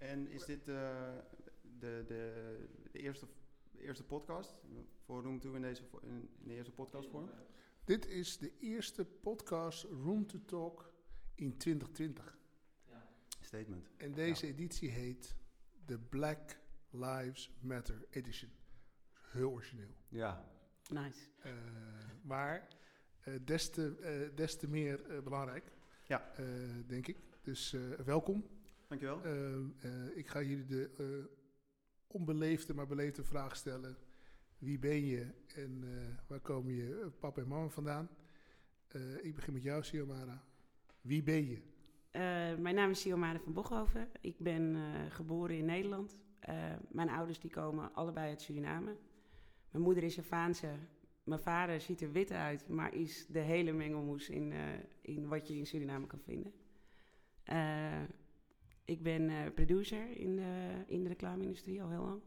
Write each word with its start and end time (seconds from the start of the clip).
En 0.00 0.28
is 0.28 0.44
dit 0.44 0.68
uh, 0.68 0.74
de, 1.78 2.04
de, 2.06 2.68
de, 2.92 2.98
eerste, 2.98 3.26
eerste 3.76 4.04
podcast 4.04 4.54
voor 5.04 5.22
Room 5.22 5.40
2 5.40 5.54
in, 5.54 5.62
deze, 5.62 5.82
in, 6.02 6.30
in 6.38 6.48
de 6.48 6.54
eerste 6.54 6.72
podcastvorm? 6.72 7.30
Dit 7.84 8.06
is 8.06 8.38
de 8.38 8.52
eerste 8.58 9.04
podcast 9.04 9.84
Room 9.84 10.26
to 10.26 10.38
Talk 10.44 10.92
in 11.34 11.56
2020. 11.56 12.38
Ja. 12.88 13.08
Statement. 13.40 13.90
En 13.96 14.12
deze 14.12 14.46
editie 14.46 14.90
heet 14.90 15.36
de 15.86 15.98
Black 15.98 16.60
Lives 16.90 17.50
Matter 17.60 18.06
Edition. 18.10 18.50
Heel 19.12 19.50
origineel. 19.50 19.94
Ja. 20.08 20.50
Nice. 20.92 21.28
Uh, 21.46 21.52
maar 22.22 22.68
uh, 23.24 23.34
des, 23.44 23.70
te, 23.70 23.96
uh, 24.30 24.36
des 24.36 24.56
te 24.56 24.68
meer 24.68 25.22
belangrijk, 25.22 25.72
ja. 26.06 26.32
denk 26.86 27.06
ik. 27.06 27.18
Dus 27.42 27.76
welkom. 28.04 28.59
Dankjewel. 28.90 29.20
ik 30.14 30.28
ga 30.28 30.42
jullie 30.42 30.66
de 30.66 31.28
onbeleefde, 32.06 32.74
maar 32.74 32.86
beleefde 32.86 33.24
vraag 33.24 33.56
stellen. 33.56 33.96
Wie 34.58 34.78
ben 34.78 35.06
je 35.06 35.26
en 35.54 35.84
waar 36.26 36.40
komen 36.40 36.72
je 36.74 37.10
papa 37.18 37.40
en 37.40 37.48
mama 37.48 37.68
vandaan? 37.68 38.08
ik 39.22 39.34
begin 39.34 39.52
met 39.52 39.62
jou, 39.62 39.82
Siomara. 39.82 40.44
Wie 41.00 41.22
ben 41.22 41.48
je? 41.48 41.62
mijn 42.58 42.74
naam 42.74 42.90
is 42.90 43.00
Siomara 43.00 43.38
van 43.38 43.52
Bochhoven. 43.52 44.08
Ik 44.20 44.38
ben 44.38 44.76
geboren 45.10 45.56
in 45.56 45.64
Nederland. 45.64 46.18
mijn 46.90 47.08
ouders 47.08 47.40
die 47.40 47.50
komen 47.50 47.94
allebei 47.94 48.28
uit 48.28 48.40
Suriname. 48.40 48.96
Mijn 49.70 49.84
moeder 49.84 50.02
is 50.02 50.14
Javaanse. 50.14 50.74
Mijn 51.24 51.40
vader 51.40 51.80
ziet 51.80 52.00
er 52.00 52.12
wit 52.12 52.32
uit, 52.32 52.68
maar 52.68 52.94
is 52.94 53.26
de 53.26 53.38
hele 53.38 53.72
mengelmoes 53.72 54.28
in, 54.28 54.50
uh, 54.50 54.58
in 55.00 55.28
wat 55.28 55.48
je 55.48 55.56
in 55.56 55.66
Suriname 55.66 56.06
kan 56.06 56.20
vinden. 56.20 56.52
Ik 58.90 59.02
ben 59.02 59.22
uh, 59.22 59.36
producer 59.54 60.16
in 60.16 60.36
de, 60.36 60.84
in 60.86 61.02
de 61.02 61.08
reclame-industrie 61.08 61.82
al 61.82 61.90
heel 61.90 62.04
lang. 62.04 62.22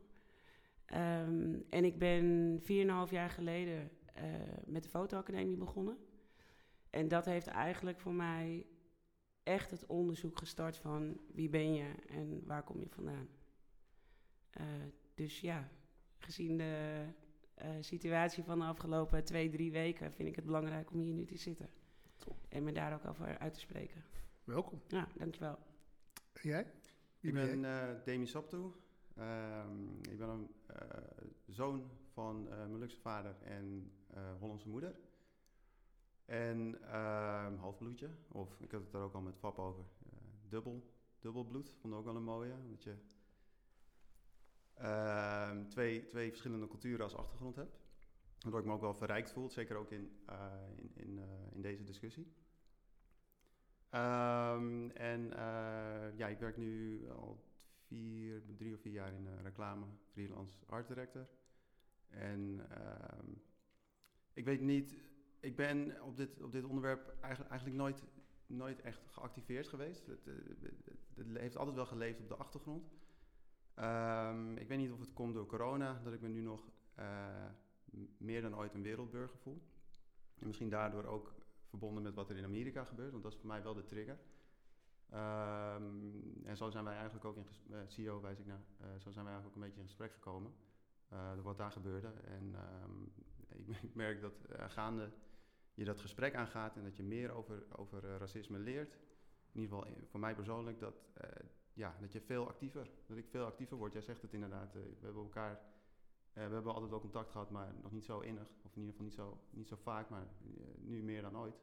Um, 1.25 1.65
en 1.69 1.85
ik 1.85 1.97
ben 1.97 2.59
4,5 2.61 2.65
jaar 3.11 3.29
geleden 3.29 3.91
met 4.65 4.83
de 4.83 4.89
fotoacademie 4.89 5.57
begonnen. 5.57 5.97
En 6.89 7.07
dat 7.07 7.25
heeft 7.25 7.47
eigenlijk 7.47 7.99
voor 7.99 8.13
mij 8.13 8.65
echt 9.43 9.71
het 9.71 9.85
onderzoek 9.85 10.37
gestart 10.37 10.77
van 10.77 11.17
wie 11.33 11.49
ben 11.49 11.73
je 11.73 11.91
en 12.07 12.41
waar 12.45 12.63
kom 12.63 12.79
je 12.79 12.89
vandaan. 12.89 13.27
dus 15.13 15.39
ja, 15.39 15.69
gezien 16.17 16.57
de 16.57 17.05
uh, 17.61 17.69
situatie 17.79 18.43
van 18.43 18.59
de 18.59 18.65
afgelopen 18.65 19.23
twee, 19.23 19.49
drie 19.49 19.71
weken 19.71 20.13
vind 20.13 20.29
ik 20.29 20.35
het 20.35 20.45
belangrijk 20.45 20.91
om 20.91 20.99
hier 20.99 21.13
nu 21.13 21.25
te 21.25 21.37
zitten. 21.37 21.69
Top. 22.17 22.45
En 22.49 22.63
me 22.63 22.71
daar 22.71 22.93
ook 22.93 23.05
over 23.05 23.37
uit 23.37 23.53
te 23.53 23.59
spreken. 23.59 24.03
Welkom. 24.43 24.81
Ja, 24.87 25.07
dankjewel. 25.15 25.72
Jij? 26.43 26.71
Wie 27.19 27.29
ik 27.29 27.33
ben 27.33 27.63
uh, 27.63 28.03
Demi 28.03 28.27
Saptoe. 28.27 28.71
Uh, 29.17 29.63
ik 30.01 30.17
ben 30.17 30.29
een 30.29 30.49
uh, 30.69 30.75
zoon 31.47 31.89
van 32.13 32.43
mijn 32.43 32.77
luxe 32.77 32.99
vader 32.99 33.35
en 33.43 33.91
Hollandse 34.39 34.69
moeder. 34.69 34.95
En 36.25 36.81
ehm, 36.81 37.55
halfbloedje, 37.55 38.09
of 38.27 38.59
ik 38.59 38.71
had 38.71 38.81
het 38.83 38.93
er 38.93 38.99
ook 38.99 39.13
al 39.13 39.21
met 39.21 39.37
Fab 39.37 39.59
over, 39.59 39.83
dubbel, 40.49 40.91
dubbel 41.19 41.43
bloed. 41.43 41.75
Vond 41.79 41.93
ik 41.93 41.99
ook 41.99 42.05
wel 42.05 42.15
een 42.15 42.23
mooie, 42.23 42.53
omdat 42.63 42.83
je 42.83 42.95
uh, 44.81 45.51
twee, 45.67 46.05
twee 46.05 46.29
verschillende 46.29 46.67
culturen 46.67 47.03
als 47.03 47.15
achtergrond 47.15 47.55
heb. 47.55 47.69
Waardoor 48.39 48.59
ik 48.59 48.65
me 48.65 48.73
ook 48.73 48.81
wel 48.81 48.93
verrijkt 48.93 49.31
voel, 49.31 49.49
zeker 49.49 49.75
ook 49.75 49.91
in, 49.91 50.11
in, 50.75 50.91
in, 50.93 51.19
in, 51.53 51.61
deze 51.61 51.83
discussie. 51.83 52.33
Um, 53.95 54.91
en 54.91 55.21
uh, 55.21 56.17
ja, 56.17 56.27
ik 56.27 56.39
werk 56.39 56.57
nu 56.57 57.01
al 57.09 57.43
vier, 57.87 58.43
drie 58.57 58.73
of 58.73 58.81
vier 58.81 58.93
jaar 58.93 59.13
in 59.13 59.27
reclame, 59.41 59.85
freelance 60.11 60.65
art 60.65 60.87
director. 60.87 61.27
En 62.09 62.67
ik 64.33 64.45
weet 64.45 64.61
niet, 64.61 65.03
ik 65.39 65.55
ben 65.55 66.03
op 66.03 66.17
dit, 66.17 66.41
op 66.41 66.51
dit 66.51 66.63
onderwerp 66.63 67.15
eigenlijk, 67.21 67.51
eigenlijk 67.51 67.81
nooit, 67.81 68.03
nooit 68.45 68.81
echt 68.81 69.07
geactiveerd 69.07 69.67
geweest. 69.67 70.05
Het, 70.05 70.25
het, 70.25 70.85
het 71.15 71.37
heeft 71.37 71.57
altijd 71.57 71.75
wel 71.75 71.85
geleefd 71.85 72.19
op 72.19 72.27
de 72.27 72.35
achtergrond. 72.35 72.91
Um, 73.79 74.57
ik 74.57 74.67
weet 74.67 74.77
niet 74.77 74.91
of 74.91 74.99
het 74.99 75.13
komt 75.13 75.33
door 75.33 75.45
corona, 75.45 76.01
dat 76.03 76.13
ik 76.13 76.21
me 76.21 76.27
nu 76.27 76.41
nog 76.41 76.71
meer 78.17 78.41
dan 78.41 78.55
ooit 78.55 78.73
een 78.73 78.81
wereldburger 78.81 79.37
voel. 79.37 79.61
En 80.39 80.47
misschien 80.47 80.69
daardoor 80.69 81.05
ook 81.05 81.33
verbonden 81.73 82.03
met 82.03 82.13
wat 82.13 82.29
er 82.29 82.37
in 82.37 82.43
Amerika 82.43 82.83
gebeurt, 82.83 83.11
want 83.11 83.23
dat 83.23 83.31
is 83.31 83.37
voor 83.37 83.47
mij 83.47 83.63
wel 83.63 83.73
de 83.73 83.85
trigger. 83.85 84.17
Um, 85.13 86.41
en 86.45 86.57
zo 86.57 86.69
zijn 86.69 86.83
wij 86.83 86.93
eigenlijk 86.93 87.25
ook 87.25 87.37
in 87.37 87.45
uh, 87.69 87.77
CEO 87.87 88.21
wijs 88.21 88.39
ik 88.39 88.45
naar, 88.45 88.61
uh, 88.81 88.87
zo 88.97 89.11
zijn 89.11 89.25
wij 89.25 89.33
eigenlijk 89.33 89.47
ook 89.47 89.55
een 89.55 89.67
beetje 89.67 89.79
in 89.79 89.87
gesprek 89.87 90.13
gekomen. 90.13 90.53
Uh, 91.13 91.41
wat 91.41 91.57
daar 91.57 91.71
gebeurde. 91.71 92.07
En 92.07 92.55
um, 92.83 93.11
ik, 93.47 93.67
ik, 93.89 93.95
merk 93.95 94.21
dat 94.21 94.33
gaande 94.49 95.11
je 95.73 95.85
dat 95.85 95.99
gesprek 95.99 96.35
aangaat 96.35 96.75
en 96.75 96.83
dat 96.83 96.95
je 96.95 97.03
meer 97.03 97.31
over, 97.31 97.63
over 97.75 98.17
racisme 98.17 98.59
leert. 98.59 98.93
In 99.51 99.61
ieder 99.61 99.77
geval 99.77 99.93
voor 100.05 100.19
mij 100.19 100.35
persoonlijk, 100.35 100.79
dat 100.79 100.95
ja, 101.73 101.95
dat 101.99 102.11
je 102.11 102.21
veel 102.21 102.47
actiever, 102.47 102.89
dat 103.05 103.17
ik 103.17 103.27
veel 103.27 103.45
actiever 103.45 103.77
word. 103.77 103.93
Jij 103.93 104.01
zegt 104.01 104.21
het 104.21 104.33
inderdaad, 104.33 104.73
we 104.73 104.97
hebben 105.01 105.23
elkaar, 105.23 105.59
we 106.33 106.39
hebben 106.39 106.73
altijd 106.73 106.89
wel 106.89 106.99
contact 106.99 107.29
gehad, 107.29 107.49
maar 107.49 107.73
nog 107.81 107.91
niet 107.91 108.05
zo 108.05 108.19
innig. 108.19 108.47
Of 108.63 108.75
in 108.75 108.81
ieder 108.81 108.91
geval 108.91 109.05
niet 109.05 109.13
zo, 109.13 109.41
niet 109.49 109.67
zo 109.67 109.75
vaak, 109.75 110.09
maar 110.09 110.27
uh, 110.57 110.63
nu 110.77 111.03
meer 111.03 111.21
dan 111.21 111.37
ooit. 111.37 111.59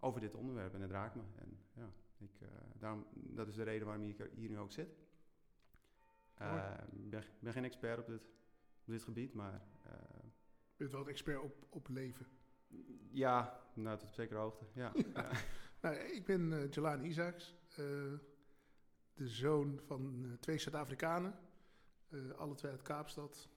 Over 0.00 0.20
dit 0.20 0.34
onderwerp 0.34 0.74
en 0.74 0.80
het 0.80 0.90
raakt 0.90 1.14
me. 1.14 1.22
En 1.34 1.58
ja, 1.72 1.90
ik, 2.18 2.30
daarom, 2.78 3.06
dat 3.14 3.48
is 3.48 3.54
de 3.54 3.62
reden 3.62 3.86
waarom 3.86 4.08
ik 4.08 4.30
hier 4.34 4.50
nu 4.50 4.58
ook 4.58 4.72
zit. 4.72 4.88
Ik 6.92 7.10
ben, 7.10 7.24
ben, 7.38 7.52
geen 7.52 7.64
expert 7.64 7.98
op 7.98 8.06
dit, 8.06 8.22
op 8.80 8.92
dit 8.92 9.02
gebied, 9.02 9.34
maar... 9.34 9.62
Je 10.76 10.82
bent 10.82 10.92
wel 10.92 11.00
een 11.00 11.08
expert 11.08 11.42
op, 11.42 11.66
op 11.70 11.88
leven. 11.88 12.26
Ja, 13.10 13.60
nou, 13.74 13.98
tot 13.98 14.08
op 14.08 14.14
zekere 14.14 14.38
hoogte, 14.38 14.64
ja. 14.72 14.92
ja. 15.14 15.30
nou, 15.80 15.94
ik 15.96 16.24
ben 16.24 16.52
uh, 16.52 17.08
Isaacs 17.08 17.54
de 19.16 19.28
zoon 19.28 19.80
van 19.80 20.36
twee 20.40 20.58
Zuid-Afrikanen, 20.58 21.34
alle 22.36 22.54
twee 22.54 22.70
uit 22.70 22.82
Kaapstad, 22.82 23.48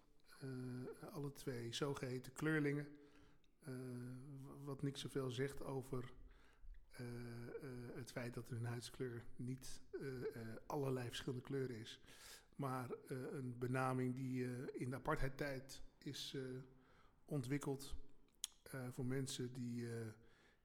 alle 1.11 1.33
twee 1.33 1.73
zogeheten 1.73 2.33
kleurlingen. 2.33 2.87
wat 4.63 4.81
niks 4.81 5.01
zoveel 5.01 5.31
zegt 5.31 5.63
over 5.63 6.13
het 7.93 8.11
feit 8.11 8.33
dat 8.33 8.49
hun 8.49 8.65
huidskleur 8.65 9.23
niet 9.35 9.81
allerlei 10.65 11.07
verschillende 11.07 11.43
kleuren 11.43 11.75
is, 11.75 11.99
maar 12.55 12.89
een 13.07 13.55
benaming 13.57 14.15
die 14.15 14.45
in 14.73 14.89
de 14.89 14.95
apartheidtijd 14.95 15.81
is 15.97 16.37
ontwikkeld 17.25 17.95
voor 18.91 19.05
mensen 19.05 19.53
die 19.53 19.87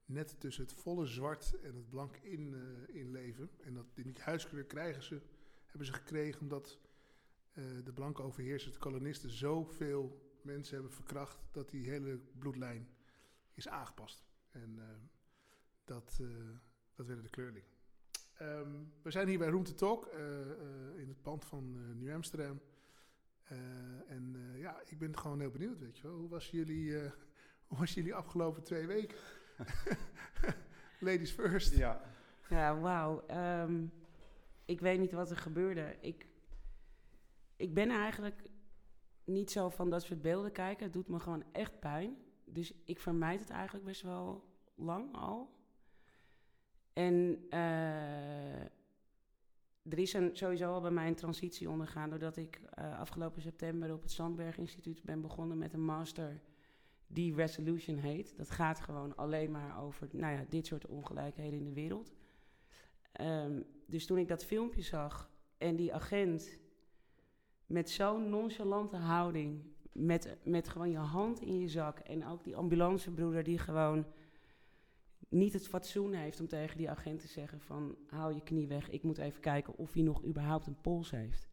net 0.05 0.41
tussen 0.41 0.65
het 0.65 0.73
volle 0.73 1.07
zwart 1.07 1.61
en 1.63 1.75
het 1.75 1.89
blank 1.89 2.17
in, 2.17 2.55
in 2.89 3.11
leven. 3.11 3.51
En 3.61 3.75
dat, 3.75 3.87
die 3.95 4.13
huidskleur 4.19 4.65
krijgen 4.65 5.03
ze, 5.03 5.21
hebben 5.67 5.87
ze 5.87 5.93
gekregen 5.93 6.41
omdat 6.41 6.79
de 7.85 7.93
blanke 7.95 8.23
overheersers, 8.23 8.73
de 8.73 8.79
kolonisten, 8.79 9.31
zoveel 9.31 10.33
mensen 10.43 10.75
hebben 10.75 10.93
verkracht 10.93 11.39
dat 11.51 11.71
die 11.71 11.91
hele 11.91 12.21
bloedlijn 12.39 12.89
is 13.53 13.69
aangepast. 13.69 14.25
En 14.51 14.75
uh, 14.79 14.85
dat, 15.85 16.21
dat 16.95 17.07
werden 17.07 17.25
de 17.25 17.31
kleurlingen. 17.31 17.69
Um, 18.43 18.93
we 19.03 19.11
zijn 19.11 19.29
hier 19.29 19.39
bij 19.39 19.49
Room 19.49 19.65
to 19.65 19.75
Talk 19.75 20.07
in 20.97 21.09
het 21.09 21.23
pand 21.23 21.45
van 21.45 21.99
New 21.99 22.15
Amsterdam. 22.15 22.61
en 24.07 24.37
ja, 24.55 24.83
ik 24.87 24.99
ben 24.99 25.19
gewoon 25.19 25.41
heel 25.41 25.51
benieuwd, 25.51 25.79
weet 25.79 25.97
je 25.97 26.03
wel. 26.03 26.17
Hoe 26.17 26.29
was 26.29 26.51
jullie, 26.51 26.99
hoe 27.69 27.79
was 27.79 27.95
jullie 27.95 28.15
afgelopen 28.15 28.63
twee 28.63 28.87
weken? 28.87 29.19
Ladies 31.01 31.31
first. 31.31 31.75
Ja, 31.75 32.01
ja 32.49 32.79
wauw. 32.79 33.25
Um, 33.63 33.93
ik 34.65 34.81
weet 34.81 34.99
niet 34.99 35.13
wat 35.13 35.31
er 35.31 35.37
gebeurde. 35.37 35.97
Ik, 36.01 36.27
ik 37.57 37.75
ben 37.75 37.91
eigenlijk 37.91 38.51
niet 39.25 39.51
zo 39.51 39.69
van 39.69 39.91
dat 39.91 40.03
soort 40.03 40.23
beelden 40.23 40.53
kijken. 40.53 40.85
Het 40.85 40.93
doet 40.93 41.09
me 41.09 41.19
gewoon 41.19 41.45
echt 41.53 41.81
pijn. 41.81 42.17
Dus 42.45 42.75
ik 42.85 43.01
vermijd 43.01 43.41
het 43.41 43.51
eigenlijk 43.51 43.85
best 43.85 44.03
wel 44.03 44.45
lang 44.75 45.17
al. 45.17 45.53
En 46.93 47.47
uh, 47.51 48.61
er 49.83 49.99
is 49.99 50.13
een, 50.13 50.37
sowieso 50.37 50.73
al 50.73 50.81
bij 50.81 50.91
mij 50.91 51.07
een 51.07 51.15
transitie 51.15 51.71
ondergaan... 51.71 52.11
doordat 52.11 52.37
ik 52.37 52.61
uh, 52.79 52.99
afgelopen 52.99 53.43
september 53.43 53.93
op 53.93 54.03
het 54.03 54.11
Sandberg 54.11 54.59
Instituut 54.59 55.03
ben 55.03 55.21
begonnen 55.21 55.59
met 55.59 55.73
een 55.73 55.85
master 55.85 56.41
die 57.07 57.35
Resolution 57.35 57.97
heet. 57.97 58.37
Dat 58.37 58.51
gaat 58.51 58.81
gewoon 58.81 59.17
alleen 59.17 59.51
maar 59.51 59.83
over 59.83 60.09
nou 60.13 60.35
ja, 60.35 60.45
dit 60.49 60.67
soort 60.67 60.87
ongelijkheden 60.87 61.59
in 61.59 61.65
de 61.65 61.73
wereld. 61.73 62.13
Um, 63.21 63.65
dus 63.87 64.07
toen 64.07 64.19
ik 64.19 64.29
dat 64.29 64.45
filmpje 64.45 64.83
zag 64.83 65.31
en 65.59 65.77
die 65.77 65.95
agent 65.95 66.59
met 67.75 67.91
zo'n 67.91 68.29
nonchalante 68.29 68.97
houding, 68.97 69.63
met, 69.93 70.37
met 70.45 70.69
gewoon 70.69 70.91
je 70.91 70.97
hand 70.97 71.41
in 71.41 71.59
je 71.59 71.69
zak 71.69 71.99
en 71.99 72.27
ook 72.27 72.45
die 72.45 72.57
ambulancebroeder 72.57 73.43
die 73.43 73.59
gewoon 73.59 74.07
niet 75.29 75.53
het 75.53 75.69
fatsoen 75.69 76.13
heeft 76.13 76.41
om 76.41 76.49
tegen 76.49 76.77
die 76.77 76.91
agent 76.91 77.21
te 77.21 77.29
zeggen 77.29 77.61
van 77.61 77.97
hou 78.07 78.35
je 78.35 78.43
knie 78.43 78.67
weg, 78.67 78.91
ik 78.91 79.03
moet 79.03 79.19
even 79.19 79.41
kijken 79.41 79.77
of 79.77 79.93
hij 79.93 80.03
nog 80.03 80.25
überhaupt 80.25 80.67
een 80.67 80.81
pols 80.81 81.11
heeft. 81.11 81.49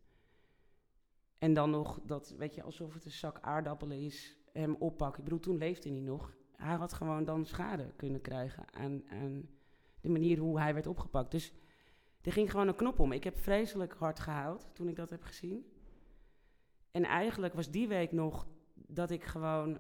En 1.38 1.53
dan 1.53 1.69
nog 1.69 2.00
dat, 2.06 2.35
weet 2.38 2.56
je, 2.56 2.63
alsof 2.63 2.94
het 2.94 3.06
een 3.06 3.12
zak 3.12 3.39
aardappelen 3.39 4.00
is, 4.00 4.38
hem 4.51 4.75
oppakken. 4.79 5.18
Ik 5.18 5.23
bedoel, 5.23 5.39
toen 5.39 5.57
leefde 5.57 5.89
hij 5.89 6.00
nog. 6.00 6.35
Hij 6.56 6.75
had 6.75 6.94
gewoon 6.94 7.25
dan 7.25 7.45
schade 7.45 7.91
kunnen 7.95 8.21
krijgen 8.21 8.73
aan, 8.73 9.03
aan 9.09 9.50
de 10.01 10.09
manier 10.09 10.38
hoe 10.38 10.59
hij 10.59 10.73
werd 10.73 10.88
opgepakt. 10.88 11.31
Dus 11.31 11.53
er 12.21 12.31
ging 12.31 12.51
gewoon 12.51 12.68
een 12.68 12.75
knop 12.75 13.00
om. 13.00 13.12
Ik 13.12 13.23
heb 13.23 13.38
vreselijk 13.38 13.94
hard 13.94 14.19
gehuild 14.19 14.69
toen 14.73 14.88
ik 14.88 14.95
dat 14.95 15.09
heb 15.09 15.23
gezien. 15.23 15.70
En 16.92 17.04
eigenlijk 17.04 17.54
was 17.54 17.72
die 17.72 17.88
week 17.88 18.12
nog 18.12 18.48
dat 18.74 19.12
ik 19.12 19.24
gewoon 19.24 19.80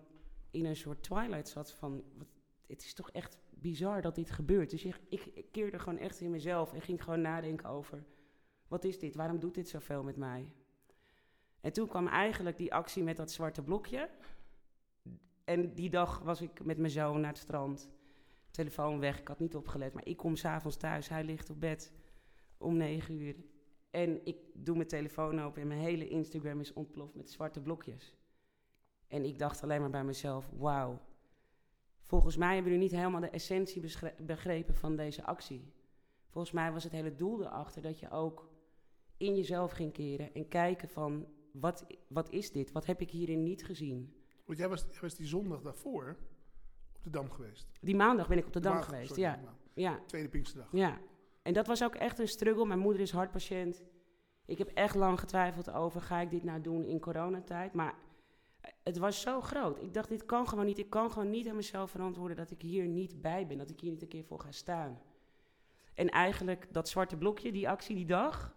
in 0.51 0.65
een 0.65 0.75
soort 0.75 1.03
twilight 1.03 1.49
zat 1.49 1.73
van... 1.73 2.03
Wat, 2.17 2.27
het 2.67 2.81
is 2.81 2.93
toch 2.93 3.11
echt 3.11 3.37
bizar 3.49 4.01
dat 4.01 4.15
dit 4.15 4.31
gebeurt. 4.31 4.69
Dus 4.69 4.83
ik, 4.83 4.99
ik, 5.09 5.51
keerde 5.51 5.79
gewoon 5.79 5.99
echt 5.99 6.19
in 6.19 6.31
mezelf 6.31 6.73
en 6.73 6.81
ging 6.81 7.03
gewoon 7.03 7.21
nadenken 7.21 7.69
over... 7.69 8.03
Wat 8.67 8.83
is 8.83 8.99
dit? 8.99 9.15
Waarom 9.15 9.39
doet 9.39 9.55
dit 9.55 9.69
zoveel 9.69 10.03
met 10.03 10.17
mij? 10.17 10.51
En 11.61 11.73
toen 11.73 11.87
kwam 11.87 12.07
eigenlijk 12.07 12.57
die 12.57 12.73
actie 12.73 13.03
met 13.03 13.17
dat 13.17 13.31
zwarte 13.31 13.61
blokje. 13.61 14.09
En 15.43 15.73
die 15.73 15.89
dag 15.89 16.19
was 16.19 16.41
ik 16.41 16.63
met 16.63 16.77
mijn 16.77 16.91
zoon 16.91 17.21
naar 17.21 17.31
het 17.31 17.41
strand. 17.41 17.89
Telefoon 18.51 18.99
weg, 18.99 19.19
ik 19.19 19.27
had 19.27 19.39
niet 19.39 19.55
opgelet. 19.55 19.93
Maar 19.93 20.05
ik 20.05 20.17
kom 20.17 20.35
s'avonds 20.35 20.77
thuis, 20.77 21.09
hij 21.09 21.23
ligt 21.23 21.49
op 21.49 21.59
bed 21.59 21.93
om 22.57 22.77
negen 22.77 23.13
uur. 23.15 23.35
En 23.91 24.25
ik 24.25 24.37
doe 24.53 24.75
mijn 24.75 24.87
telefoon 24.87 25.41
open 25.41 25.61
en 25.61 25.67
mijn 25.67 25.79
hele 25.79 26.07
Instagram 26.07 26.59
is 26.59 26.73
ontploft 26.73 27.15
met 27.15 27.29
zwarte 27.29 27.61
blokjes. 27.61 28.15
En 29.07 29.25
ik 29.25 29.39
dacht 29.39 29.63
alleen 29.63 29.81
maar 29.81 29.89
bij 29.89 30.03
mezelf, 30.03 30.49
wauw. 30.57 30.99
Volgens 32.01 32.37
mij 32.37 32.53
hebben 32.53 32.71
jullie 32.71 32.87
niet 32.87 32.97
helemaal 32.97 33.21
de 33.21 33.29
essentie 33.29 33.81
begrepen 34.21 34.75
van 34.75 34.95
deze 34.95 35.25
actie. 35.25 35.73
Volgens 36.29 36.53
mij 36.53 36.71
was 36.71 36.83
het 36.83 36.91
hele 36.91 37.15
doel 37.15 37.41
erachter 37.41 37.81
dat 37.81 37.99
je 37.99 38.09
ook 38.09 38.49
in 39.17 39.35
jezelf 39.35 39.71
ging 39.71 39.93
keren 39.93 40.33
en 40.33 40.47
kijken 40.47 40.89
van, 40.89 41.27
wat, 41.51 41.85
wat 42.07 42.29
is 42.29 42.51
dit? 42.51 42.71
Wat 42.71 42.85
heb 42.85 43.01
ik 43.01 43.11
hierin 43.11 43.43
niet 43.43 43.65
gezien? 43.65 44.15
Want 44.45 44.57
jij 44.57 44.69
was, 44.69 44.85
jij 44.89 45.01
was 45.01 45.15
die 45.15 45.27
zondag 45.27 45.61
daarvoor 45.61 46.17
op 46.95 47.03
de 47.03 47.09
Dam 47.09 47.31
geweest. 47.31 47.71
Die 47.81 47.95
maandag 47.95 48.27
ben 48.27 48.37
ik 48.37 48.45
op 48.45 48.53
de 48.53 48.59
Dam 48.59 48.81
geweest, 48.81 49.15
ja. 49.15 49.39
ja. 49.73 49.99
Tweede 50.05 50.29
Pinksterdag. 50.29 50.69
Ja, 50.71 50.99
en 51.41 51.53
dat 51.53 51.67
was 51.67 51.83
ook 51.83 51.95
echt 51.95 52.19
een 52.19 52.27
struggle. 52.27 52.65
Mijn 52.65 52.79
moeder 52.79 53.01
is 53.01 53.11
hartpatiënt. 53.11 53.83
Ik 54.45 54.57
heb 54.57 54.67
echt 54.67 54.95
lang 54.95 55.19
getwijfeld 55.19 55.71
over, 55.71 56.01
ga 56.01 56.19
ik 56.19 56.29
dit 56.29 56.43
nou 56.43 56.61
doen 56.61 56.83
in 56.83 56.99
coronatijd? 56.99 57.73
Maar 57.73 57.95
het 58.83 58.97
was 58.97 59.21
zo 59.21 59.41
groot. 59.41 59.81
Ik 59.81 59.93
dacht, 59.93 60.09
dit 60.09 60.25
kan 60.25 60.47
gewoon 60.47 60.65
niet. 60.65 60.77
Ik 60.77 60.89
kan 60.89 61.11
gewoon 61.11 61.29
niet 61.29 61.47
aan 61.47 61.55
mezelf 61.55 61.91
verantwoorden 61.91 62.37
dat 62.37 62.51
ik 62.51 62.61
hier 62.61 62.87
niet 62.87 63.21
bij 63.21 63.47
ben. 63.47 63.57
Dat 63.57 63.69
ik 63.69 63.79
hier 63.79 63.91
niet 63.91 64.01
een 64.01 64.07
keer 64.07 64.23
voor 64.23 64.39
ga 64.39 64.51
staan. 64.51 65.01
En 65.93 66.09
eigenlijk 66.09 66.67
dat 66.71 66.89
zwarte 66.89 67.17
blokje, 67.17 67.51
die 67.51 67.69
actie 67.69 67.95
die 67.95 68.05
dag, 68.05 68.55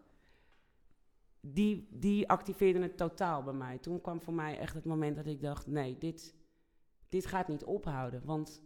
die, 1.40 1.88
die 1.90 2.28
activeerde 2.28 2.80
het 2.80 2.96
totaal 2.96 3.42
bij 3.42 3.52
mij. 3.52 3.78
Toen 3.78 4.00
kwam 4.00 4.22
voor 4.22 4.34
mij 4.34 4.58
echt 4.58 4.74
het 4.74 4.84
moment 4.84 5.16
dat 5.16 5.26
ik 5.26 5.40
dacht, 5.40 5.66
nee, 5.66 5.98
dit, 5.98 6.34
dit 7.08 7.26
gaat 7.26 7.48
niet 7.48 7.64
ophouden. 7.64 8.24
Want 8.24 8.62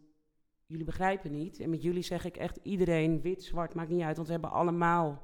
jullie 0.69 0.85
begrijpen 0.85 1.31
niet. 1.31 1.61
En 1.61 1.71
met 1.71 1.83
jullie 1.83 2.03
zeg 2.03 2.25
ik 2.25 2.37
echt 2.37 2.59
iedereen, 2.63 3.21
wit, 3.21 3.43
zwart, 3.43 3.75
maakt 3.75 3.91
niet 3.91 4.03
uit. 4.03 4.17
Want 4.17 4.27
we 4.27 4.33
hebben 4.33 4.51
allemaal, 4.51 5.23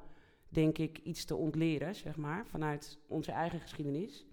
denk 0.49 0.77
ik, 0.77 0.97
iets 0.97 1.25
te 1.25 1.35
ontleren, 1.35 1.95
zeg 1.95 2.15
maar, 2.15 2.47
vanuit 2.47 2.99
onze 3.07 3.31
eigen 3.31 3.59
geschiedenis. 3.59 4.25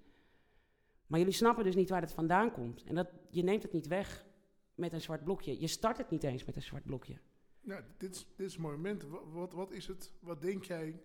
Maar 1.06 1.18
jullie 1.18 1.34
snappen 1.34 1.64
dus 1.64 1.74
niet 1.74 1.88
waar 1.88 2.00
het 2.00 2.12
vandaan 2.12 2.52
komt. 2.52 2.84
En 2.84 2.94
dat, 2.94 3.10
je 3.30 3.42
neemt 3.42 3.62
het 3.62 3.72
niet 3.72 3.86
weg 3.86 4.26
met 4.74 4.92
een 4.92 5.00
zwart 5.00 5.24
blokje. 5.24 5.60
Je 5.60 5.66
start 5.66 5.98
het 5.98 6.10
niet 6.10 6.22
eens 6.22 6.44
met 6.44 6.56
een 6.56 6.62
zwart 6.62 6.84
blokje. 6.84 7.16
Ja, 7.60 7.84
dit 7.96 8.14
is, 8.14 8.26
dit 8.36 8.46
is 8.46 8.54
een 8.54 8.62
moment. 8.62 9.02
Wat, 9.02 9.22
wat, 9.32 9.52
wat 9.52 9.72
is 9.72 9.86
het? 9.86 10.12
Wat 10.20 10.42
denk 10.42 10.64
jij 10.64 11.00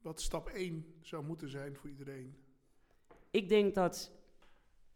wat 0.00 0.20
stap 0.20 0.48
1 0.48 0.94
zou 1.00 1.24
moeten 1.24 1.48
zijn 1.48 1.76
voor 1.76 1.90
iedereen? 1.90 2.36
Ik 3.30 3.48
denk 3.48 3.74
dat 3.74 4.12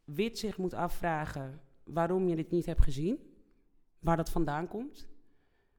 wit 0.04 0.38
zich 0.38 0.58
moet 0.58 0.74
afvragen 0.74 1.60
waarom 1.84 2.28
je 2.28 2.36
dit 2.36 2.50
niet 2.50 2.66
hebt 2.66 2.82
gezien 2.82 3.31
waar 4.02 4.16
dat 4.16 4.30
vandaan 4.30 4.68
komt. 4.68 5.08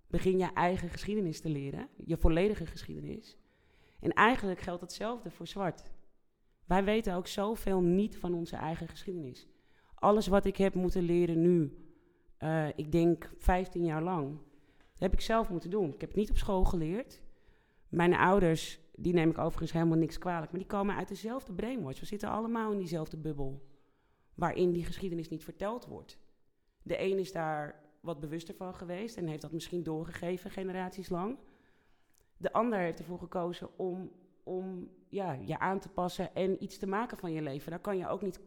Begin 0.07 0.37
je 0.37 0.53
eigen 0.53 0.89
geschiedenis 0.89 1.41
te 1.41 1.49
leren, 1.49 1.87
je 2.05 2.17
volledige 2.17 2.65
geschiedenis. 2.65 3.37
En 3.99 4.13
eigenlijk 4.13 4.59
geldt 4.59 4.81
hetzelfde 4.81 5.31
voor 5.31 5.47
zwart. 5.47 5.91
Wij 6.65 6.83
weten 6.83 7.15
ook 7.15 7.27
zoveel 7.27 7.81
niet 7.81 8.17
van 8.17 8.33
onze 8.33 8.55
eigen 8.55 8.87
geschiedenis. 8.87 9.47
Alles 9.95 10.27
wat 10.27 10.45
ik 10.45 10.57
heb 10.57 10.73
moeten 10.73 11.03
leren 11.03 11.41
nu, 11.41 11.77
uh, 12.39 12.67
ik 12.75 12.91
denk 12.91 13.31
15 13.37 13.85
jaar 13.85 14.03
lang, 14.03 14.37
heb 14.97 15.13
ik 15.13 15.21
zelf 15.21 15.49
moeten 15.49 15.69
doen. 15.69 15.93
Ik 15.93 16.01
heb 16.01 16.09
het 16.09 16.19
niet 16.19 16.29
op 16.29 16.37
school 16.37 16.63
geleerd. 16.63 17.21
Mijn 17.89 18.13
ouders, 18.13 18.79
die 18.95 19.13
neem 19.13 19.29
ik 19.29 19.37
overigens 19.37 19.71
helemaal 19.71 19.97
niks 19.97 20.17
kwalijk, 20.17 20.51
maar 20.51 20.59
die 20.59 20.69
komen 20.69 20.95
uit 20.95 21.07
dezelfde 21.07 21.53
brainwash. 21.53 21.99
We 21.99 22.05
zitten 22.05 22.29
allemaal 22.29 22.71
in 22.71 22.77
diezelfde 22.77 23.17
bubbel, 23.17 23.67
waarin 24.33 24.71
die 24.71 24.85
geschiedenis 24.85 25.29
niet 25.29 25.43
verteld 25.43 25.85
wordt. 25.85 26.19
De 26.81 27.01
een 27.01 27.19
is 27.19 27.31
daar 27.31 27.82
wat 28.03 28.19
bewuster 28.19 28.55
van 28.55 28.75
geweest 28.75 29.17
en 29.17 29.27
heeft 29.27 29.41
dat 29.41 29.51
misschien 29.51 29.83
doorgegeven 29.83 30.51
generaties 30.51 31.09
lang. 31.09 31.37
De 32.37 32.53
ander 32.53 32.79
heeft 32.79 32.99
ervoor 32.99 33.19
gekozen 33.19 33.77
om, 33.77 34.11
om 34.43 34.89
ja, 35.09 35.33
je 35.33 35.59
aan 35.59 35.79
te 35.79 35.89
passen 35.89 36.35
en 36.35 36.63
iets 36.63 36.77
te 36.77 36.87
maken 36.87 37.17
van 37.17 37.31
je 37.31 37.41
leven. 37.41 37.69
Daar 37.69 37.79
kan 37.79 37.97
je 37.97 38.07
ook 38.07 38.21
niet, 38.21 38.39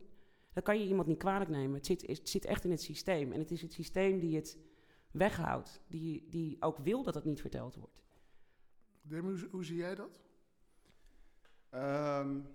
daar 0.53 0.63
kan 0.63 0.79
je 0.79 0.87
iemand 0.87 1.09
niet 1.09 1.19
kwalijk 1.19 1.51
nemen. 1.51 1.77
Het 1.77 1.87
zit, 1.87 2.07
het 2.07 2.29
zit 2.29 2.45
echt 2.45 2.65
in 2.65 2.71
het 2.71 2.83
systeem. 2.83 3.33
En 3.33 3.39
het 3.39 3.51
is 3.51 3.63
het 3.63 3.73
systeem 3.73 4.19
die 4.19 4.37
het 4.37 4.59
weghoudt, 5.11 5.81
die, 5.87 6.29
die 6.29 6.57
ook 6.63 6.79
wil 6.79 7.03
dat 7.03 7.15
het 7.15 7.25
niet 7.25 7.41
verteld 7.41 7.75
wordt. 7.75 8.03
hoe, 9.09 9.49
hoe 9.51 9.65
zie 9.65 9.77
jij 9.77 9.95
dat? 9.95 10.21
Um, 11.71 12.47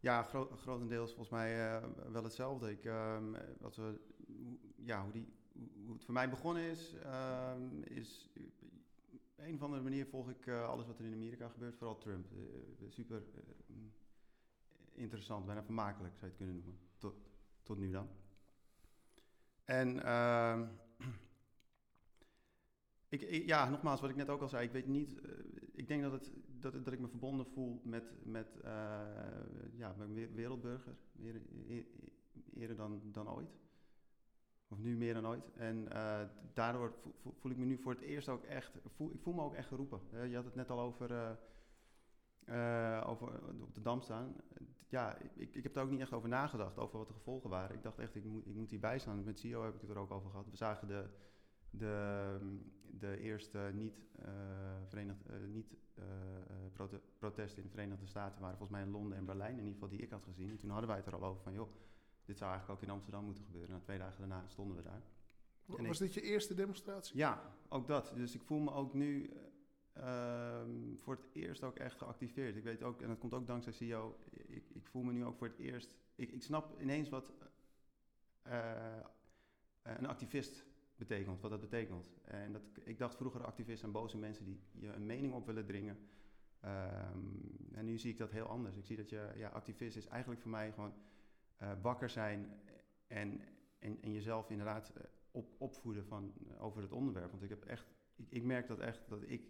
ja, 0.00 0.22
gro 0.22 0.48
grotendeels 0.56 1.08
volgens 1.14 1.30
mij 1.30 1.76
uh, 1.76 1.84
wel 2.12 2.22
hetzelfde. 2.22 2.70
Ik, 2.70 2.84
um, 2.84 3.36
wat 3.58 3.76
we, 3.76 4.00
ja, 4.76 5.02
hoe 5.02 5.12
die 5.12 5.35
hoe 5.84 5.94
het 5.94 6.04
voor 6.04 6.14
mij 6.14 6.28
begonnen 6.28 6.62
is, 6.62 6.94
um, 7.54 7.82
is 7.82 8.30
op 9.12 9.20
een 9.36 9.54
of 9.54 9.62
andere 9.62 9.82
manier 9.82 10.06
volg 10.06 10.30
ik 10.30 10.46
uh, 10.46 10.68
alles 10.68 10.86
wat 10.86 10.98
er 10.98 11.04
in 11.04 11.12
Amerika 11.12 11.48
gebeurt, 11.48 11.76
vooral 11.76 11.98
Trump. 11.98 12.26
Uh, 12.32 12.88
super 12.88 13.22
uh, 13.68 13.76
interessant, 14.92 15.46
bijna 15.46 15.62
vermakelijk 15.62 16.14
zou 16.14 16.24
je 16.24 16.30
het 16.30 16.36
kunnen 16.36 16.54
noemen, 16.54 16.78
tot, 16.98 17.14
tot 17.62 17.78
nu 17.78 17.90
dan. 17.90 18.08
En 19.64 20.02
ehm, 20.02 20.66
ik, 23.08 23.46
ja, 23.46 23.68
nogmaals, 23.68 24.00
wat 24.00 24.10
ik 24.10 24.16
net 24.16 24.28
ook 24.28 24.42
al 24.42 24.48
zei, 24.48 24.66
ik 24.66 24.72
weet 24.72 24.86
niet, 24.86 25.20
ik 25.72 25.88
denk 25.88 26.02
dat, 26.02 26.12
het, 26.12 26.30
dat, 26.60 26.84
dat 26.84 26.92
ik 26.92 27.00
me 27.00 27.08
verbonden 27.08 27.46
voel 27.46 27.80
met, 27.84 28.04
met 28.24 28.48
ja, 29.76 29.94
mijn 29.98 30.34
wereldburger, 30.34 30.96
eerder 32.54 32.76
dan, 32.76 33.00
dan 33.12 33.28
ooit. 33.28 33.65
Of 34.68 34.78
nu 34.78 34.96
meer 34.96 35.14
dan 35.14 35.26
ooit. 35.26 35.52
En 35.56 35.88
uh, 35.92 36.20
daardoor 36.54 36.94
voel, 37.38 37.50
ik 37.50 37.56
me 37.56 37.64
nu 37.64 37.78
voor 37.78 37.92
het 37.92 38.00
eerst 38.00 38.28
ook 38.28 38.44
echt, 38.44 38.78
voel, 38.86 39.12
ik 39.12 39.20
voel 39.20 39.34
me 39.34 39.42
ook 39.42 39.54
echt 39.54 39.68
geroepen. 39.68 40.00
Je 40.28 40.34
had 40.34 40.44
het 40.44 40.54
net 40.54 40.70
al 40.70 40.80
over, 40.80 41.36
uh, 42.48 43.04
over 43.06 43.28
op 43.62 43.74
de 43.74 43.82
dam 43.82 44.00
staan. 44.00 44.34
Ja, 44.88 45.18
ik, 45.18 45.54
ik 45.54 45.62
heb 45.62 45.76
er 45.76 45.82
ook 45.82 45.90
niet 45.90 46.00
echt 46.00 46.12
over 46.12 46.28
nagedacht, 46.28 46.78
over 46.78 46.98
wat 46.98 47.08
de 47.08 47.14
gevolgen 47.14 47.50
waren. 47.50 47.76
Ik 47.76 47.82
dacht 47.82 47.98
echt, 47.98 48.14
ik 48.14 48.24
moet, 48.24 48.46
ik 48.46 48.54
moet 48.54 48.70
hierbij 48.70 48.98
staan. 48.98 49.24
Met 49.24 49.38
CEO 49.38 49.64
heb 49.64 49.74
ik 49.74 49.80
het 49.80 49.90
er 49.90 49.98
ook 49.98 50.10
over 50.10 50.30
gehad. 50.30 50.50
We 50.50 50.56
zagen 50.56 50.88
de, 50.88 51.08
de, 51.70 52.38
de 52.98 53.18
eerste 53.18 53.70
niet, 53.74 54.00
verenigd, 54.88 55.20
niet 55.48 55.76
in 57.56 57.62
de 57.62 57.68
Verenigde 57.68 58.06
Staten 58.06 58.40
waren 58.40 58.56
volgens 58.56 58.78
mij 58.78 58.86
in 58.86 58.92
Londen 58.92 59.18
en 59.18 59.24
Berlijn, 59.24 59.52
in 59.52 59.58
ieder 59.58 59.72
geval 59.72 59.88
die 59.88 60.00
ik 60.00 60.10
had 60.10 60.24
gezien. 60.24 60.50
En 60.50 60.56
toen 60.56 60.70
hadden 60.70 60.88
wij 60.88 60.96
het 60.96 61.06
er 61.06 61.14
al 61.14 61.24
over 61.24 61.42
van, 61.42 61.52
joh, 61.52 61.68
dit 62.26 62.38
zou 62.38 62.50
eigenlijk 62.50 62.80
ook 62.80 62.86
in 62.88 62.94
Amsterdam 62.94 63.24
moeten 63.24 63.44
gebeuren. 63.44 63.70
Na 63.70 63.80
twee 63.80 63.98
dagen 63.98 64.18
daarna 64.18 64.48
stonden 64.48 64.76
we 64.76 64.82
daar. 64.82 65.02
Was 65.66 65.98
dit 65.98 66.14
je 66.14 66.20
eerste 66.20 66.54
demonstratie? 66.54 67.16
Ja, 67.16 67.52
ook 67.68 67.86
dat. 67.86 68.12
Dus 68.14 68.34
ik 68.34 68.42
voel 68.42 68.58
me 68.58 68.70
ook 68.70 68.94
nu 68.94 69.30
uh, 69.96 70.60
voor 70.96 71.14
het 71.14 71.28
eerst 71.32 71.62
ook 71.62 71.76
echt 71.76 71.98
geactiveerd. 71.98 72.56
Ik 72.56 72.64
weet 72.64 72.82
ook, 72.82 73.02
en 73.02 73.08
dat 73.08 73.18
komt 73.18 73.34
ook 73.34 73.46
dankzij 73.46 73.72
CEO, 73.72 74.18
ik, 74.30 74.64
ik 74.72 74.86
voel 74.86 75.02
me 75.02 75.12
nu 75.12 75.24
ook 75.24 75.36
voor 75.36 75.46
het 75.46 75.58
eerst... 75.58 75.90
Ik, 76.14 76.32
ik 76.32 76.42
snap 76.42 76.80
ineens 76.80 77.08
wat 77.08 77.32
uh, 78.46 78.96
een 79.82 80.06
activist 80.06 80.64
betekent, 80.96 81.40
wat 81.40 81.50
dat 81.50 81.60
betekent. 81.60 82.10
En 82.24 82.52
dat, 82.52 82.62
ik 82.84 82.98
dacht 82.98 83.16
vroeger 83.16 83.44
activist 83.44 83.80
zijn 83.80 83.92
boze 83.92 84.18
mensen 84.18 84.44
die 84.44 84.60
je 84.72 84.92
een 84.92 85.06
mening 85.06 85.32
op 85.32 85.46
willen 85.46 85.66
dringen. 85.66 85.98
Um, 86.64 87.40
en 87.72 87.84
nu 87.84 87.98
zie 87.98 88.10
ik 88.10 88.18
dat 88.18 88.30
heel 88.30 88.46
anders. 88.46 88.76
Ik 88.76 88.84
zie 88.84 88.96
dat 88.96 89.08
je, 89.08 89.32
ja, 89.36 89.48
activist 89.48 89.96
is 89.96 90.06
eigenlijk 90.06 90.40
voor 90.40 90.50
mij 90.50 90.72
gewoon 90.72 90.92
wakker 91.82 92.10
zijn 92.10 92.60
en, 93.06 93.40
en, 93.78 94.02
en 94.02 94.12
jezelf 94.12 94.50
inderdaad 94.50 94.92
uh, 94.96 95.02
op, 95.30 95.54
opvoeden 95.58 96.06
van, 96.06 96.32
uh, 96.46 96.62
over 96.62 96.82
het 96.82 96.92
onderwerp. 96.92 97.30
Want 97.30 97.42
ik 97.42 97.48
heb 97.48 97.64
echt, 97.64 97.86
ik, 98.28 98.42
merk 98.42 98.66
dat 98.66 98.78
echt, 98.78 99.08
dat 99.08 99.22
ik, 99.26 99.48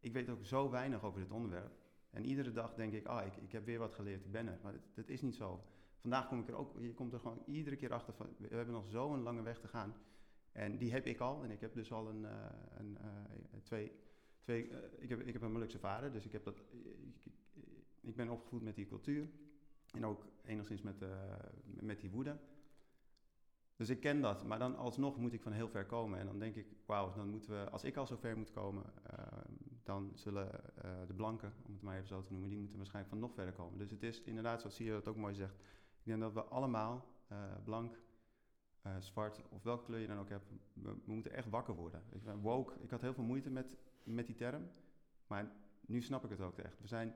ik 0.00 0.12
weet 0.12 0.28
ook 0.28 0.44
zo 0.44 0.70
weinig 0.70 1.04
over 1.04 1.20
dit 1.20 1.30
onderwerp. 1.30 1.80
En 2.10 2.24
iedere 2.24 2.52
dag 2.52 2.74
denk 2.74 2.92
ik, 2.92 3.06
ah, 3.06 3.26
ik, 3.26 3.36
ik 3.36 3.52
heb 3.52 3.64
weer 3.64 3.78
wat 3.78 3.94
geleerd, 3.94 4.24
ik 4.24 4.32
ben 4.32 4.46
er. 4.46 4.58
Maar 4.62 4.74
dat, 4.94 5.08
is 5.08 5.22
niet 5.22 5.34
zo. 5.34 5.64
Vandaag 5.98 6.28
kom 6.28 6.40
ik 6.40 6.48
er 6.48 6.54
ook, 6.54 6.80
je 6.80 6.94
komt 6.94 7.12
er 7.12 7.20
gewoon 7.20 7.42
iedere 7.46 7.76
keer 7.76 7.92
achter 7.92 8.14
van, 8.14 8.26
we 8.38 8.56
hebben 8.56 8.74
nog 8.74 8.88
zo'n 8.88 9.22
lange 9.22 9.42
weg 9.42 9.58
te 9.58 9.68
gaan. 9.68 9.94
En 10.52 10.78
die 10.78 10.92
heb 10.92 11.06
ik 11.06 11.20
al. 11.20 11.44
En 11.44 11.50
ik 11.50 11.60
heb 11.60 11.74
dus 11.74 11.92
al 11.92 12.08
een, 12.08 12.24
eh, 12.24 12.46
een, 12.78 12.98
eh, 12.98 13.60
twee... 13.62 13.92
twee 14.40 14.68
eh, 14.68 14.78
ik, 14.98 15.08
heb, 15.08 15.20
ik 15.20 15.32
heb 15.32 15.42
een 15.42 15.52
Molukse 15.52 15.78
vader, 15.78 16.12
dus 16.12 16.24
ik, 16.24 16.32
heb 16.32 16.44
dat, 16.44 16.62
ik, 16.70 17.24
ik 18.00 18.16
ben 18.16 18.28
opgevoed 18.28 18.62
met 18.62 18.74
die 18.74 18.86
cultuur. 18.86 19.28
En 19.92 20.06
ook 20.06 20.26
enigszins 20.44 20.82
met, 20.82 21.02
eh, 21.02 21.08
met 21.62 22.00
die 22.00 22.10
woede. 22.10 22.36
Dus 23.76 23.90
ik 23.90 24.00
ken 24.00 24.20
dat, 24.20 24.44
maar 24.44 24.58
dan 24.58 24.76
alsnog 24.76 25.16
moet 25.16 25.32
ik 25.32 25.42
van 25.42 25.52
heel 25.52 25.68
ver 25.68 25.86
komen. 25.86 26.18
En 26.18 26.26
dan 26.26 26.38
denk 26.38 26.56
ik, 26.56 26.66
wauw, 26.86 27.12
dan 27.14 27.28
moeten 27.28 27.50
we, 27.50 27.70
als 27.70 27.84
ik 27.84 27.96
al 27.96 28.06
zo 28.06 28.16
ver 28.16 28.36
moet 28.36 28.50
komen, 28.50 28.84
eh, 29.02 29.26
dan 29.82 30.12
zullen 30.14 30.76
eh, 30.76 30.90
de 31.06 31.14
blanken, 31.14 31.52
om 31.66 31.72
het 31.72 31.82
maar 31.82 31.94
even 31.96 32.08
zo 32.08 32.22
te 32.22 32.32
noemen, 32.32 32.48
die 32.48 32.58
moeten 32.58 32.76
waarschijnlijk 32.76 33.14
van 33.14 33.22
nog 33.22 33.34
verder 33.34 33.54
komen. 33.54 33.78
Dus 33.78 33.90
het 33.90 34.02
is 34.02 34.22
inderdaad, 34.22 34.60
zoals 34.60 34.76
Sio 34.76 34.94
dat 34.94 35.08
ook 35.08 35.16
mooi 35.16 35.34
zegt, 35.34 35.54
ik 35.98 36.04
denk 36.04 36.20
dat 36.20 36.32
we 36.32 36.42
allemaal, 36.42 37.06
eh, 37.28 37.38
blank, 37.64 38.00
zwart 38.98 39.42
of 39.48 39.62
welke 39.62 39.84
kleur 39.84 40.00
je 40.00 40.06
dan 40.06 40.18
ook 40.18 40.28
hebt, 40.28 40.50
we, 40.72 40.96
moeten 41.04 41.32
echt 41.32 41.50
wakker 41.50 41.74
worden. 41.74 42.02
Ik 42.10 42.20
woke, 42.40 42.74
ik 42.80 42.90
had 42.90 43.00
heel 43.00 43.14
veel 43.14 43.24
moeite 43.24 43.50
met, 43.50 43.76
met 44.04 44.26
die 44.26 44.34
term, 44.34 44.70
maar 45.26 45.52
nu 45.80 46.02
snap 46.02 46.24
ik 46.24 46.30
het 46.30 46.40
ook 46.40 46.58
echt. 46.58 46.80
We 46.80 46.86
zijn, 46.86 47.14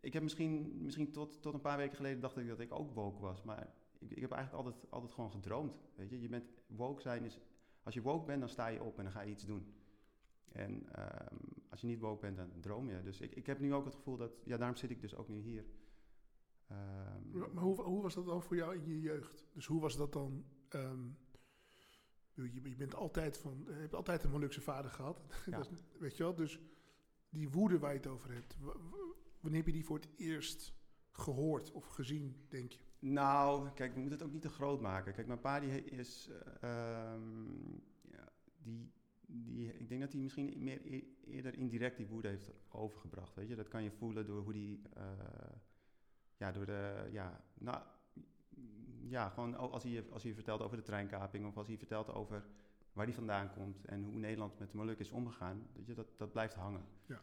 ik 0.00 0.12
heb 0.12 0.22
misschien, 0.22 0.82
misschien 0.82 1.12
tot, 1.12 1.42
tot 1.42 1.54
een 1.54 1.60
paar 1.60 1.76
weken 1.76 1.96
geleden 1.96 2.20
dacht 2.20 2.36
ik 2.36 2.48
dat 2.48 2.60
ik 2.60 2.72
ook 2.74 2.90
woke 2.92 3.20
was, 3.20 3.42
maar 3.42 3.74
ik, 3.98 4.10
ik 4.10 4.20
heb 4.20 4.30
eigenlijk 4.30 4.64
altijd, 4.66 4.90
altijd 4.90 5.12
gewoon 5.12 5.30
gedroomd. 5.30 5.80
Weet 5.94 6.10
je? 6.10 6.20
je 6.20 6.28
bent, 6.28 6.48
woke 6.66 7.00
zijn 7.02 7.24
is, 7.24 7.38
als 7.82 7.94
je 7.94 8.02
woke 8.02 8.24
bent, 8.24 8.40
dan 8.40 8.48
sta 8.48 8.66
je 8.66 8.82
op 8.82 8.98
en 8.98 9.02
dan 9.04 9.12
ga 9.12 9.20
je 9.20 9.30
iets 9.30 9.44
doen. 9.46 9.72
En 10.52 10.92
ehm, 10.92 11.36
als 11.70 11.80
je 11.80 11.86
niet 11.86 12.00
woke 12.00 12.20
bent, 12.20 12.36
dan 12.36 12.50
droom 12.60 12.88
je. 12.88 13.02
Dus 13.02 13.20
ik, 13.20 13.34
ik 13.34 13.46
heb 13.46 13.58
nu 13.60 13.74
ook 13.74 13.84
het 13.84 13.94
gevoel 13.94 14.16
dat, 14.16 14.32
ja, 14.44 14.56
daarom 14.56 14.76
zit 14.76 14.90
ik 14.90 15.00
dus 15.00 15.14
ook 15.14 15.28
nu 15.28 15.40
hier. 15.40 15.64
Ehm, 16.68 17.52
Maar 17.54 17.62
hoe, 17.62 17.82
hoe 17.82 18.02
was 18.02 18.14
dat 18.14 18.26
dan 18.26 18.42
voor 18.42 18.56
jou 18.56 18.74
in 18.76 18.86
je 18.86 19.00
jeugd? 19.00 19.46
Dus 19.52 19.66
hoe 19.66 19.80
was 19.80 19.96
dat 19.96 20.12
dan? 20.12 20.44
ehm, 20.68 21.06
je, 22.34 22.52
je 22.70 22.76
bent 22.76 22.94
altijd 22.94 23.38
van, 23.38 23.64
je 23.66 23.72
hebt 23.72 23.94
altijd 23.94 24.24
een 24.24 24.30
Molukse 24.30 24.60
vader 24.60 24.90
gehad. 24.90 25.22
Ja. 25.46 25.56
Dat 25.56 25.70
is- 25.70 25.84
weet 25.98 26.16
je 26.16 26.22
wel? 26.22 26.34
Dus 26.34 26.60
die 27.30 27.50
woede 27.50 27.78
waar 27.78 27.90
je 27.90 27.96
het 27.96 28.06
over 28.06 28.32
hebt, 28.32 28.56
wanneer 29.48 29.64
heb 29.66 29.74
je 29.74 29.78
die 29.78 29.84
voor 29.88 29.98
het 29.98 30.08
eerst 30.16 30.74
gehoord 31.12 31.72
of 31.72 31.86
gezien, 31.86 32.36
denk 32.48 32.72
je? 32.72 32.78
Nou, 32.98 33.70
kijk, 33.70 33.94
we 33.94 34.00
moeten 34.00 34.18
het 34.18 34.26
ook 34.26 34.32
niet 34.32 34.42
te 34.42 34.48
groot 34.48 34.80
maken. 34.80 35.14
Kijk, 35.14 35.26
mijn 35.26 35.40
pa 35.40 35.60
die 35.60 35.84
is, 35.84 36.28
eh, 36.60 37.12
ehm, 37.12 37.72
ja, 38.10 38.28
die, 38.62 38.92
die, 39.26 39.74
ik 39.78 39.88
denk 39.88 40.00
dat 40.00 40.12
hij 40.12 40.20
misschien 40.20 40.54
meer 40.62 40.80
e- 40.92 41.04
eerder 41.24 41.54
indirect 41.54 41.96
die 41.96 42.06
woede 42.06 42.28
heeft 42.28 42.50
overgebracht. 42.68 43.34
Weet 43.34 43.48
je, 43.48 43.54
dat 43.56 43.68
kan 43.68 43.82
je 43.82 43.90
voelen 43.90 44.26
door 44.26 44.42
hoe 44.42 44.52
die, 44.52 44.82
eh, 44.94 45.02
ja, 46.36 46.52
door 46.52 46.66
de, 46.66 47.08
ja, 47.12 47.44
nou, 47.58 47.82
ja, 49.02 49.28
gewoon 49.28 49.54
als 49.56 49.82
hij, 49.82 49.92
je- 49.92 50.08
als 50.10 50.20
hij 50.22 50.30
je 50.30 50.36
vertelt 50.36 50.60
over 50.60 50.76
de 50.76 50.82
treinkaping 50.82 51.46
of 51.46 51.56
als 51.56 51.66
hij 51.66 51.78
vertelt 51.78 52.12
over 52.12 52.46
waar 52.92 53.06
hij 53.06 53.14
vandaan 53.14 53.52
komt 53.52 53.84
en 53.84 54.02
hoe 54.02 54.18
Nederland 54.18 54.58
met 54.58 54.70
de 54.70 54.76
Moluk 54.76 54.98
is 54.98 55.10
omgegaan, 55.10 55.66
weet 55.72 55.86
je, 55.86 55.94
dat, 55.94 56.18
dat 56.18 56.32
blijft 56.32 56.54
hangen. 56.54 56.84
Ja. 57.06 57.20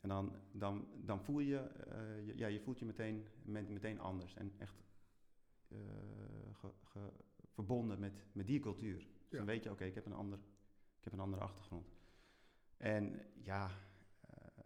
En 0.00 0.08
dan, 0.08 0.32
dan, 0.52 0.86
dan 1.04 1.20
voel 1.20 1.38
je, 1.40 1.56
eh, 1.58 2.26
je, 2.26 2.36
ja, 2.36 2.46
je 2.46 2.60
voelt 2.60 2.78
je 2.78 2.84
meteen, 2.84 3.26
met- 3.42 3.68
meteen 3.68 3.98
anders 4.00 4.34
en 4.34 4.52
echt 4.58 4.82
eh, 5.68 5.78
ge- 6.52 6.72
ge- 6.82 7.12
verbonden 7.48 7.98
met, 7.98 8.12
met 8.32 8.46
die 8.46 8.60
cultuur. 8.60 8.96
Dus 8.96 9.06
Ja. 9.30 9.36
dan 9.36 9.46
weet 9.46 9.62
je, 9.64 9.70
oké, 9.70 9.84
ik 9.84 9.94
heb 9.94 10.06
een 10.06 10.12
ander, 10.12 10.38
ik 10.98 11.04
heb 11.04 11.12
een 11.12 11.20
andere 11.20 11.42
achtergrond. 11.42 11.86
En 12.76 13.20
ja, 13.42 13.70
eh, 14.20 14.64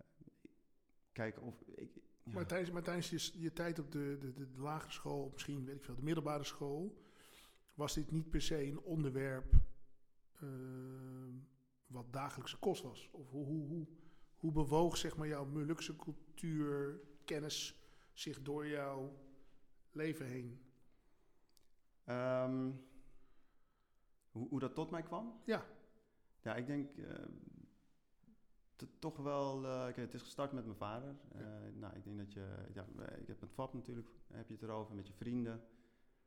kijk 1.12 1.40
of 1.42 1.60
ik. 1.60 1.90
Ja. 2.22 2.32
Maar 2.32 2.46
tijdens, 2.46 2.70
maar 2.70 2.82
tijdens 2.82 3.10
je, 3.10 3.40
je 3.40 3.52
tijd 3.52 3.78
op 3.78 3.92
de, 3.92 4.16
de, 4.20 4.32
de, 4.32 4.50
de 4.50 4.60
lagere 4.60 4.92
school, 4.92 5.24
of 5.24 5.32
misschien 5.32 5.64
weet 5.64 5.76
ik 5.76 5.84
veel, 5.84 5.94
de 5.94 6.02
middelbare 6.02 6.44
school, 6.44 7.02
was 7.74 7.94
dit 7.94 8.10
niet 8.10 8.30
per 8.30 8.40
se 8.42 8.66
een 8.66 8.80
onderwerp 8.80 9.52
wat 11.86 12.12
dagelijkse 12.12 12.58
kost 12.58 12.82
was? 12.82 13.08
Of 13.12 13.30
hoe, 13.30 13.44
hoe, 13.46 13.66
hoe, 13.68 13.86
hoe 14.44 14.52
bewoog 14.52 14.96
zeg 14.96 15.16
maar, 15.16 15.28
jouw 15.28 15.44
Molukse 15.44 15.96
cultuur, 15.96 17.00
kennis 17.24 17.74
zich 18.12 18.42
door 18.42 18.66
jouw 18.66 19.18
leven 19.92 20.26
heen? 20.26 20.60
Ehm, 22.04 22.70
hoe, 24.30 24.48
hoe 24.48 24.60
dat 24.60 24.74
tot 24.74 24.90
mij 24.90 25.02
kwam? 25.02 25.40
Ja. 25.44 25.66
Ja, 26.42 26.54
ik 26.54 26.66
denk 26.66 26.96
eh, 26.98 27.24
t- 28.76 28.88
toch 28.98 29.16
wel. 29.16 29.64
eh, 29.64 29.94
het 29.94 30.14
is 30.14 30.22
gestart 30.22 30.52
met 30.52 30.64
mijn 30.64 30.76
vader. 30.76 31.16
Eh, 31.32 31.42
nou, 31.74 31.96
ik 31.96 32.04
denk 32.04 32.18
dat 32.18 32.32
je. 32.32 32.54
Ja, 32.74 32.86
ik 33.16 33.26
heb 33.26 33.40
met 33.40 33.52
FAP 33.52 33.74
natuurlijk. 33.74 34.08
Heb 34.32 34.48
je 34.48 34.54
het 34.54 34.62
erover 34.62 34.94
met 34.94 35.06
je 35.06 35.12
vrienden, 35.12 35.64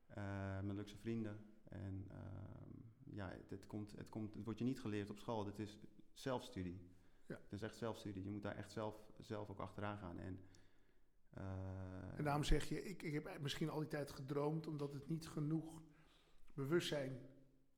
eh 0.08 0.16
mijn 0.62 0.76
luxe 0.76 0.98
vrienden. 0.98 1.40
En 1.64 2.06
ehm, 2.10 2.70
ja, 3.16 3.30
het, 3.30 3.50
het 3.50 3.68
komt, 3.68 3.92
het, 3.98 4.10
komt, 4.10 4.34
het 4.34 4.44
wordt 4.44 4.60
je 4.60 4.66
niet 4.66 4.80
geleerd 4.80 5.10
op 5.10 5.20
school. 5.20 5.46
Het 5.46 5.60
is 5.60 5.78
zelfstudie. 6.14 6.96
Ja. 7.28 7.36
Het 7.44 7.52
is 7.52 7.62
echt 7.62 7.76
zelfstudie. 7.76 8.24
Je 8.24 8.30
moet 8.30 8.42
daar 8.44 8.56
echt 8.56 8.72
zelf, 8.72 8.96
zelf 9.20 9.50
ook 9.50 9.60
achteraan 9.60 9.98
gaan. 9.98 10.20
En, 10.20 10.40
eh, 11.34 12.18
En 12.18 12.24
daarom 12.24 12.44
zeg 12.44 12.66
je, 12.70 12.84
ik, 12.84 13.02
ik 13.04 13.14
heb 13.14 13.40
misschien 13.42 13.70
al 13.70 13.80
die 13.80 13.88
tijd 13.88 14.12
gedroomd, 14.12 14.68
omdat 14.68 14.94
het 14.94 15.08
niet 15.10 15.28
genoeg 15.28 15.82
bewustzijn, 16.54 17.20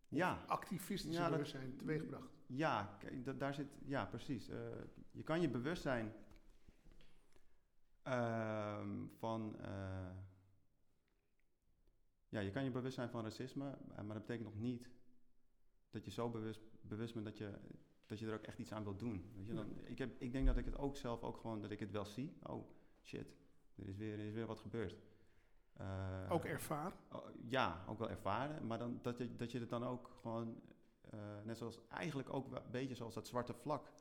ja, 0.08 0.44
activistische 0.48 1.18
Ja, 1.18 1.24
dat- 1.24 1.32
bewustzijn 1.32 1.76
teweegbracht. 1.76 2.38
Ja, 2.46 2.98
daar 3.38 3.54
zit, 3.54 3.68
ja, 3.86 4.06
precies. 4.06 4.50
Eh, 4.50 4.58
je 5.12 5.24
kan 5.24 5.42
je 5.42 5.50
bewust 5.50 5.82
zijn 5.82 6.14
ehm, 8.04 9.06
van, 9.18 9.60
eh, 9.60 10.10
ja, 12.30 12.40
je 12.40 12.52
kan 12.52 12.64
je 12.64 12.72
bewust 12.72 12.96
zijn 12.96 13.10
van 13.10 13.24
racisme, 13.24 13.78
maar 13.96 14.08
dat 14.14 14.26
betekent 14.26 14.44
nog 14.48 14.56
niet 14.60 14.90
dat 15.90 16.06
je 16.06 16.12
zo 16.12 16.30
bewust, 16.30 16.62
bewust 16.82 17.14
bent 17.14 17.26
dat 17.26 17.38
je, 17.38 17.54
dat 18.10 18.20
je 18.20 18.28
er 18.28 18.34
ook 18.34 18.44
echt 18.44 18.60
iets 18.60 18.72
aan 18.72 18.84
wilt 18.84 19.00
doen. 19.00 19.32
Weet 19.36 19.46
je? 19.46 19.54
Dan, 19.54 19.80
ik, 19.84 19.98
heb, 19.98 20.22
ik 20.22 20.32
denk 20.32 20.46
dat 20.46 20.58
ik 20.58 20.66
het 20.66 20.78
ook 20.78 20.96
zelf 20.96 21.24
ook 21.24 21.38
gewoon, 21.38 21.62
dat 21.62 21.72
ik 21.72 21.80
het 21.80 21.92
wel 21.92 22.06
zie. 22.06 22.38
Oh, 22.44 22.70
shit, 23.04 23.36
er 23.76 23.88
is 23.88 23.98
weer, 23.98 24.14
er 24.14 24.26
is 24.26 24.34
weer 24.34 24.46
wat 24.46 24.60
gebeurd. 24.60 24.96
Eh, 25.74 26.26
Ook 26.30 26.46
ervaren. 26.46 26.98
Oh, 27.12 27.26
ja, 27.48 27.84
ook 27.88 28.00
wel 28.00 28.10
ervaren. 28.10 28.68
Maar 28.68 28.78
dan, 28.78 29.00
dat, 29.02 29.18
je, 29.18 29.36
dat 29.36 29.52
je 29.52 29.60
het 29.60 29.70
dan 29.70 29.84
ook 29.84 30.10
gewoon, 30.22 30.62
eh, 31.10 31.20
net 31.44 31.58
zoals 31.58 31.80
eigenlijk 31.88 32.34
ook 32.34 32.52
een 32.52 32.72
beetje 32.72 32.96
zoals 32.96 33.14
dat 33.14 33.28
zwarte 33.28 33.54
vlak, 33.54 33.92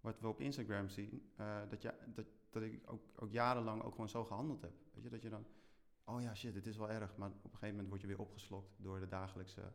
wat 0.00 0.20
we 0.20 0.28
op 0.28 0.40
Instagram 0.40 0.88
zien, 0.88 1.30
eh, 1.36 1.60
dat, 1.68 1.82
je, 1.82 1.94
dat, 2.06 2.26
dat 2.50 2.62
ik 2.62 2.82
ook, 2.90 3.02
ook 3.16 3.30
jarenlang 3.30 3.82
ook 3.82 3.92
gewoon 3.92 4.08
zo 4.08 4.24
gehandeld 4.24 4.60
heb. 4.60 4.72
Weet 4.94 5.02
je, 5.02 5.10
dat 5.10 5.22
je 5.22 5.28
dan, 5.28 5.46
oh 6.04 6.22
ja, 6.22 6.34
shit, 6.34 6.54
het 6.54 6.66
is 6.66 6.76
wel 6.76 6.90
erg, 6.90 7.16
maar 7.16 7.28
op 7.28 7.44
een 7.44 7.50
gegeven 7.50 7.68
moment 7.68 7.88
word 7.88 8.00
je 8.00 8.06
weer 8.06 8.20
opgeslokt 8.20 8.76
door 8.76 9.00
de 9.00 9.08
dagelijkse, 9.08 9.72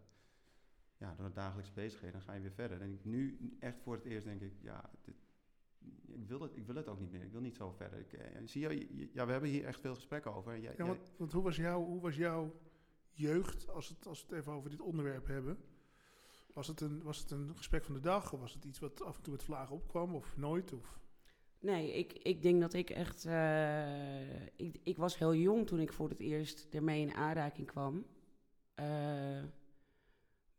ja, 0.97 1.13
door 1.17 1.27
de 1.27 1.33
dagelijkse 1.33 1.73
bezigheden. 1.73 2.11
Dan 2.13 2.21
ga 2.21 2.33
je 2.33 2.41
weer 2.41 2.51
verder. 2.51 2.81
En 2.81 2.91
ik, 2.91 3.05
nu 3.05 3.37
echt 3.59 3.79
voor 3.81 3.93
het 3.95 4.03
eerst 4.05 4.25
denk 4.25 4.41
ik, 4.41 4.53
ja, 4.61 4.89
dit, 5.01 5.15
ik, 6.05 6.27
wil 6.27 6.39
het, 6.41 6.55
ik 6.57 6.65
wil 6.65 6.75
het 6.75 6.87
ook 6.87 6.99
niet 6.99 7.11
meer. 7.11 7.21
Ik 7.23 7.31
wil 7.31 7.41
niet 7.41 7.55
zo 7.55 7.71
verder. 7.71 7.99
Ik, 7.99 8.13
eh, 8.13 8.41
zie 8.45 8.61
je, 8.61 9.09
ja, 9.13 9.25
we 9.25 9.31
hebben 9.31 9.49
hier 9.49 9.65
echt 9.65 9.79
veel 9.79 9.95
gesprekken 9.95 10.33
over. 10.33 10.59
Jij- 10.59 10.73
Ja, 10.77 10.85
jij- 10.85 10.99
want, 11.17 11.31
hoe, 11.33 11.43
was 11.43 11.55
jouw, 11.55 11.83
hoe 11.85 12.01
was 12.01 12.15
jouw 12.15 12.59
jeugd, 13.11 13.69
als, 13.69 13.89
het, 13.89 14.07
als 14.07 14.19
we 14.25 14.27
het 14.29 14.39
even 14.39 14.51
over 14.53 14.69
dit 14.69 14.81
onderwerp 14.81 15.27
hebben? 15.27 15.57
Was 16.53 16.67
het, 16.67 16.81
een, 16.81 17.03
was 17.03 17.19
het 17.19 17.31
een 17.31 17.55
gesprek 17.55 17.83
van 17.85 17.93
de 17.93 17.99
dag? 18.01 18.33
Of 18.33 18.39
was 18.39 18.53
het 18.53 18.65
iets 18.65 18.79
wat 18.79 19.01
af 19.03 19.17
en 19.17 19.23
toe 19.23 19.33
met 19.33 19.43
vlagen 19.43 19.75
opkwam? 19.75 20.15
Of 20.15 20.37
nooit? 20.37 20.73
Of, 20.73 21.01
Nee, 21.59 21.93
ik, 21.93 22.13
ik 22.13 22.41
denk 22.41 22.61
dat 22.61 22.73
ik 22.73 22.89
echt. 22.89 23.25
eh, 23.25 24.41
ik, 24.45 24.79
ik 24.83 24.97
was 24.97 25.17
heel 25.17 25.35
jong 25.35 25.67
toen 25.67 25.79
ik 25.79 25.93
voor 25.93 26.09
het 26.09 26.19
eerst 26.19 26.67
ermee 26.69 27.01
in 27.01 27.13
aanraking 27.13 27.67
kwam. 27.67 28.05
Eh, 28.73 29.43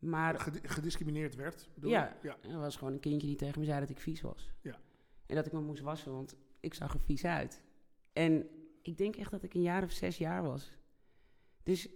maar 0.05 0.41
gedi- 0.41 0.69
gediscrimineerd 0.69 1.35
werd? 1.35 1.69
Ja. 1.81 2.17
ja. 2.23 2.37
er 2.43 2.59
was 2.59 2.77
gewoon 2.77 2.93
een 2.93 3.01
kindje 3.01 3.27
die 3.27 3.37
tegen 3.37 3.61
me 3.61 3.67
zei 3.67 3.81
dat 3.81 3.91
ik 3.91 4.01
vies 4.01 4.21
was. 4.21 4.53
Ja. 4.61 4.79
En 5.27 5.35
dat 5.35 5.47
ik 5.47 5.53
me 5.53 5.61
moest 5.61 5.83
wassen, 5.83 6.13
want 6.13 6.37
ik 6.61 6.75
zag 6.75 6.95
er 6.95 7.01
vies 7.01 7.25
uit. 7.25 7.63
En 8.13 8.49
ik 8.83 8.99
denk 8.99 9.17
echt 9.17 9.31
dat 9.31 9.43
ik 9.43 9.55
een 9.55 9.63
jaar 9.63 9.83
of 9.83 9.91
zes 9.91 10.19
jaar 10.19 10.43
was. 10.43 10.73
Dus 11.63 11.89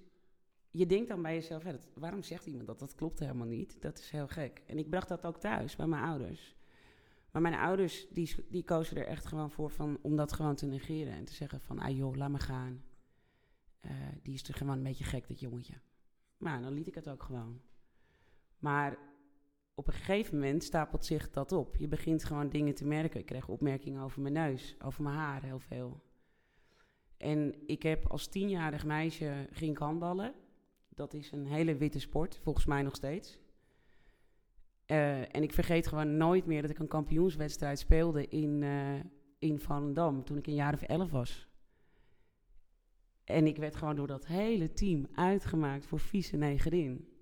je 0.70 0.86
denkt 0.86 1.08
dan 1.08 1.22
bij 1.22 1.34
jezelf, 1.34 1.62
dat, 1.62 1.88
waarom 1.94 2.22
zegt 2.22 2.46
iemand 2.46 2.66
dat? 2.66 2.78
Dat 2.78 2.94
klopt 2.94 3.18
helemaal 3.18 3.46
niet. 3.46 3.82
Dat 3.82 3.98
is 3.98 4.10
heel 4.10 4.28
gek. 4.28 4.62
En 4.66 4.78
ik 4.78 4.90
bracht 4.90 5.08
dat 5.08 5.26
ook 5.26 5.40
thuis 5.40 5.76
bij 5.76 5.86
mijn 5.86 6.02
ouders. 6.02 6.56
Maar 7.30 7.42
mijn 7.42 7.54
ouders, 7.54 8.08
die, 8.10 8.34
die 8.48 8.64
kozen 8.64 8.96
er 8.96 9.06
echt 9.06 9.26
gewoon 9.26 9.50
voor 9.50 9.70
van, 9.70 9.98
om 10.02 10.16
dat 10.16 10.32
gewoon 10.32 10.54
te 10.54 10.66
negeren. 10.66 11.12
En 11.12 11.24
te 11.24 11.32
zeggen 11.32 11.60
van, 11.60 11.78
ah 11.78 11.96
joh, 11.96 12.16
laat 12.16 12.30
me 12.30 12.38
gaan. 12.38 12.84
Eh, 13.80 13.90
die 14.22 14.34
is 14.34 14.42
toch 14.42 14.56
gewoon 14.56 14.76
een 14.76 14.82
beetje 14.82 15.04
gek, 15.04 15.28
dat 15.28 15.40
jongetje. 15.40 15.74
Maar 16.36 16.60
dan 16.62 16.72
liet 16.72 16.86
ik 16.86 16.94
het 16.94 17.08
ook 17.08 17.22
gewoon. 17.22 17.60
Maar 18.58 18.98
op 19.74 19.86
een 19.86 19.92
gegeven 19.92 20.34
moment 20.34 20.64
stapelt 20.64 21.04
zich 21.04 21.30
dat 21.30 21.52
op. 21.52 21.76
Je 21.76 21.88
begint 21.88 22.24
gewoon 22.24 22.48
dingen 22.48 22.74
te 22.74 22.86
merken. 22.86 23.20
Ik 23.20 23.26
kreeg 23.26 23.48
opmerkingen 23.48 24.02
over 24.02 24.22
mijn 24.22 24.34
neus, 24.34 24.76
over 24.84 25.02
mijn 25.02 25.16
haar, 25.16 25.42
heel 25.42 25.58
veel. 25.58 26.00
En 27.16 27.54
ik 27.66 27.82
heb 27.82 28.06
als 28.06 28.26
tienjarig 28.26 28.84
meisje 28.84 29.48
ging 29.50 29.78
handballen. 29.78 30.34
Dat 30.88 31.14
is 31.14 31.32
een 31.32 31.46
hele 31.46 31.76
witte 31.76 32.00
sport, 32.00 32.38
volgens 32.42 32.66
mij 32.66 32.82
nog 32.82 32.94
steeds. 32.94 33.38
Eh, 34.86 35.20
en 35.20 35.42
ik 35.42 35.52
vergeet 35.52 35.86
gewoon 35.86 36.16
nooit 36.16 36.46
meer 36.46 36.62
dat 36.62 36.70
ik 36.70 36.78
een 36.78 36.88
kampioenswedstrijd 36.88 37.78
speelde 37.78 38.28
in, 38.28 38.62
eh 38.62 39.00
in 39.38 39.58
Volendam 39.58 40.24
toen 40.24 40.36
ik 40.36 40.46
een 40.46 40.54
jaar 40.54 40.74
of 40.74 40.82
elf 40.82 41.10
was. 41.10 41.48
En 43.24 43.46
ik 43.46 43.56
werd 43.56 43.76
gewoon 43.76 43.96
door 43.96 44.06
dat 44.06 44.26
hele 44.26 44.72
team 44.72 45.06
uitgemaakt 45.14 45.86
voor 45.86 46.00
vieze 46.00 46.36
negerin. 46.36 47.17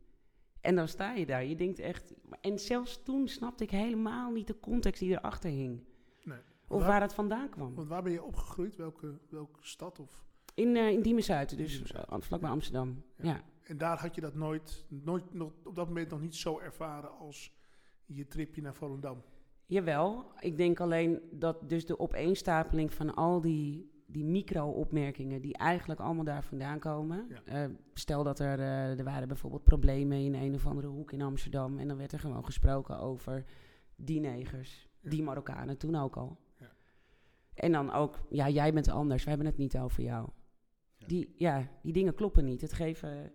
En 0.67 0.75
dan 0.75 0.89
sta 0.89 1.13
je 1.13 1.27
daar. 1.27 1.45
Je 1.45 1.57
denkt 1.57 1.79
echt... 1.79 2.15
En 2.41 2.59
zelfs 2.59 3.03
toen 3.03 3.29
snapte 3.29 3.65
ik 3.65 3.71
helemaal 3.71 4.31
niet 4.33 4.47
de 4.47 4.61
context 4.61 5.01
die 5.01 5.11
erachter 5.11 5.51
hing. 5.51 5.85
Nee. 6.25 6.39
Of 6.69 6.79
Waar- 6.81 6.89
waar 6.89 7.01
het 7.01 7.15
vandaan 7.15 7.49
kwam. 7.49 7.75
Want 7.75 7.89
waar 7.89 8.03
ben 8.03 8.13
je 8.13 8.23
opgegroeid? 8.23 8.77
Welke, 8.77 9.19
welke 9.31 9.59
stad? 9.61 9.99
Of... 10.01 10.25
In, 10.55 10.77
eh 10.77 10.89
in 10.91 11.03
Diemen-Zuid, 11.03 11.57
dus 11.57 11.71
Diemen-Zuid. 11.71 12.09
eh, 12.09 12.17
vlakbij 12.21 12.51
Amsterdam. 12.51 13.03
Ja. 13.17 13.25
Ja. 13.31 13.41
En 13.63 13.79
daar 13.79 13.99
had 14.01 14.15
je 14.15 14.21
dat 14.21 14.35
nooit, 14.35 14.85
nooit 14.89 15.35
nog, 15.35 15.53
op 15.65 15.75
dat 15.75 15.87
moment 15.87 16.11
nog 16.11 16.21
niet 16.21 16.35
zo 16.35 16.59
ervaren 16.59 17.11
als 17.19 17.53
je 18.07 18.27
tripje 18.27 18.63
naar 18.63 18.75
Volendam. 18.75 19.23
Jawel, 19.67 20.33
ik 20.41 20.57
denk 20.57 20.81
alleen 20.81 21.21
dat 21.33 21.69
dus 21.69 21.87
de 21.87 21.99
opeenstapeling 21.99 22.93
van 22.93 23.15
al 23.15 23.41
die, 23.41 23.91
die 24.07 24.25
micro-opmerkingen... 24.25 25.41
die 25.41 25.57
eigenlijk 25.57 26.01
allemaal 26.01 26.25
daar 26.25 26.45
vandaan 26.45 26.79
komen. 26.79 27.27
Ja. 27.29 27.65
Eh, 27.65 27.71
stel 27.95 28.25
dat 28.25 28.39
er, 28.39 28.59
eh, 28.59 28.99
er 28.99 29.05
waren 29.05 29.29
bijvoorbeeld 29.29 29.65
problemen 29.65 30.19
in 30.19 30.35
een 30.35 30.55
of 30.55 30.67
andere 30.67 30.87
hoek 30.87 31.13
in 31.13 31.23
Amsterdam... 31.23 31.79
en 31.79 31.89
dan 31.89 31.97
werd 31.97 32.13
er 32.13 32.19
gewoon 32.21 32.45
gesproken 32.45 32.99
over 32.99 33.45
die 33.97 34.21
negers, 34.21 34.89
Ja. 35.01 35.11
die 35.11 35.23
Marokkanen, 35.23 35.77
toen 35.79 35.95
ook 35.97 36.17
al. 36.17 36.39
Ja. 36.59 36.73
En 37.55 37.73
dan 37.73 37.93
ook, 37.93 38.19
ja, 38.31 38.49
jij 38.49 38.73
bent 38.73 38.89
anders, 38.89 39.23
we 39.23 39.29
hebben 39.29 39.47
het 39.47 39.57
niet 39.57 39.79
over 39.79 40.03
jou. 40.03 40.29
Ja. 40.97 41.07
Die, 41.07 41.35
ja, 41.37 41.69
die 41.83 41.93
dingen 41.93 42.15
kloppen 42.15 42.45
niet. 42.45 42.61
Het 42.61 42.73
geven 42.73 43.33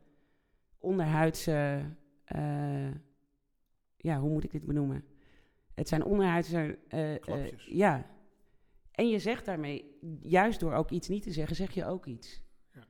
onderhuidse... 0.78 1.86
eh, 2.24 2.92
ja, 3.98 4.20
hoe 4.20 4.30
moet 4.30 4.44
ik 4.44 4.52
dit 4.52 4.66
benoemen? 4.66 5.04
Het 5.74 5.88
zijn 5.88 6.04
onderhuidse... 6.04 6.80
ja. 7.68 8.06
En 8.92 9.10
je 9.10 9.20
zegt 9.20 9.46
daarmee, 9.46 9.98
juist 10.22 10.60
door 10.60 10.74
ook 10.74 10.90
iets 10.90 11.08
niet 11.08 11.24
te 11.24 11.32
zeggen, 11.32 11.56
zeg 11.56 11.72
je 11.72 11.86
ook 11.86 12.06
iets. 12.06 12.42
Ja. 12.74 12.88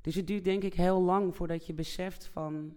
Dus 0.00 0.14
het 0.14 0.26
duurt 0.26 0.44
denk 0.44 0.62
ik 0.62 0.74
heel 0.74 1.02
lang 1.02 1.36
voordat 1.36 1.66
je 1.66 1.74
beseft 1.74 2.26
van... 2.26 2.76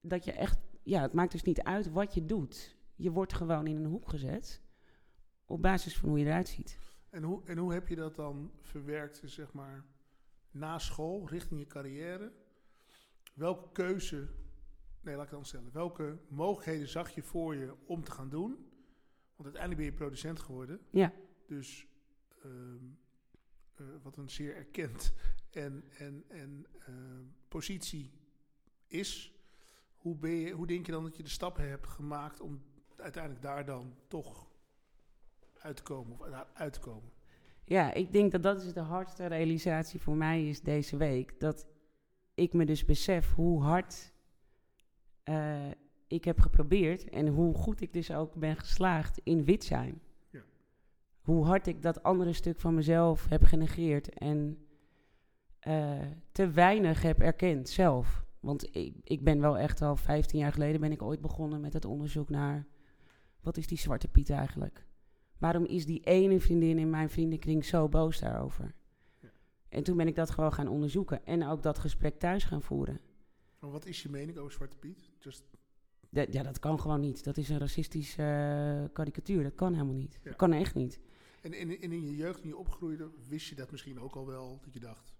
Dat 0.00 0.24
je 0.24 0.32
echt... 0.32 0.58
Ja, 0.82 1.02
het 1.02 1.12
maakt 1.12 1.32
dus 1.32 1.42
niet 1.42 1.62
uit 1.62 1.90
wat 1.90 2.14
je 2.14 2.24
doet. 2.24 2.76
Je 2.96 3.10
wordt 3.10 3.32
gewoon 3.32 3.66
in 3.66 3.76
een 3.76 3.90
hoek 3.90 4.08
gezet. 4.08 4.62
Op 5.46 5.62
basis 5.62 5.96
van 5.96 6.08
hoe 6.08 6.18
je 6.18 6.24
eruit 6.24 6.48
ziet. 6.48 6.78
En 7.10 7.22
hoe, 7.22 7.44
en 7.44 7.58
hoe 7.58 7.72
heb 7.72 7.88
je 7.88 7.96
dat 7.96 8.14
dan 8.14 8.52
verwerkt, 8.60 9.22
zeg 9.24 9.52
maar, 9.52 9.84
na 10.50 10.78
school, 10.78 11.28
richting 11.28 11.60
je 11.60 11.66
carrière? 11.66 12.32
Welke 13.34 13.72
keuze, 13.72 14.28
nee, 15.00 15.14
laat 15.14 15.24
ik 15.24 15.30
het 15.30 15.38
dan 15.38 15.44
stellen. 15.44 15.72
Welke 15.72 16.18
mogelijkheden 16.28 16.88
zag 16.88 17.10
je 17.10 17.22
voor 17.22 17.54
je 17.54 17.74
om 17.86 18.04
te 18.04 18.10
gaan 18.10 18.28
doen? 18.28 18.50
Want 19.36 19.54
uiteindelijk 19.54 19.76
ben 19.76 19.90
je 19.90 20.04
producent 20.04 20.40
geworden. 20.40 20.80
Ja. 20.90 21.12
Dus 21.50 21.86
ehm, 22.42 22.84
eh, 23.74 23.86
wat 24.02 24.16
een 24.16 24.30
zeer 24.30 24.56
erkend 24.56 25.12
en, 25.50 25.84
en, 25.98 26.24
en 26.28 26.66
ehm, 26.86 27.24
positie 27.48 28.10
is. 28.86 29.34
Hoe, 29.96 30.16
ben 30.16 30.30
je, 30.30 30.52
hoe 30.52 30.66
denk 30.66 30.86
je 30.86 30.92
dan 30.92 31.04
dat 31.04 31.16
je 31.16 31.22
de 31.22 31.28
stappen 31.28 31.68
hebt 31.68 31.86
gemaakt 31.86 32.40
om 32.40 32.62
uiteindelijk 32.96 33.42
daar 33.42 33.64
dan 33.64 33.94
toch 34.08 34.50
uit 35.58 35.76
te 35.76 35.82
komen 35.82 36.18
of 36.18 36.46
uit 36.52 36.72
te 36.72 36.80
komen? 36.80 37.10
Ja, 37.64 37.94
ik 37.94 38.12
denk 38.12 38.32
dat 38.32 38.42
dat 38.42 38.62
is 38.62 38.72
de 38.72 38.80
hardste 38.80 39.26
realisatie 39.26 40.00
voor 40.00 40.16
mij 40.16 40.48
is 40.48 40.60
deze 40.60 40.96
week. 40.96 41.40
Dat 41.40 41.66
ik 42.34 42.52
me 42.52 42.64
dus 42.64 42.84
besef 42.84 43.34
hoe 43.34 43.62
hard 43.62 44.12
eh, 45.22 45.70
ik 46.06 46.24
heb 46.24 46.40
geprobeerd 46.40 47.08
en 47.08 47.28
hoe 47.28 47.54
goed 47.54 47.80
ik 47.80 47.92
dus 47.92 48.12
ook 48.12 48.34
ben 48.34 48.56
geslaagd 48.56 49.20
in 49.24 49.44
wit 49.44 49.64
zijn. 49.64 50.02
Hoe 51.20 51.44
hard 51.44 51.66
ik 51.66 51.82
dat 51.82 52.02
andere 52.02 52.32
stuk 52.32 52.60
van 52.60 52.74
mezelf 52.74 53.28
heb 53.28 53.42
genegeerd 53.42 54.08
en 54.08 54.58
eh, 55.60 56.00
te 56.32 56.50
weinig 56.50 57.02
heb 57.02 57.20
erkend 57.20 57.68
zelf. 57.68 58.24
Want 58.40 58.76
ik, 58.76 58.94
ik 59.04 59.24
ben 59.24 59.40
wel 59.40 59.58
echt 59.58 59.82
al 59.82 59.96
15 59.96 60.38
jaar 60.38 60.52
geleden 60.52 60.80
ben 60.80 60.92
ik 60.92 61.02
ooit 61.02 61.20
begonnen 61.20 61.60
met 61.60 61.72
het 61.72 61.84
onderzoek 61.84 62.28
naar 62.28 62.66
wat 63.40 63.56
is 63.56 63.66
die 63.66 63.78
zwarte 63.78 64.08
Piet 64.08 64.30
eigenlijk? 64.30 64.86
Waarom 65.38 65.64
is 65.64 65.86
die 65.86 66.00
ene 66.00 66.40
vriendin 66.40 66.78
in 66.78 66.90
mijn 66.90 67.10
vriendenkring 67.10 67.64
zo 67.64 67.88
boos 67.88 68.20
daarover? 68.20 68.74
Ja. 69.20 69.28
En 69.68 69.82
toen 69.82 69.96
ben 69.96 70.06
ik 70.06 70.14
dat 70.14 70.30
gewoon 70.30 70.52
gaan 70.52 70.68
onderzoeken 70.68 71.26
en 71.26 71.46
ook 71.46 71.62
dat 71.62 71.78
gesprek 71.78 72.18
thuis 72.18 72.44
gaan 72.44 72.62
voeren. 72.62 73.00
Maar 73.58 73.70
wat 73.70 73.86
is 73.86 74.02
je 74.02 74.08
mening 74.08 74.38
over 74.38 74.52
Zwarte 74.52 74.76
Piet? 74.76 75.10
Just, 75.18 75.44
ja, 76.10 76.42
dat 76.42 76.58
kan 76.58 76.80
gewoon 76.80 77.00
niet. 77.00 77.24
Dat 77.24 77.36
is 77.36 77.48
een 77.48 77.58
racistische 77.58 78.22
eh, 78.22 78.92
karikatuur. 78.92 79.42
Dat 79.42 79.54
kan 79.54 79.72
helemaal 79.72 79.94
niet. 79.94 80.18
Ja. 80.22 80.28
Dat 80.28 80.36
kan 80.36 80.52
echt 80.52 80.74
niet. 80.74 81.00
En, 81.40 81.52
in, 81.52 81.80
en 81.80 81.92
in 81.92 82.06
je 82.06 82.16
jeugd, 82.16 82.40
toen 82.40 82.48
je 82.48 82.56
opgroeide, 82.56 83.10
wist 83.28 83.48
je 83.48 83.54
dat 83.54 83.70
misschien 83.70 84.00
ook 84.00 84.14
al 84.14 84.26
wel, 84.26 84.60
dat 84.62 84.72
je 84.72 84.80
dacht... 84.80 85.12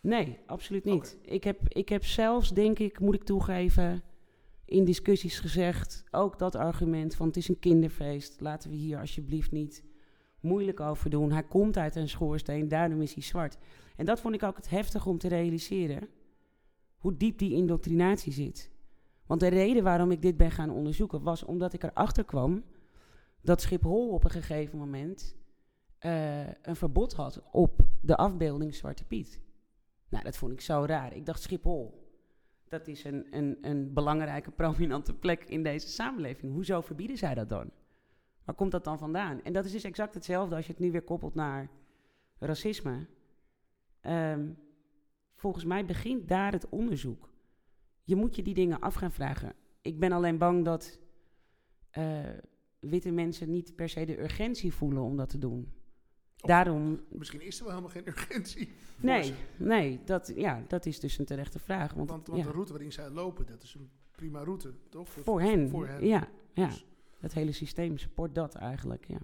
Nee, 0.00 0.38
absoluut 0.46 0.84
niet. 0.84 1.18
Ik, 1.22 1.44
heb, 1.44 1.68
ik 1.68 1.88
heb 1.88 2.04
zelfs, 2.04 2.50
denk 2.50 2.78
ik, 2.78 3.00
moet 3.00 3.14
ik 3.14 3.24
toegeven, 3.24 4.02
in 4.64 4.84
discussies 4.84 5.38
gezegd, 5.38 6.04
ook 6.10 6.38
dat 6.38 6.54
argument 6.54 7.14
van 7.14 7.26
het 7.26 7.36
is 7.36 7.48
een 7.48 7.58
kinderfeest, 7.58 8.40
laten 8.40 8.70
we 8.70 8.76
hier 8.76 8.98
alsjeblieft 8.98 9.50
niet 9.50 9.84
moeilijk 10.40 10.80
over 10.80 11.10
doen. 11.10 11.32
Hij 11.32 11.42
komt 11.42 11.76
uit 11.76 11.96
een 11.96 12.08
schoorsteen, 12.08 12.68
daarom 12.68 13.02
is 13.02 13.14
hij 13.14 13.22
zwart. 13.22 13.56
En 13.96 14.04
dat 14.04 14.20
vond 14.20 14.34
ik 14.34 14.42
ook 14.42 14.56
het 14.56 14.68
heftig 14.68 15.06
om 15.06 15.18
te 15.18 15.28
realiseren, 15.28 16.08
hoe 16.98 17.16
diep 17.16 17.38
die 17.38 17.52
indoctrinatie 17.52 18.32
zit. 18.32 18.70
Want 19.26 19.40
de 19.40 19.48
reden 19.48 19.82
waarom 19.82 20.10
ik 20.10 20.22
dit 20.22 20.36
ben 20.36 20.50
gaan 20.50 20.70
onderzoeken 20.70 21.22
was 21.22 21.44
omdat 21.44 21.72
ik 21.72 21.82
erachter 21.82 22.24
kwam 22.24 22.64
dat 23.42 23.60
Schiphol 23.60 24.08
op 24.08 24.24
een 24.24 24.30
gegeven 24.30 24.78
moment 24.78 25.36
eh, 26.06 26.46
een 26.62 26.76
verbod 26.76 27.12
had 27.12 27.42
op 27.52 27.80
de 28.00 28.16
afbeelding 28.16 28.74
Zwarte 28.74 29.04
Piet. 29.04 29.40
Nou, 30.08 30.24
dat 30.24 30.36
vond 30.36 30.52
ik 30.52 30.60
zo 30.60 30.84
raar. 30.84 31.16
Ik 31.16 31.26
dacht 31.26 31.42
Schiphol. 31.42 32.10
Dat 32.68 32.86
is 32.86 33.04
een, 33.04 33.26
een, 33.30 33.58
een 33.60 33.92
belangrijke, 33.92 34.50
prominente 34.50 35.14
plek 35.14 35.44
in 35.44 35.62
deze 35.62 35.88
samenleving. 35.88 36.52
Hoezo 36.52 36.80
verbieden 36.80 37.16
zij 37.16 37.34
dat 37.34 37.48
dan? 37.48 37.70
Waar 38.44 38.54
komt 38.54 38.70
dat 38.70 38.84
dan 38.84 38.98
vandaan? 38.98 39.42
En 39.42 39.52
dat 39.52 39.64
is 39.64 39.72
dus 39.72 39.84
exact 39.84 40.14
hetzelfde 40.14 40.54
als 40.54 40.66
je 40.66 40.72
het 40.72 40.80
nu 40.80 40.90
weer 40.90 41.02
koppelt 41.02 41.34
naar 41.34 41.70
racisme. 42.38 43.06
Ehm, 44.00 44.50
volgens 45.34 45.64
mij 45.64 45.84
begint 45.84 46.28
daar 46.28 46.52
het 46.52 46.68
onderzoek. 46.68 47.30
Je 48.02 48.16
moet 48.16 48.36
je 48.36 48.42
die 48.42 48.54
dingen 48.54 48.80
af 48.80 48.94
gaan 48.94 49.12
vragen. 49.12 49.54
Ik 49.80 49.98
ben 49.98 50.12
alleen 50.12 50.38
bang 50.38 50.64
dat 50.64 50.98
eh, 51.90 52.38
witte 52.80 53.10
mensen 53.10 53.50
niet 53.50 53.74
per 53.74 53.88
se 53.88 54.04
de 54.04 54.20
urgentie 54.20 54.72
voelen 54.72 55.02
om 55.02 55.16
dat 55.16 55.28
te 55.28 55.38
doen. 55.38 55.75
Daarom 56.46 57.00
Misschien 57.08 57.40
is 57.40 57.58
er 57.58 57.64
wel 57.64 57.74
helemaal 57.74 57.94
geen 57.94 58.08
urgentie. 58.08 58.74
Nee, 58.96 59.22
ze. 59.22 59.34
nee 59.56 60.00
dat, 60.04 60.32
ja, 60.34 60.62
dat 60.68 60.86
is 60.86 61.00
dus 61.00 61.18
een 61.18 61.24
terechte 61.24 61.58
vraag. 61.58 61.92
Want, 61.92 62.10
Want, 62.10 62.26
want 62.26 62.40
ja, 62.40 62.46
de 62.46 62.52
route 62.52 62.72
waarin 62.72 62.92
zij 62.92 63.10
lopen, 63.10 63.46
dat 63.46 63.62
is 63.62 63.74
een 63.74 63.90
prima 64.10 64.42
route, 64.42 64.74
toch? 64.88 65.08
voor 65.08 65.40
hen, 65.40 65.68
Voor 65.68 65.86
hen. 65.86 66.06
ja, 66.06 66.28
ja. 66.52 66.66
Dus, 66.66 66.86
Het 67.18 67.32
hele 67.34 67.52
systeem 67.52 67.98
support 67.98 68.34
dat 68.34 68.54
eigenlijk, 68.54 69.04
ja. 69.06 69.18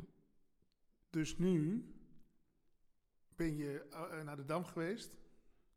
dus 1.10 1.38
nu 1.38 1.84
ben 3.36 3.56
je 3.56 3.86
eh, 3.90 4.24
naar 4.24 4.36
de 4.36 4.44
Dam 4.44 4.64
geweest. 4.64 5.10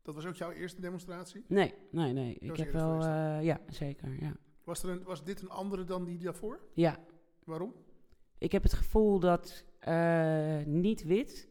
Dat 0.02 0.14
was 0.14 0.26
ook 0.26 0.34
jouw 0.34 0.50
eerste 0.50 0.80
demonstratie. 0.80 1.44
Nee, 1.48 1.74
nee, 1.90 2.12
nee. 2.12 2.36
Ik 2.38 2.56
heb 2.56 2.72
wel, 2.72 3.00
eh, 3.02 3.42
ja, 3.42 3.60
zeker, 3.68 4.22
ja. 4.22 4.36
Was, 4.64 4.82
er 4.82 4.90
een, 4.90 5.02
was 5.02 5.24
dit 5.24 5.42
een 5.42 5.50
andere 5.50 5.84
dan 5.84 6.04
die 6.04 6.18
daarvoor? 6.18 6.60
Ja, 6.72 6.98
Waarom? 7.44 7.74
ik 8.38 8.52
heb 8.52 8.62
het 8.62 8.72
gevoel 8.72 9.18
dat 9.18 9.64
eh, 9.86 10.64
niet 10.64 11.04
wit... 11.04 11.48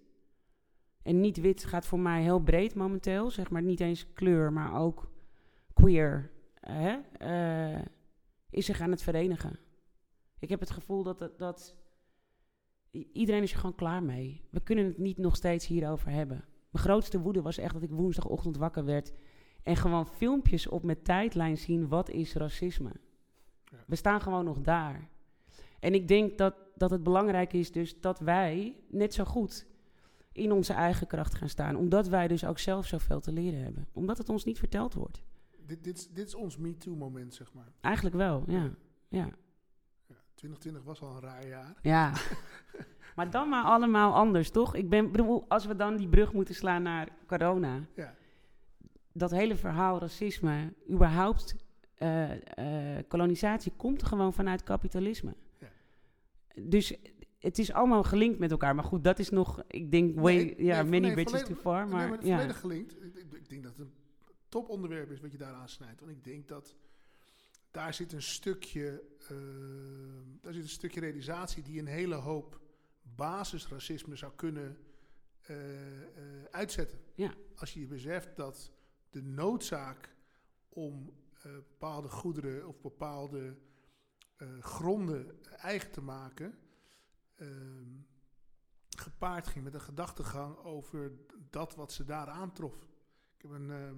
En 1.02 1.20
niet 1.20 1.38
wit 1.38 1.66
gaat 1.66 1.86
voor 1.86 2.00
mij 2.00 2.22
heel 2.22 2.40
breed 2.40 2.76
momenteel. 2.76 3.32
Zeg 3.32 3.50
maar 3.50 3.62
niet 3.62 3.80
eens 3.80 4.14
kleur, 4.14 4.54
maar 4.54 4.80
ook 4.82 5.12
queer. 5.74 6.32
Hè? 6.60 6.98
eh, 7.18 7.82
is 8.50 8.66
zich 8.66 8.82
aan 8.82 8.92
het 8.92 9.02
verenigen. 9.02 9.60
Ik 10.40 10.50
heb 10.50 10.60
het 10.60 10.70
gevoel 10.70 11.04
dat, 11.04 11.20
dat, 11.20 11.38
dat 11.38 11.76
iedereen 12.92 13.44
is 13.44 13.52
er 13.52 13.60
gewoon 13.60 13.76
klaar 13.76 14.04
mee. 14.04 14.48
We 14.52 14.60
kunnen 14.60 14.86
het 14.86 14.98
niet 14.98 15.18
nog 15.18 15.36
steeds 15.36 15.68
hierover 15.68 16.10
hebben. 16.10 16.46
Mijn 16.72 16.86
grootste 16.86 17.20
woede 17.20 17.42
was 17.42 17.58
echt 17.58 17.74
dat 17.74 17.84
ik 17.84 17.92
woensdagochtend 17.92 18.58
wakker 18.58 18.86
werd 18.86 19.14
en 19.64 19.76
gewoon 19.76 20.08
filmpjes 20.08 20.68
op 20.68 20.84
mijn 20.84 21.02
tijdlijn 21.02 21.58
zien 21.58 21.88
wat 21.88 22.10
is 22.10 22.34
racisme. 22.34 22.92
Ja. 23.64 23.84
We 23.88 23.96
staan 23.96 24.22
gewoon 24.22 24.46
nog 24.46 24.62
daar. 24.62 25.10
En 25.80 25.94
ik 25.94 26.08
denk 26.08 26.38
dat, 26.38 26.56
dat 26.76 26.90
het 26.90 27.04
belangrijk 27.04 27.54
is 27.54 27.72
dus 27.72 28.00
dat 28.02 28.20
wij 28.20 28.76
net 28.90 29.14
zo 29.14 29.24
goed 29.24 29.66
in 30.32 30.52
onze 30.52 30.74
eigen 30.74 31.08
kracht 31.08 31.36
gaan 31.36 31.50
staan. 31.50 31.76
Omdat 31.76 32.08
wij 32.08 32.28
dus 32.28 32.46
ook 32.46 32.60
zelf 32.60 32.86
zoveel 32.86 33.20
te 33.20 33.32
leren 33.32 33.64
hebben. 33.64 33.88
Omdat 33.94 34.18
het 34.18 34.30
ons 34.30 34.44
niet 34.44 34.60
verteld 34.60 34.94
wordt. 34.94 35.24
Dit, 35.66 35.84
dit, 35.84 35.98
is- 35.98 36.10
dit 36.10 36.28
is 36.28 36.36
ons 36.36 36.58
MeToo-moment, 36.58 37.34
zeg 37.34 37.54
maar. 37.54 37.72
Eigenlijk 37.82 38.16
wel, 38.16 38.44
ja. 38.48 38.70
Ja. 39.08 39.30
Ja, 40.08 40.16
2020 40.36 40.84
was 40.84 41.02
al 41.02 41.16
een 41.16 41.22
raar 41.22 41.48
jaar. 41.48 41.74
ja. 41.82 42.14
maar 43.16 43.30
dan 43.30 43.50
maar 43.50 43.64
allemaal 43.64 44.14
anders, 44.14 44.50
toch? 44.50 44.76
Ik 44.76 44.90
ben, 44.90 45.12
bedoel, 45.12 45.46
als 45.48 45.66
we 45.66 45.76
dan 45.76 45.96
die 45.98 46.08
brug 46.10 46.34
moeten 46.34 46.56
slaan 46.56 46.82
naar 46.82 47.10
corona. 47.28 47.80
Ja. 47.96 48.14
Dat 49.12 49.32
hele 49.32 49.56
verhaal 49.56 50.00
racisme, 50.00 50.74
überhaupt 50.90 51.56
eh, 51.96 52.98
eh, 52.98 53.04
kolonisatie, 53.08 53.72
komt 53.78 54.04
gewoon 54.04 54.34
vanuit 54.34 54.64
kapitalisme. 54.64 55.36
Dus 56.62 56.96
het 57.40 57.60
is 57.60 57.72
allemaal 57.72 58.04
gelinkt 58.04 58.40
met 58.40 58.52
elkaar. 58.52 58.76
Maar 58.76 58.84
goed, 58.84 59.04
dat 59.04 59.20
is 59.20 59.30
nog, 59.30 59.64
ik 59.68 59.92
denk, 59.92 60.20
way, 60.20 60.36
Nee, 60.36 60.64
ja, 60.66 60.82
nee, 60.82 60.92
many 60.92 61.14
nee, 61.14 61.24
bridges 61.24 61.44
too 61.48 61.56
far. 61.56 61.88
Maar, 61.88 62.10
maar 62.10 62.26
ja. 62.26 62.36
volledig 62.38 62.60
gelinkt. 62.60 62.96
Ik, 63.04 63.16
ik- 63.16 63.34
ik 63.34 63.50
denk 63.50 63.64
dat 63.64 63.72
het 63.78 63.88
een 63.88 63.94
toponderwerp 64.50 65.12
is 65.12 65.20
wat 65.22 65.32
je 65.32 65.38
daar 65.38 65.54
aansnijdt. 65.54 66.00
Want 66.00 66.12
ik 66.12 66.24
denk 66.24 66.48
dat 66.48 66.76
daar 67.72 67.94
zit 67.94 68.12
een 68.14 68.22
stukje, 68.22 69.04
eh, 69.30 69.36
daar 70.42 70.54
zit 70.54 70.64
een 70.64 70.70
stukje 70.70 71.00
realisatie 71.00 71.64
die 71.64 71.80
een 71.80 71.88
hele 71.88 72.16
hoop 72.16 72.60
basisracisme 73.16 74.16
zou 74.16 74.32
kunnen 74.36 74.78
eh, 75.42 76.02
eh, 76.02 76.44
uitzetten. 76.52 77.00
Ja. 77.16 77.34
Als 77.56 77.74
je 77.74 77.80
je 77.80 77.88
beseft 77.88 78.36
dat 78.36 78.72
de 79.10 79.22
noodzaak 79.22 80.16
om 80.70 81.14
bepaalde 81.44 82.10
goederen 82.10 82.68
of 82.68 82.82
bepaalde 82.82 83.56
eh, 84.46 84.64
gronden 84.64 85.44
eigen 85.58 85.92
te 85.92 86.02
maken, 86.02 86.58
ehm, 87.36 87.90
gepaard 88.98 89.48
ging 89.48 89.64
met 89.64 89.74
een 89.74 89.82
gedachtegang 89.82 90.58
over 90.58 91.12
dat 91.50 91.76
wat 91.76 91.92
ze 91.92 92.06
daar 92.06 92.28
aantrof. 92.28 92.88
Ik 93.36 93.42
heb 93.42 93.52
een, 93.52 93.72
ehm, 93.72 93.96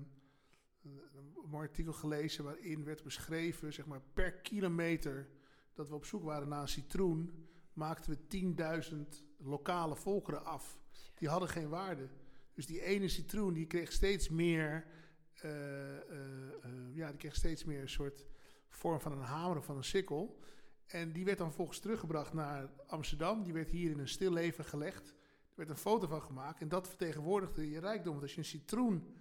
een, 0.81 1.35
mooi 1.45 1.67
artikel 1.67 1.93
gelezen 1.93 2.43
waarin 2.43 2.83
werd 2.83 3.03
beschreven, 3.03 3.73
zeg 3.73 3.85
maar, 3.85 4.01
per 4.13 4.33
kilometer 4.33 5.29
dat 5.73 5.89
we 5.89 5.95
op 5.95 6.05
zoek 6.05 6.23
waren 6.23 6.47
naar 6.47 6.61
een 6.61 6.67
citroen, 6.67 7.47
maakten 7.73 8.11
we 8.11 8.27
10.000 8.27 9.23
lokale 9.37 9.95
volkeren 9.95 10.45
af. 10.45 10.79
Die 11.15 11.29
hadden 11.29 11.49
geen 11.49 11.69
waarde. 11.69 12.09
Dus 12.53 12.65
die 12.65 12.81
ene 12.81 13.07
citroen 13.07 13.53
die 13.53 13.67
kreeg 13.67 13.91
steeds 13.91 14.29
meer, 14.29 14.85
eh, 15.33 15.97
eh, 15.97 16.95
ja, 16.95 17.07
die 17.07 17.17
kreeg 17.17 17.35
steeds 17.35 17.63
meer 17.63 17.81
een 17.81 17.89
soort 17.89 18.25
vorm 18.69 18.99
van 19.01 19.11
een 19.11 19.21
hamer 19.21 19.57
of 19.57 19.65
van 19.65 19.77
een 19.77 19.83
sikkel. 19.83 20.39
En 20.85 21.11
die 21.11 21.25
werd 21.25 21.37
dan 21.37 21.53
volgens 21.53 21.79
teruggebracht 21.79 22.33
naar 22.33 22.69
Amsterdam. 22.87 23.43
Die 23.43 23.53
werd 23.53 23.69
hier 23.69 23.91
in 23.91 23.99
een 23.99 24.07
stilleven 24.07 24.65
gelegd. 24.65 25.07
Er 25.09 25.53
werd 25.55 25.69
een 25.69 25.77
foto 25.77 26.07
van 26.07 26.21
gemaakt. 26.21 26.61
En 26.61 26.67
dat 26.67 26.87
vertegenwoordigde 26.87 27.69
je 27.69 27.79
rijkdom. 27.79 28.11
Want 28.11 28.21
als 28.23 28.31
je 28.31 28.37
een 28.37 28.45
citroen 28.45 29.15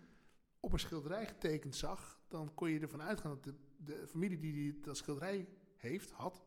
op 0.60 0.72
een 0.72 0.78
schilderij 0.78 1.26
getekend 1.26 1.76
zag, 1.76 2.20
dan 2.28 2.54
kon 2.54 2.70
je 2.70 2.80
ervan 2.80 3.02
uitgaan 3.02 3.30
dat 3.30 3.44
de, 3.44 3.54
de 3.76 4.06
familie 4.06 4.38
die, 4.38 4.52
die 4.52 4.80
dat 4.80 4.96
schilderij 4.96 5.48
heeft, 5.76 6.10
had, 6.10 6.44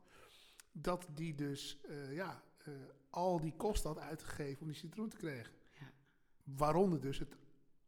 dat 0.71 1.07
die 1.13 1.35
dus 1.35 1.81
eh, 1.87 2.13
ja, 2.13 2.43
eh, 2.57 2.73
al 3.09 3.39
die 3.39 3.53
kosten 3.57 3.89
had 3.89 3.99
uitgegeven 3.99 4.61
om 4.61 4.67
die 4.67 4.75
citroen 4.75 5.09
te 5.09 5.17
krijgen. 5.17 5.53
Ja. 5.79 5.91
Waaronder 6.43 7.01
dus 7.01 7.19
het, 7.19 7.35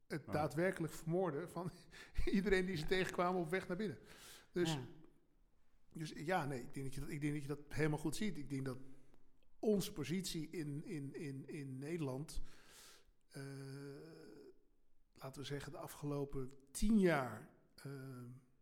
het 0.08 0.26
Ja. 0.26 0.32
daadwerkelijk 0.32 0.94
vermoorden 0.94 1.50
van 1.50 1.72
iedereen 2.26 2.66
die 2.66 2.76
ze 2.78 2.86
tegenkwamen 2.86 3.42
op 3.42 3.50
weg 3.50 3.68
naar 3.68 3.78
binnen. 3.78 3.98
Dus 4.52 4.74
Ja. 4.74 4.80
Dus 5.94 6.12
ja, 6.16 6.46
nee, 6.46 6.60
ik 6.60 6.74
denk 6.74 6.86
dat 6.86 6.94
je 6.96 7.00
dat, 7.02 7.10
ik 7.10 7.22
denk 7.22 7.34
dat, 7.34 7.42
je 7.42 7.48
dat 7.48 7.60
helemaal 7.68 7.98
goed 7.98 8.16
ziet. 8.16 8.38
Ik 8.38 8.50
denk 8.50 8.66
dat 8.66 8.78
onze 9.60 9.94
positie 9.94 10.50
in, 10.50 10.86
in, 10.86 11.14
in, 11.16 11.48
in 11.48 11.78
Nederland, 11.78 12.42
eh, 13.32 13.44
laten 15.14 15.42
we 15.42 15.48
zeggen, 15.48 15.72
de 15.72 15.78
afgelopen 15.78 16.52
tien 16.72 17.00
jaar, 17.00 17.50
eh, 17.76 17.92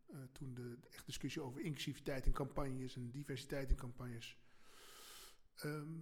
eh, 0.06 0.18
toen 0.32 0.54
de, 0.54 0.78
de 0.80 0.88
echt 0.88 1.06
discussie 1.06 1.42
over 1.42 1.60
inclusiviteit 1.60 2.26
in 2.26 2.32
campagnes 2.32 2.96
en 2.96 3.10
diversiteit 3.10 3.70
in 3.70 3.76
campagnes, 3.76 4.36
ehm, 5.54 5.98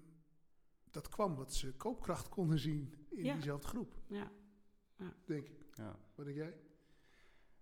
dat 0.91 1.09
kwam 1.09 1.35
wat 1.37 1.55
ze 1.55 1.73
koopkracht 1.73 2.29
konden 2.29 2.59
zien 2.59 2.95
in 3.09 3.25
Ja. 3.25 3.33
diezelfde 3.33 3.69
groep, 3.69 3.99
Ja. 4.09 4.33
denk 5.25 5.49
ik. 5.49 5.67
Ja. 5.75 5.99
Wat 6.15 6.25
denk 6.25 6.37
jij? 6.37 6.57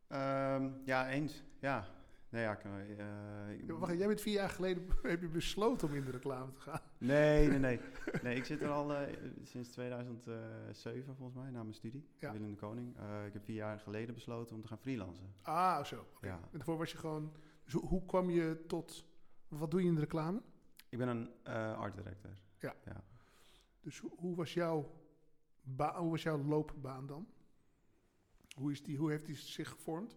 Ehm, 0.07 0.73
ja, 0.85 1.09
eens. 1.11 1.43
Ja. 1.61 2.06
Nee, 2.37 2.45
ja, 2.45 2.53
ik, 2.53 2.99
eh, 2.99 3.67
Ja, 3.67 3.75
Wacht, 3.75 3.99
jij 3.99 4.07
bent 4.07 4.21
vier 4.21 4.33
jaar 4.33 4.51
geleden 4.51 4.87
heb 5.03 5.21
je 5.21 5.29
besloten 5.29 5.89
om 5.89 5.95
in 5.95 6.05
de 6.05 6.11
reclame 6.11 6.53
te 6.53 6.61
gaan. 6.61 6.81
Nee, 6.99 7.49
nee, 7.49 7.59
nee. 7.59 7.81
Nee, 8.23 8.37
ik 8.37 8.45
zit 8.45 8.63
er 8.63 8.69
al 8.69 8.95
eh, 8.95 9.17
sinds 9.43 9.69
2007 9.69 11.17
volgens 11.17 11.39
mij, 11.39 11.51
na 11.51 11.63
mijn 11.63 11.75
studie. 11.75 12.09
Ja. 12.19 12.33
Willem 12.33 12.51
de 12.51 12.57
Koning. 12.57 12.97
Eh, 12.97 13.27
ik 13.27 13.33
heb 13.33 13.45
vier 13.45 13.57
jaar 13.57 13.79
geleden 13.81 14.15
besloten 14.15 14.57
om 14.57 14.63
te 14.63 14.69
gaan 14.69 14.79
freelancen. 14.79 15.35
Ah, 15.43 15.85
zo. 15.85 16.07
Ja. 16.21 16.35
En 16.35 16.49
daarvoor 16.59 16.79
was 16.79 16.91
je 16.91 16.99
gewoon... 16.99 17.33
Dus 17.65 17.73
hoe, 17.73 18.05
kwam 18.05 18.31
je 18.31 18.65
tot... 18.67 19.05
Wat 19.49 19.71
doe 19.71 19.83
je 19.83 19.89
in 19.89 19.95
de 19.95 20.01
reclame? 20.01 20.43
Ik 20.89 20.99
ben 20.99 21.09
een 21.09 21.45
art 21.77 21.97
director. 21.97 22.31
Dus 23.81 23.99
hoe, 23.99 24.37
was 24.37 24.55
jouw 24.55 24.91
hoe 25.77 26.11
was 26.11 26.23
jouw 26.23 26.45
loopbaan 26.45 27.07
dan? 27.07 27.27
Hoe, 28.57 28.71
is 28.71 28.83
die, 28.83 28.97
hoe 28.97 29.11
heeft 29.11 29.27
die 29.27 29.37
zich 29.37 29.69
gevormd? 29.69 30.17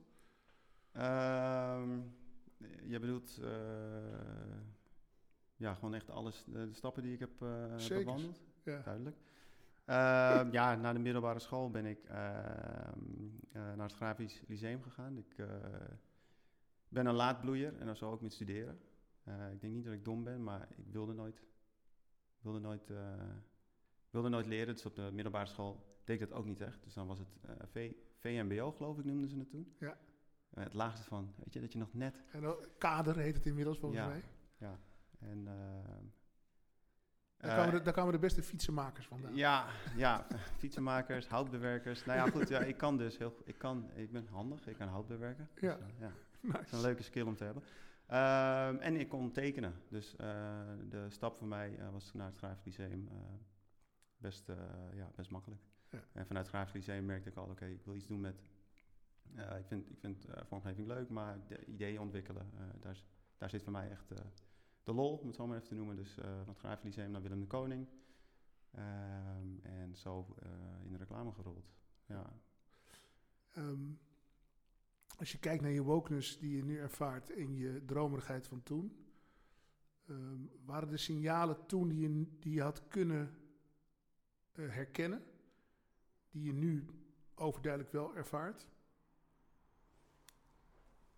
Ehm, 0.92 2.00
je 2.86 3.00
bedoelt, 3.00 3.38
eh, 3.44 3.50
ja, 5.56 5.74
gewoon 5.74 5.94
echt 5.94 6.10
alles, 6.10 6.44
de, 6.48 6.68
de 6.68 6.74
stappen 6.74 7.04
die 7.04 7.14
ik 7.14 7.20
heb 7.20 7.42
eh, 7.42 7.76
bewandeld, 7.88 8.42
Ja. 8.64 8.82
duidelijk. 8.82 9.18
Ehm, 9.86 10.52
ja, 10.52 10.76
na 10.76 10.94
de 10.94 11.00
middelbare 11.00 11.40
school 11.40 11.70
ben 11.72 11.86
ik 11.86 12.04
ehm, 12.04 13.00
eh, 13.52 13.62
naar 13.62 13.88
het 13.88 13.94
Grafisch 13.94 14.42
Lyceum 14.48 14.82
gegaan. 14.82 15.18
Ik 15.18 15.38
eh, 15.38 15.48
ben 16.88 17.06
een 17.06 17.16
laadbloeier 17.16 17.78
en 17.80 17.86
dan 17.86 17.96
zo 17.96 18.12
ook 18.12 18.22
met 18.22 18.34
studeren. 18.34 18.80
Eh, 19.24 19.52
ik 19.52 19.62
denk 19.62 19.74
niet 19.74 19.84
dat 19.86 19.94
ik 19.94 20.06
dom 20.06 20.24
ben, 20.24 20.44
maar 20.44 20.68
ik 20.78 20.86
wilde 20.92 21.14
nooit, 21.14 21.44
wilde 22.42 22.60
nooit, 22.60 22.90
eh, 22.90 23.14
wilde 24.10 24.30
nooit 24.30 24.48
leren. 24.48 24.74
Dus 24.74 24.86
op 24.86 24.96
de 24.96 25.10
middelbare 25.14 25.46
school 25.46 26.02
deed 26.04 26.22
ik 26.22 26.30
dat 26.30 26.38
ook 26.38 26.46
niet 26.46 26.62
echt. 26.62 26.84
Dus 26.84 26.94
dan 26.94 27.08
was 27.08 27.20
het 27.20 27.28
eh, 27.42 27.56
v, 27.66 27.92
VMBO, 28.18 28.72
geloof 28.72 28.98
ik, 28.98 29.06
noemden 29.06 29.30
ze 29.30 29.38
het 29.38 29.50
toen. 29.50 29.76
Ja. 29.80 29.98
Eh, 30.50 30.64
het 30.64 30.74
laagste 30.74 31.04
van, 31.06 31.34
weet 31.38 31.54
je, 31.54 31.60
dat 31.62 31.72
je 31.74 31.80
nog 31.80 31.94
net... 31.94 32.24
En 32.32 32.42
dan- 32.42 32.56
kader 32.78 33.18
heet 33.18 33.36
het 33.36 33.46
inmiddels 33.46 33.80
volgens 33.80 34.02
Ja. 34.02 34.08
mij. 34.08 34.24
En, 35.20 35.48
ehm, 35.48 36.06
Daar, 37.38 37.50
eh, 37.50 37.56
kwamen 37.56 37.84
de, 37.84 37.92
daar 37.92 38.12
de 38.12 38.20
beste 38.20 38.44
fietsenmakers 38.44 39.08
vandaan. 39.08 39.36
Ja, 39.36 39.68
ja, 39.96 40.28
fietsenmakers, 40.60 41.28
houtbewerkers. 41.28 42.06
Nou 42.06 42.18
ja, 42.20 42.30
goed, 42.32 42.48
ja, 42.50 42.60
ik 42.60 42.78
kan 42.78 42.98
dus 42.98 43.18
heel, 43.18 43.36
ik 43.46 43.58
kan, 43.58 43.90
ik 43.94 44.12
ben 44.12 44.28
handig, 44.28 44.68
ik 44.68 44.76
kan 44.78 44.88
hout 44.88 45.08
bewerken. 45.08 45.50
Dus, 45.54 45.62
Ja. 45.62 45.78
eh, 45.78 46.00
ja, 46.00 46.12
dat 46.52 46.62
is 46.66 46.72
een 46.72 46.82
leuke 46.82 47.04
skill 47.04 47.22
om 47.26 47.36
te 47.36 47.44
hebben. 47.44 47.64
Ehm, 48.06 48.76
en 48.76 48.96
ik 49.00 49.10
kon 49.10 49.32
tekenen, 49.32 49.74
dus 49.90 50.16
eh, 50.16 50.62
de 50.90 51.06
stap 51.10 51.38
voor 51.38 51.48
mij 51.48 51.78
eh, 51.78 51.90
was 51.92 52.14
naar 52.14 52.28
het 52.28 52.38
Grafisch 52.38 52.78
Lyceum 52.78 53.08
eh, 53.12 53.16
best, 54.18 54.50
eh, 54.50 54.56
ja, 54.94 55.12
best 55.16 55.32
makkelijk. 55.32 55.62
Ja. 55.90 56.00
En 56.14 56.26
vanuit 56.26 56.46
het 56.46 56.56
Grafisch 56.56 56.74
Lyceum 56.74 57.06
merkte 57.06 57.30
ik 57.30 57.36
al, 57.36 57.46
oké, 57.46 57.66
ik 57.66 57.86
wil 57.86 57.96
iets 57.96 58.08
doen 58.08 58.20
met, 58.22 58.42
eh, 59.36 59.60
ik 59.60 59.66
vind, 59.66 59.90
ik 59.90 60.00
vind 60.00 60.26
eh, 60.26 60.44
vormgeving 60.46 60.88
leuk, 60.88 61.10
maar 61.10 61.48
de 61.48 61.66
ideeën 61.66 62.00
ontwikkelen, 62.00 62.52
eh, 62.58 62.64
daar, 62.80 63.04
daar 63.38 63.50
zit 63.50 63.64
voor 63.64 63.72
mij 63.72 63.90
echt 63.90 64.08
de 64.84 64.94
lol, 64.94 65.18
om 65.18 65.28
het 65.28 65.36
zo 65.36 65.48
maar 65.48 65.56
even 65.56 65.68
te 65.68 65.76
noemen. 65.76 65.96
Dus 65.96 66.14
van 66.14 66.48
het 66.48 66.58
Grafisch 66.58 66.84
Lyceum 66.84 67.12
naar 67.12 67.22
Willem 67.22 67.40
de 67.40 67.48
Koning. 67.48 67.88
Ehm, 68.72 69.60
en 69.62 69.96
zo 69.96 70.36
in 70.84 70.92
de 70.92 70.98
reclame 70.98 71.32
gerold. 71.32 71.72
Ja. 72.06 72.40
Ehm, 73.52 73.92
als 75.18 75.32
je 75.32 75.40
kijkt 75.40 75.62
naar 75.62 75.72
je 75.72 75.84
wokeness 75.84 76.40
die 76.40 76.56
je 76.56 76.64
nu 76.64 76.78
ervaart 76.78 77.30
en 77.32 77.56
je 77.56 77.86
dromerigheid 77.86 78.48
van 78.48 78.64
toen, 78.64 79.06
ehm, 80.06 80.42
waren 80.66 80.92
er 80.92 81.00
signalen 81.00 81.66
toen 81.66 81.88
die 81.88 82.00
je, 82.00 82.40
die 82.40 82.54
je 82.54 82.62
had 82.62 82.88
kunnen 82.88 83.38
herkennen, 84.52 85.24
die 86.30 86.44
je 86.44 86.54
nu 86.54 86.86
overduidelijk 87.36 87.92
wel 87.92 88.16
ervaart? 88.16 88.68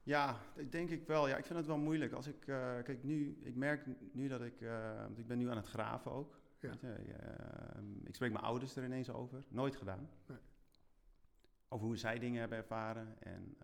Ja, 0.04 0.40
ik 0.56 0.72
denk 0.72 0.90
ik 0.90 1.08
wel. 1.08 1.28
Ja, 1.28 1.38
ik 1.38 1.46
vind 1.46 1.58
het 1.58 1.68
wel 1.68 1.78
moeilijk. 1.78 2.12
Als 2.14 2.28
ik, 2.28 2.48
eh, 2.48 2.84
kijk, 2.84 3.04
nu, 3.04 3.38
ik 3.42 3.56
merk 3.56 3.86
nu 4.14 4.28
dat 4.28 4.42
ik, 4.42 4.62
eh, 4.62 5.02
want 5.02 5.18
ik 5.18 5.28
ben 5.28 5.38
nu 5.38 5.50
aan 5.50 5.58
het 5.58 5.68
graven 5.68 6.12
ook. 6.12 6.40
Ja. 6.60 6.70
Weet 6.70 6.80
je, 7.06 7.14
eh, 7.14 7.82
ik 8.04 8.16
spreek 8.16 8.32
mijn 8.32 8.44
ouders 8.44 8.76
er 8.76 8.84
ineens 8.84 9.10
over. 9.10 9.44
Nooit 9.48 9.76
gedaan. 9.76 10.10
Nee. 10.26 10.38
Over 11.68 11.86
hoe 11.86 11.98
zij 11.98 12.20
dingen 12.20 12.40
hebben 12.40 12.58
ervaren. 12.58 13.16
En 13.20 13.58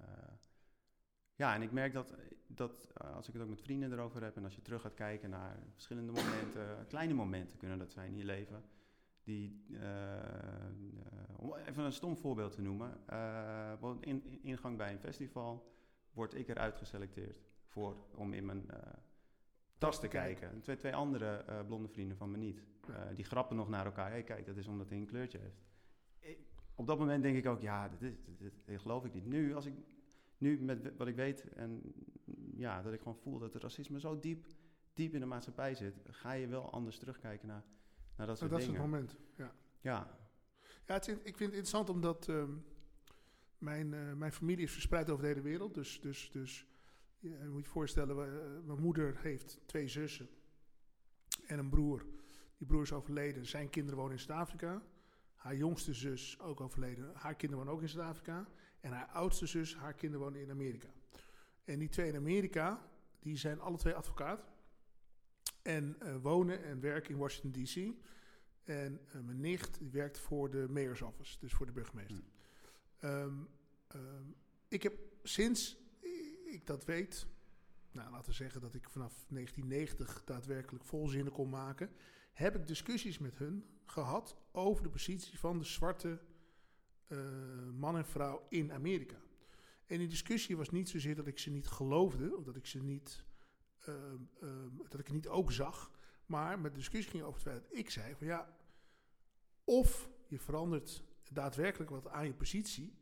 ja, 1.36 1.54
en 1.56 1.62
ik 1.62 1.72
merk 1.72 1.94
dat, 1.94 2.16
dat 2.48 2.88
als 3.14 3.28
ik 3.28 3.34
het 3.34 3.44
ook 3.44 3.50
met 3.50 3.62
vrienden 3.62 3.92
erover 3.92 4.24
heb 4.24 4.36
en 4.36 4.44
als 4.44 4.56
je 4.56 4.62
terug 4.62 4.82
gaat 4.82 4.94
kijken 4.94 5.30
naar 5.30 5.58
verschillende 5.74 6.12
momenten, 6.12 6.86
kleine 6.88 7.14
momenten 7.14 7.58
kunnen 7.58 7.78
dat 7.78 7.92
zijn 7.92 8.12
in 8.12 8.18
je 8.18 8.24
leven. 8.26 8.64
Die, 9.24 9.66
om 11.36 11.54
even 11.56 11.84
een 11.84 11.92
stom 11.92 12.18
voorbeeld 12.18 12.52
te 12.52 12.62
noemen. 12.62 12.98
in- 14.00 14.40
ingang 14.42 14.78
bij 14.78 14.92
een 14.92 15.00
festival 15.00 15.77
word 16.18 16.34
ik 16.34 16.48
eruit 16.48 16.78
geselecteerd 16.78 17.38
voor, 17.66 17.96
om 18.16 18.34
in 18.34 18.46
mijn 18.46 18.70
eh, 18.72 18.94
tas 19.78 20.00
te 20.00 20.08
kijken. 20.08 20.50
En 20.50 20.62
twee, 20.62 20.76
twee 20.76 20.96
andere 20.96 21.36
eh, 21.38 21.66
blonde 21.66 21.88
vrienden 21.88 22.18
van 22.18 22.32
me 22.32 22.38
niet. 22.38 22.64
Eh, 22.90 23.02
die 23.16 23.26
grappen 23.26 23.56
nog 23.56 23.70
naar 23.70 23.86
elkaar. 23.86 24.12
Hé, 24.12 24.22
kijk, 24.22 24.46
dat 24.46 24.58
is 24.58 24.68
omdat 24.68 24.90
hij 24.90 24.98
een 24.98 25.06
kleurtje 25.06 25.38
heeft. 25.38 25.66
Ik- 26.20 26.46
op 26.76 26.88
dat 26.88 27.00
moment 27.00 27.24
denk 27.24 27.38
ik 27.38 27.46
ook, 27.46 27.62
ja, 27.62 27.90
dit, 27.90 28.02
is, 28.02 28.16
dit, 28.26 28.40
dit- 28.40 28.54
dit 28.66 28.80
geloof 28.82 29.06
ik 29.06 29.14
niet. 29.14 29.26
Nu, 29.26 29.56
als 29.56 29.66
ik, 29.66 29.74
nu 30.38 30.60
met 30.62 30.98
wat 30.98 31.08
ik 31.08 31.16
weet 31.16 31.54
en 31.54 31.82
ja, 32.56 32.82
dat 32.82 32.94
ik 32.94 33.00
gewoon 33.00 33.18
voel 33.18 33.40
dat 33.40 33.54
het 33.54 33.64
racisme 33.64 34.00
zo 34.00 34.20
diep, 34.20 34.46
diep 34.94 35.14
in 35.14 35.20
de 35.20 35.26
maatschappij 35.26 35.76
zit, 35.76 35.96
ga 36.08 36.32
je 36.32 36.48
wel 36.48 36.72
anders 36.72 36.98
terugkijken 36.98 37.48
naar, 37.48 37.64
naar 38.16 38.28
dat 38.28 38.38
soort 38.38 38.50
dat 38.50 38.60
is 38.60 38.66
het 38.66 38.76
dingen. 38.76 38.90
moment. 38.90 39.18
Ja. 39.36 39.52
Ja, 39.82 40.18
Ja, 40.86 40.94
het 40.94 41.08
ik 41.08 41.18
vind 41.24 41.40
het 41.40 41.40
interessant 41.42 41.90
omdat 41.90 42.28
ehm, 42.30 42.52
mijn, 43.58 43.94
eh, 43.94 44.14
mijn 44.14 44.32
familie 44.32 44.66
is 44.66 44.72
verspreid 44.72 45.10
over 45.10 45.22
de 45.24 45.30
hele 45.30 45.42
wereld. 45.42 45.74
Dus, 45.74 46.02
dus, 46.02 46.30
dus 46.32 46.66
je 47.20 47.50
moet 47.50 47.64
je 47.64 47.70
voorstellen, 47.70 48.18
eh, 48.18 48.66
mijn 48.66 48.80
moeder 48.80 49.18
heeft 49.18 49.60
twee 49.66 49.88
zussen 49.88 50.30
en 51.46 51.60
een 51.60 51.70
broer. 51.70 52.06
Die 52.58 52.68
broer 52.68 52.82
is 52.82 52.94
overleden. 52.94 53.46
Zijn 53.46 53.70
kinderen 53.70 54.00
wonen 54.00 54.14
in 54.18 54.24
Zuid-Afrika. 54.24 54.82
Haar 55.36 55.56
jongste 55.56 55.94
zus 55.94 56.40
ook 56.40 56.62
overleden. 56.62 57.12
Haar 57.14 57.36
kinderen 57.36 57.58
wonen 57.58 57.74
ook 57.74 57.82
in 57.82 57.90
Zuid-Afrika. 57.90 58.48
En 58.80 58.92
haar 58.92 59.08
oudste 59.08 59.46
zus, 59.46 59.76
haar 59.76 59.94
kinderen 59.94 60.26
wonen 60.26 60.42
in 60.42 60.52
Amerika. 60.52 60.90
En 61.64 61.80
die 61.80 61.90
twee 61.90 62.08
in 62.08 62.16
Amerika, 62.16 62.90
die 63.20 63.38
zijn 63.38 63.60
alle 63.60 63.78
twee 63.78 63.94
advocaat. 63.94 64.46
En 65.62 65.96
eh, 66.00 66.16
wonen 66.16 66.64
en 66.64 66.80
werken 66.80 67.12
in 67.12 67.18
Washington 67.18 67.64
D.C. 67.64 68.06
En 68.64 69.02
mijn 69.12 69.40
nicht 69.40 69.80
die 69.80 69.90
werkt 69.90 70.20
voor 70.20 70.50
de 70.50 70.66
mayor's 70.70 71.02
office, 71.02 71.40
dus 71.40 71.54
voor 71.54 71.66
de 71.66 71.72
burgemeester. 71.72 72.24
Ehm, 73.00 73.44
ehm, 73.88 74.24
ik 74.68 74.84
heb 74.84 75.00
sinds 75.24 75.78
ik 76.46 76.68
dat 76.68 76.86
weet, 76.86 77.28
nou, 77.92 78.12
laten 78.12 78.30
we 78.30 78.36
zeggen 78.36 78.62
dat 78.62 78.74
ik 78.74 78.90
vanaf 78.90 79.26
1990 79.28 80.24
daadwerkelijk 80.24 80.84
volzinnen 80.84 81.34
kon 81.34 81.50
maken, 81.50 81.90
heb 82.34 82.56
ik 82.56 82.68
discussies 82.68 83.18
met 83.18 83.38
hun 83.38 83.66
gehad 83.86 84.38
over 84.52 84.84
de 84.84 84.90
positie 84.90 85.40
van 85.40 85.58
de 85.58 85.66
zwarte 85.66 86.20
eh, 87.08 87.70
man 87.74 87.98
en 87.98 88.06
vrouw 88.06 88.46
in 88.50 88.72
Amerika. 88.72 89.22
En 89.86 89.98
die 89.98 90.08
discussie 90.08 90.58
was 90.58 90.70
niet 90.70 90.90
zozeer 90.90 91.16
dat 91.16 91.28
ik 91.28 91.40
ze 91.40 91.50
niet 91.50 91.68
geloofde, 91.68 92.36
of 92.36 92.44
dat 92.44 92.56
ik 92.56 92.66
ze 92.66 92.84
niet, 92.84 93.24
ehm, 93.80 94.18
dat 94.90 95.00
ik 95.00 95.06
het 95.06 95.16
niet 95.16 95.28
ook 95.28 95.52
zag, 95.52 95.92
maar 96.26 96.60
met 96.60 96.72
de 96.72 96.78
discussie 96.78 97.12
ging 97.12 97.24
over 97.24 97.40
het 97.40 97.50
feit 97.50 97.64
dat 97.64 97.78
ik 97.78 97.90
zei 97.90 98.16
van 98.16 98.28
ja, 98.28 98.58
of 99.64 100.10
je 100.28 100.40
verandert 100.40 101.04
daadwerkelijk 101.34 101.90
wat 101.90 102.08
aan 102.08 102.26
je 102.26 102.34
positie, 102.34 102.98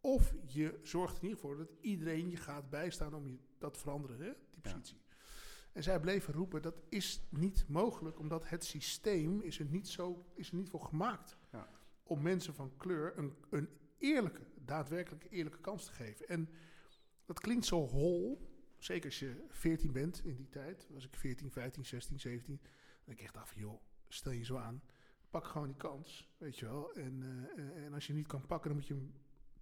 of 0.00 0.34
je 0.46 0.78
zorgt 0.82 1.16
in 1.16 1.22
ieder 1.22 1.38
geval 1.38 1.56
dat 1.56 1.72
iedereen 1.80 2.30
je 2.30 2.36
gaat 2.36 2.70
bijstaan 2.70 3.14
om 3.14 3.28
je 3.28 3.38
dat 3.58 3.74
te 3.74 3.80
veranderen, 3.80 4.20
hè, 4.20 4.32
die 4.50 4.60
positie. 4.60 5.02
En 5.72 5.82
zij 5.82 6.00
bleven 6.00 6.34
roepen, 6.34 6.62
dat 6.62 6.82
is 6.88 7.22
niet 7.28 7.64
mogelijk, 7.68 8.18
omdat 8.18 8.48
het 8.48 8.64
systeem 8.64 9.40
is 9.40 9.58
er 9.58 9.64
niet, 9.64 9.88
zo, 9.88 10.26
is 10.34 10.48
er 10.48 10.56
niet 10.56 10.70
voor 10.70 10.80
gemaakt. 10.80 11.36
Ja. 11.52 11.68
Om 12.02 12.22
mensen 12.22 12.54
van 12.54 12.76
kleur 12.76 13.18
een, 13.18 13.34
een 13.50 13.68
eerlijke, 13.98 14.42
daadwerkelijk 14.54 15.26
eerlijke 15.30 15.60
kans 15.60 15.84
te 15.84 15.92
geven. 15.92 16.28
En 16.28 16.48
dat 17.24 17.40
klinkt 17.40 17.66
zo 17.66 17.86
hol, 17.86 18.48
zeker 18.78 19.04
als 19.04 19.18
je 19.18 19.44
14 19.48 19.92
bent 19.92 20.24
in 20.24 20.36
die 20.36 20.48
tijd. 20.48 20.86
Was 20.90 21.04
ik 21.04 21.14
14, 21.14 21.50
15, 21.50 21.84
16, 21.84 22.20
17. 22.20 22.60
Dan 22.62 22.70
denk 23.04 23.18
ik 23.18 23.24
echt 23.24 23.36
af, 23.36 23.54
joh, 23.54 23.82
stel 24.08 24.32
je 24.32 24.44
zo 24.44 24.56
aan. 24.56 24.82
Pak 25.34 25.46
gewoon 25.46 25.66
die 25.66 25.76
kans, 25.76 26.28
weet 26.38 26.58
je 26.58 26.64
wel. 26.64 26.92
En, 26.92 27.22
uh, 27.56 27.84
en 27.84 27.94
als 27.94 28.06
je 28.06 28.12
niet 28.12 28.26
kan 28.26 28.46
pakken, 28.46 28.68
dan 28.70 28.78
moet 28.78 28.88
je 28.88 28.94
hem 28.94 29.14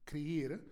creëren. 0.05 0.71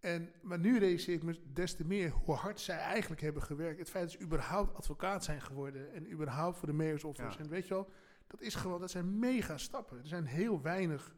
En, 0.00 0.32
maar 0.42 0.58
nu 0.58 0.78
realiseer 0.78 1.14
ik 1.14 1.22
me 1.22 1.40
des 1.52 1.74
te 1.74 1.84
meer 1.84 2.10
hoe 2.10 2.34
hard 2.34 2.60
zij 2.60 2.78
eigenlijk 2.78 3.20
hebben 3.20 3.42
gewerkt. 3.42 3.78
Het 3.78 3.90
feit 3.90 4.04
dat 4.04 4.12
ze 4.12 4.24
überhaupt 4.24 4.74
advocaat 4.74 5.24
zijn 5.24 5.40
geworden 5.40 5.92
en 5.92 6.12
überhaupt 6.12 6.58
voor 6.58 6.68
de 6.68 6.74
mayor's 6.74 7.04
office. 7.04 7.38
En 7.38 7.48
weet 7.48 7.66
je 7.68 7.74
wel, 7.74 7.90
dat 8.26 8.40
is 8.40 8.54
gewoon, 8.54 8.80
dat 8.80 8.90
zijn 8.90 9.18
mega 9.18 9.58
stappen. 9.58 9.98
Er 9.98 10.06
zijn 10.06 10.26
heel 10.26 10.62
weinig 10.62 11.14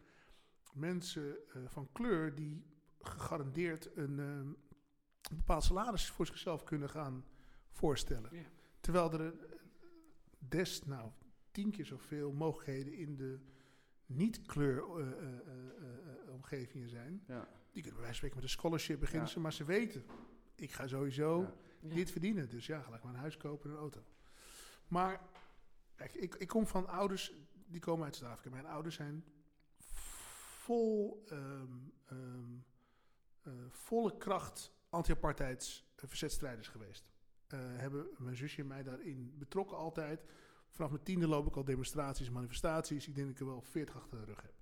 mensen 0.73 1.37
uh, 1.57 1.63
van 1.67 1.89
kleur 1.93 2.35
die 2.35 2.65
gegarandeerd 3.01 3.97
een, 3.97 4.19
uh, 4.19 4.27
een, 4.27 4.57
bepaald 5.31 5.65
salaris 5.65 6.11
voor 6.11 6.27
zichzelf 6.27 6.65
kunnen 6.65 6.91
gaan 6.91 7.25
voorstellen. 7.71 8.37
Ja. 8.37 8.51
Terwijl 8.81 9.13
er 9.13 9.35
des, 10.39 10.85
nou, 10.85 11.11
tien 11.57 11.71
keer 11.71 11.87
zoveel 11.87 12.33
mogelijkheden 12.33 12.92
in 12.92 13.16
de 13.16 13.38
niet-kleur 14.07 14.77
uh, 14.99 16.33
omgevingen 16.33 16.88
zijn. 16.88 17.23
Ja. 17.27 17.49
Die 17.73 17.83
kunnen 17.83 18.01
bij 18.01 18.01
wijze 18.01 18.07
van 18.07 18.14
spreken 18.14 18.37
met 18.37 18.45
een 18.45 18.51
scholarship 18.51 19.01
beginnen, 19.01 19.31
ja. 19.35 19.40
maar 19.40 19.53
ze 19.53 19.64
weten, 19.64 20.05
ik 20.55 20.73
ga 20.73 20.87
sowieso 20.87 21.40
ja. 21.40 21.95
dit 21.95 22.11
verdienen. 22.11 22.49
Dus 22.49 22.66
ja, 22.66 22.83
gelijk 22.83 23.03
maar 23.03 23.12
een 23.12 23.19
huis 23.19 23.37
kopen 23.37 23.71
en 23.71 23.77
een 23.77 23.83
auto. 23.83 24.05
Maar 24.88 25.29
kijk, 25.95 26.14
ik, 26.14 26.35
ik 26.35 26.49
kom 26.49 26.66
van 26.66 26.88
ouders, 26.88 27.33
die 27.66 27.81
komen 27.81 28.05
uit 28.05 28.16
Zuid-Afrika. 28.16 28.51
Mijn 28.51 28.66
ouders 28.66 28.95
zijn 28.95 29.25
vol, 30.64 31.25
um, 31.33 31.92
um, 32.12 32.64
uh, 33.42 33.53
volle 33.69 34.16
kracht 34.16 34.73
anti-apartheids 34.88 35.92
verzetstrijders 35.95 36.69
geweest. 36.69 37.05
Uh, 37.55 37.61
hebben 37.61 38.07
mijn 38.19 38.37
zusje 38.37 38.61
en 38.61 38.66
mij 38.66 38.83
daarin 38.83 39.35
betrokken 39.38 39.77
altijd. 39.77 40.25
Vanaf 40.77 40.91
mijn 40.91 41.03
tiende 41.03 41.27
loop 41.27 41.47
ik 41.47 41.57
al 41.57 41.65
demonstraties 41.65 42.31
manifestaties. 42.31 43.09
Ik 43.09 43.15
denk 43.15 43.27
dat 43.27 43.37
ik 43.37 43.41
er 43.41 43.47
wel 43.47 43.62
veertig 43.62 43.97
achter 43.97 44.19
de 44.19 44.25
rug 44.25 44.43
heb 44.43 44.55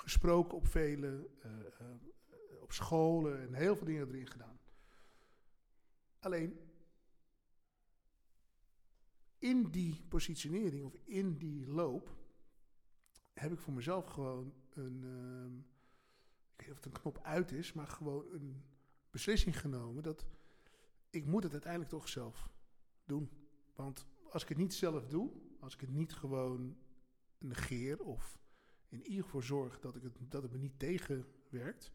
gesproken 0.00 0.56
op 0.56 0.66
vele, 0.66 1.28
uh, 1.46 1.52
uh, 1.52 2.62
op 2.62 2.72
scholen 2.72 3.40
en 3.40 3.54
heel 3.54 3.76
veel 3.76 3.86
dingen 3.86 4.08
erin 4.08 4.26
gedaan. 4.26 4.58
Alleen 6.18 6.60
in 9.38 9.70
die 9.70 10.04
positionering 10.08 10.84
of 10.84 10.96
in 11.04 11.38
die 11.38 11.66
loop 11.66 12.16
heb 13.32 13.52
ik 13.52 13.58
voor 13.58 13.72
mezelf 13.72 14.06
gewoon 14.06 14.54
een, 14.70 15.02
uh, 15.02 15.58
ik 16.56 16.56
weet 16.56 16.66
niet 16.66 16.70
of 16.70 16.76
het 16.76 16.84
een 16.84 17.00
knop 17.00 17.20
uit 17.22 17.52
is, 17.52 17.72
maar 17.72 17.86
gewoon 17.86 18.24
een 18.32 18.64
beslissing 19.10 19.60
genomen 19.60 20.02
dat 20.02 20.26
ik 21.10 21.26
moet 21.26 21.42
het 21.42 21.52
uiteindelijk 21.52 21.90
toch 21.90 22.08
zelf 22.08 22.50
doen. 23.04 23.30
Want 23.74 24.06
als 24.30 24.42
ik 24.42 24.48
het 24.48 24.58
niet 24.58 24.74
zelf 24.74 25.06
doe, 25.06 25.30
als 25.60 25.74
ik 25.74 25.80
het 25.80 25.90
niet 25.90 26.12
gewoon 26.12 26.76
negeer 27.38 28.02
of 28.02 28.38
in 28.88 29.06
ieder 29.06 29.24
geval 29.24 29.42
zorg 29.42 29.80
dat, 29.80 29.96
ik 29.96 30.02
het, 30.02 30.16
dat 30.18 30.42
het 30.42 30.52
me 30.52 30.58
niet 30.58 30.78
tegenwerkt, 30.78 31.92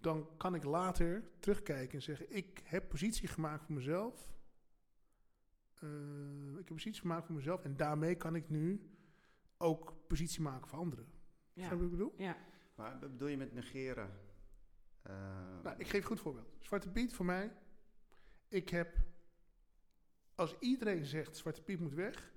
dan 0.00 0.36
kan 0.36 0.54
ik 0.54 0.64
later 0.64 1.30
terugkijken 1.38 1.94
en 1.94 2.02
zeggen: 2.02 2.36
Ik 2.36 2.60
heb 2.64 2.88
positie 2.88 3.28
gemaakt 3.28 3.64
voor 3.64 3.74
mezelf. 3.74 4.34
Uh, 5.82 6.50
ik 6.50 6.56
heb 6.56 6.66
positie 6.66 7.00
gemaakt 7.00 7.26
voor 7.26 7.34
mezelf 7.34 7.64
en 7.64 7.76
daarmee 7.76 8.14
kan 8.14 8.34
ik 8.34 8.48
nu 8.48 8.90
ook 9.56 9.94
positie 10.06 10.40
maken 10.40 10.68
voor 10.68 10.78
anderen. 10.78 11.06
Ja. 11.52 11.66
Snap 11.66 11.70
je 11.70 11.76
wat 11.76 11.84
ik 11.84 11.90
bedoel? 11.90 12.14
Ja. 12.16 12.36
Maar 12.74 13.00
wat 13.00 13.10
bedoel 13.10 13.28
je 13.28 13.36
met 13.36 13.52
negeren? 13.52 14.10
Uh, 15.06 15.12
nou, 15.62 15.78
ik 15.78 15.86
geef 15.86 16.00
een 16.00 16.06
goed 16.06 16.20
voorbeeld. 16.20 16.56
Zwarte 16.60 16.88
Piet 16.88 17.14
voor 17.14 17.24
mij. 17.24 17.52
Ik 18.48 18.68
heb, 18.68 18.96
als 20.34 20.56
iedereen 20.58 21.04
zegt 21.04 21.36
Zwarte 21.36 21.62
Piet 21.62 21.80
moet 21.80 21.94
weg, 21.94 22.32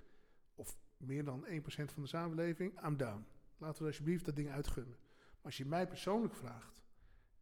of 0.59 0.77
meer 0.97 1.23
dan 1.23 1.45
1% 1.45 1.49
van 1.65 2.01
de 2.01 2.07
samenleving, 2.07 2.85
I'm 2.85 2.97
down. 2.97 3.25
Laten 3.57 3.81
we 3.81 3.87
alsjeblieft 3.87 4.25
dat 4.25 4.35
ding 4.35 4.49
uitgunnen. 4.49 4.97
Maar 5.17 5.43
als 5.43 5.57
je 5.57 5.65
mij 5.65 5.87
persoonlijk 5.87 6.35
vraagt, 6.35 6.81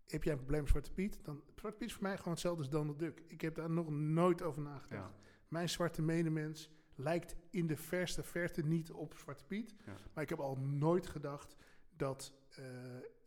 heb 0.05 0.23
jij 0.23 0.31
een 0.31 0.39
probleem 0.39 0.61
met 0.61 0.69
Zwarte 0.69 0.91
Piet? 0.91 1.19
Dan, 1.23 1.43
Zwarte 1.55 1.77
Piet 1.77 1.87
is 1.87 1.93
voor 1.93 2.03
mij 2.03 2.17
gewoon 2.17 2.33
hetzelfde 2.33 2.61
als 2.61 2.71
Donald 2.71 2.99
Duck. 2.99 3.23
Ik 3.27 3.41
heb 3.41 3.55
daar 3.55 3.69
nog 3.69 3.89
nooit 3.89 4.41
over 4.41 4.61
nagedacht. 4.61 5.17
Ja. 5.17 5.25
Mijn 5.47 5.69
zwarte 5.69 6.01
medemens 6.01 6.71
lijkt 6.95 7.35
in 7.49 7.67
de 7.67 7.77
verste 7.77 8.23
verte 8.23 8.65
niet 8.65 8.91
op 8.91 9.13
Zwarte 9.17 9.45
Piet. 9.45 9.75
Ja. 9.85 9.97
Maar 10.13 10.23
ik 10.23 10.29
heb 10.29 10.39
al 10.39 10.57
nooit 10.57 11.07
gedacht 11.07 11.55
dat 11.95 12.33
uh, 12.59 12.65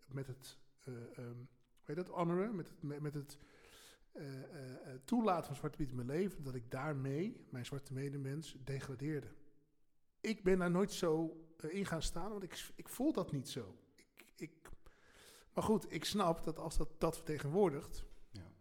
met 0.07 0.27
het, 0.27 0.59
uh, 0.85 0.95
um, 1.19 1.49
weet 1.85 1.97
dat, 1.97 2.09
honoren, 2.09 2.57
met 2.57 2.69
het, 2.69 3.01
met, 3.01 3.15
het 3.15 3.39
uh, 4.15 4.25
toelaten 5.05 5.47
van 5.47 5.57
Zwarte 5.57 5.77
Piet 5.77 5.91
in 5.91 5.97
mijn 5.97 6.09
leven, 6.09 6.43
dat 6.43 6.55
ik 6.55 6.71
daarmee 6.71 7.47
mijn 7.51 7.67
zwarte 7.67 7.93
medemens 7.93 8.57
degradeerde. 8.65 9.29
Ik 10.21 10.43
ben 10.43 10.59
daar 10.59 10.71
nooit 10.71 10.93
zo 10.93 11.37
uh, 11.65 11.75
in 11.75 11.87
gaan 11.87 12.03
staan, 12.03 12.31
want 12.31 12.43
ik, 12.43 12.71
ik 12.75 12.89
voel 12.89 13.13
dat 13.13 13.33
niet 13.33 13.49
zo. 13.49 13.77
Ik, 13.97 14.25
ik, 14.37 14.71
maar 15.55 15.65
goed, 15.65 15.93
ik 15.93 16.05
snap 16.05 16.45
dat 16.45 16.59
als 16.59 16.77
dat 16.77 16.89
dat 16.99 17.17
vertegenwoordigt, 17.17 18.05
ja. 18.31 18.53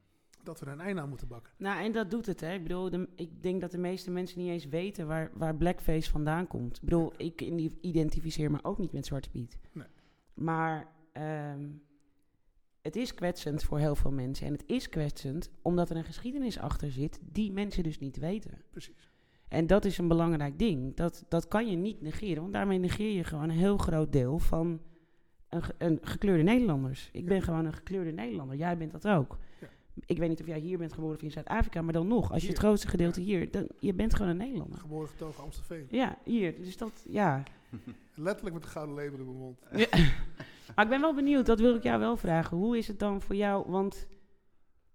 dat 0.43 0.59
we 0.59 0.65
er 0.65 0.71
een 0.71 0.81
einde 0.81 1.01
aan 1.01 1.09
moeten 1.09 1.27
bakken. 1.27 1.53
Nou, 1.57 1.83
en 1.83 1.91
dat 1.91 2.11
doet 2.11 2.25
het, 2.25 2.39
hè. 2.39 2.53
Ik 2.53 2.63
bedoel, 2.63 2.89
de, 2.89 3.09
ik 3.15 3.43
denk 3.43 3.61
dat 3.61 3.71
de 3.71 3.77
meeste 3.77 4.11
mensen 4.11 4.39
niet 4.39 4.49
eens 4.49 4.65
weten 4.65 5.07
waar, 5.07 5.31
waar 5.33 5.55
blackface 5.55 6.09
vandaan 6.09 6.47
komt. 6.47 6.75
Ik 6.75 6.83
bedoel, 6.83 7.13
ik 7.17 7.41
identificeer 7.81 8.51
me 8.51 8.63
ook 8.63 8.77
niet 8.77 8.91
met 8.91 9.05
Zwarte 9.05 9.29
Piet. 9.29 9.57
Nee. 9.71 9.87
Maar 10.33 10.93
um, 11.13 11.81
het 12.81 12.95
is 12.95 13.13
kwetsend 13.13 13.63
voor 13.63 13.79
heel 13.79 13.95
veel 13.95 14.11
mensen. 14.11 14.45
En 14.45 14.53
het 14.53 14.63
is 14.65 14.89
kwetsend 14.89 15.49
omdat 15.61 15.89
er 15.89 15.95
een 15.95 16.03
geschiedenis 16.03 16.59
achter 16.59 16.91
zit 16.91 17.19
die 17.21 17.51
mensen 17.51 17.83
dus 17.83 17.99
niet 17.99 18.17
weten. 18.17 18.61
Precies. 18.69 19.09
En 19.49 19.67
dat 19.67 19.85
is 19.85 19.97
een 19.97 20.07
belangrijk 20.07 20.59
ding. 20.59 20.95
Dat, 20.95 21.25
dat 21.27 21.47
kan 21.47 21.69
je 21.69 21.75
niet 21.75 22.01
negeren, 22.01 22.41
want 22.41 22.53
daarmee 22.53 22.77
negeer 22.77 23.15
je 23.15 23.23
gewoon 23.23 23.49
een 23.49 23.57
heel 23.57 23.77
groot 23.77 24.11
deel 24.11 24.39
van 24.39 24.79
een, 25.49 25.61
een 25.77 25.99
gekleurde 26.01 26.43
Nederlanders. 26.43 27.09
Ik 27.11 27.25
ben 27.25 27.41
gewoon 27.41 27.65
een 27.65 27.73
gekleurde 27.73 28.11
Nederlander. 28.11 28.57
Jij 28.57 28.77
bent 28.77 28.91
dat 28.91 29.07
ook. 29.07 29.37
Ja. 29.61 29.67
Ik 30.05 30.17
weet 30.17 30.29
niet 30.29 30.41
of 30.41 30.47
jij 30.47 30.59
hier 30.59 30.77
bent 30.77 30.93
geboren 30.93 31.15
of 31.15 31.21
in 31.21 31.31
Zuid-Afrika, 31.31 31.81
maar 31.81 31.93
dan 31.93 32.07
nog, 32.07 32.31
als 32.31 32.41
je 32.41 32.49
het 32.49 32.57
grootste 32.57 32.87
gedeelte 32.87 33.21
hier, 33.21 33.51
dan 33.51 33.67
je 33.79 33.93
bent 33.93 34.15
gewoon 34.15 34.31
een 34.31 34.37
Nederlander. 34.37 34.79
Geboren 34.79 35.07
getogen 35.07 35.43
Amstelveen. 35.43 35.87
Ja, 35.89 36.17
hier. 36.23 36.61
Dus 36.61 36.77
dat, 36.77 37.05
ja. 37.09 37.43
Letterlijk 38.15 38.55
met 38.55 38.63
de 38.63 38.69
gouden 38.69 38.95
label 38.95 39.19
in 39.19 39.25
mijn 39.25 39.37
mond. 39.37 39.59
Ja. 39.71 39.87
maar 40.75 40.85
ik 40.85 40.89
ben 40.89 41.01
wel 41.01 41.15
benieuwd, 41.15 41.45
dat 41.45 41.59
wil 41.59 41.75
ik 41.75 41.83
jou 41.83 41.99
wel 41.99 42.17
vragen. 42.17 42.57
Hoe 42.57 42.77
is 42.77 42.87
het 42.87 42.99
dan 42.99 43.21
voor 43.21 43.35
jou? 43.35 43.71
Want 43.71 44.07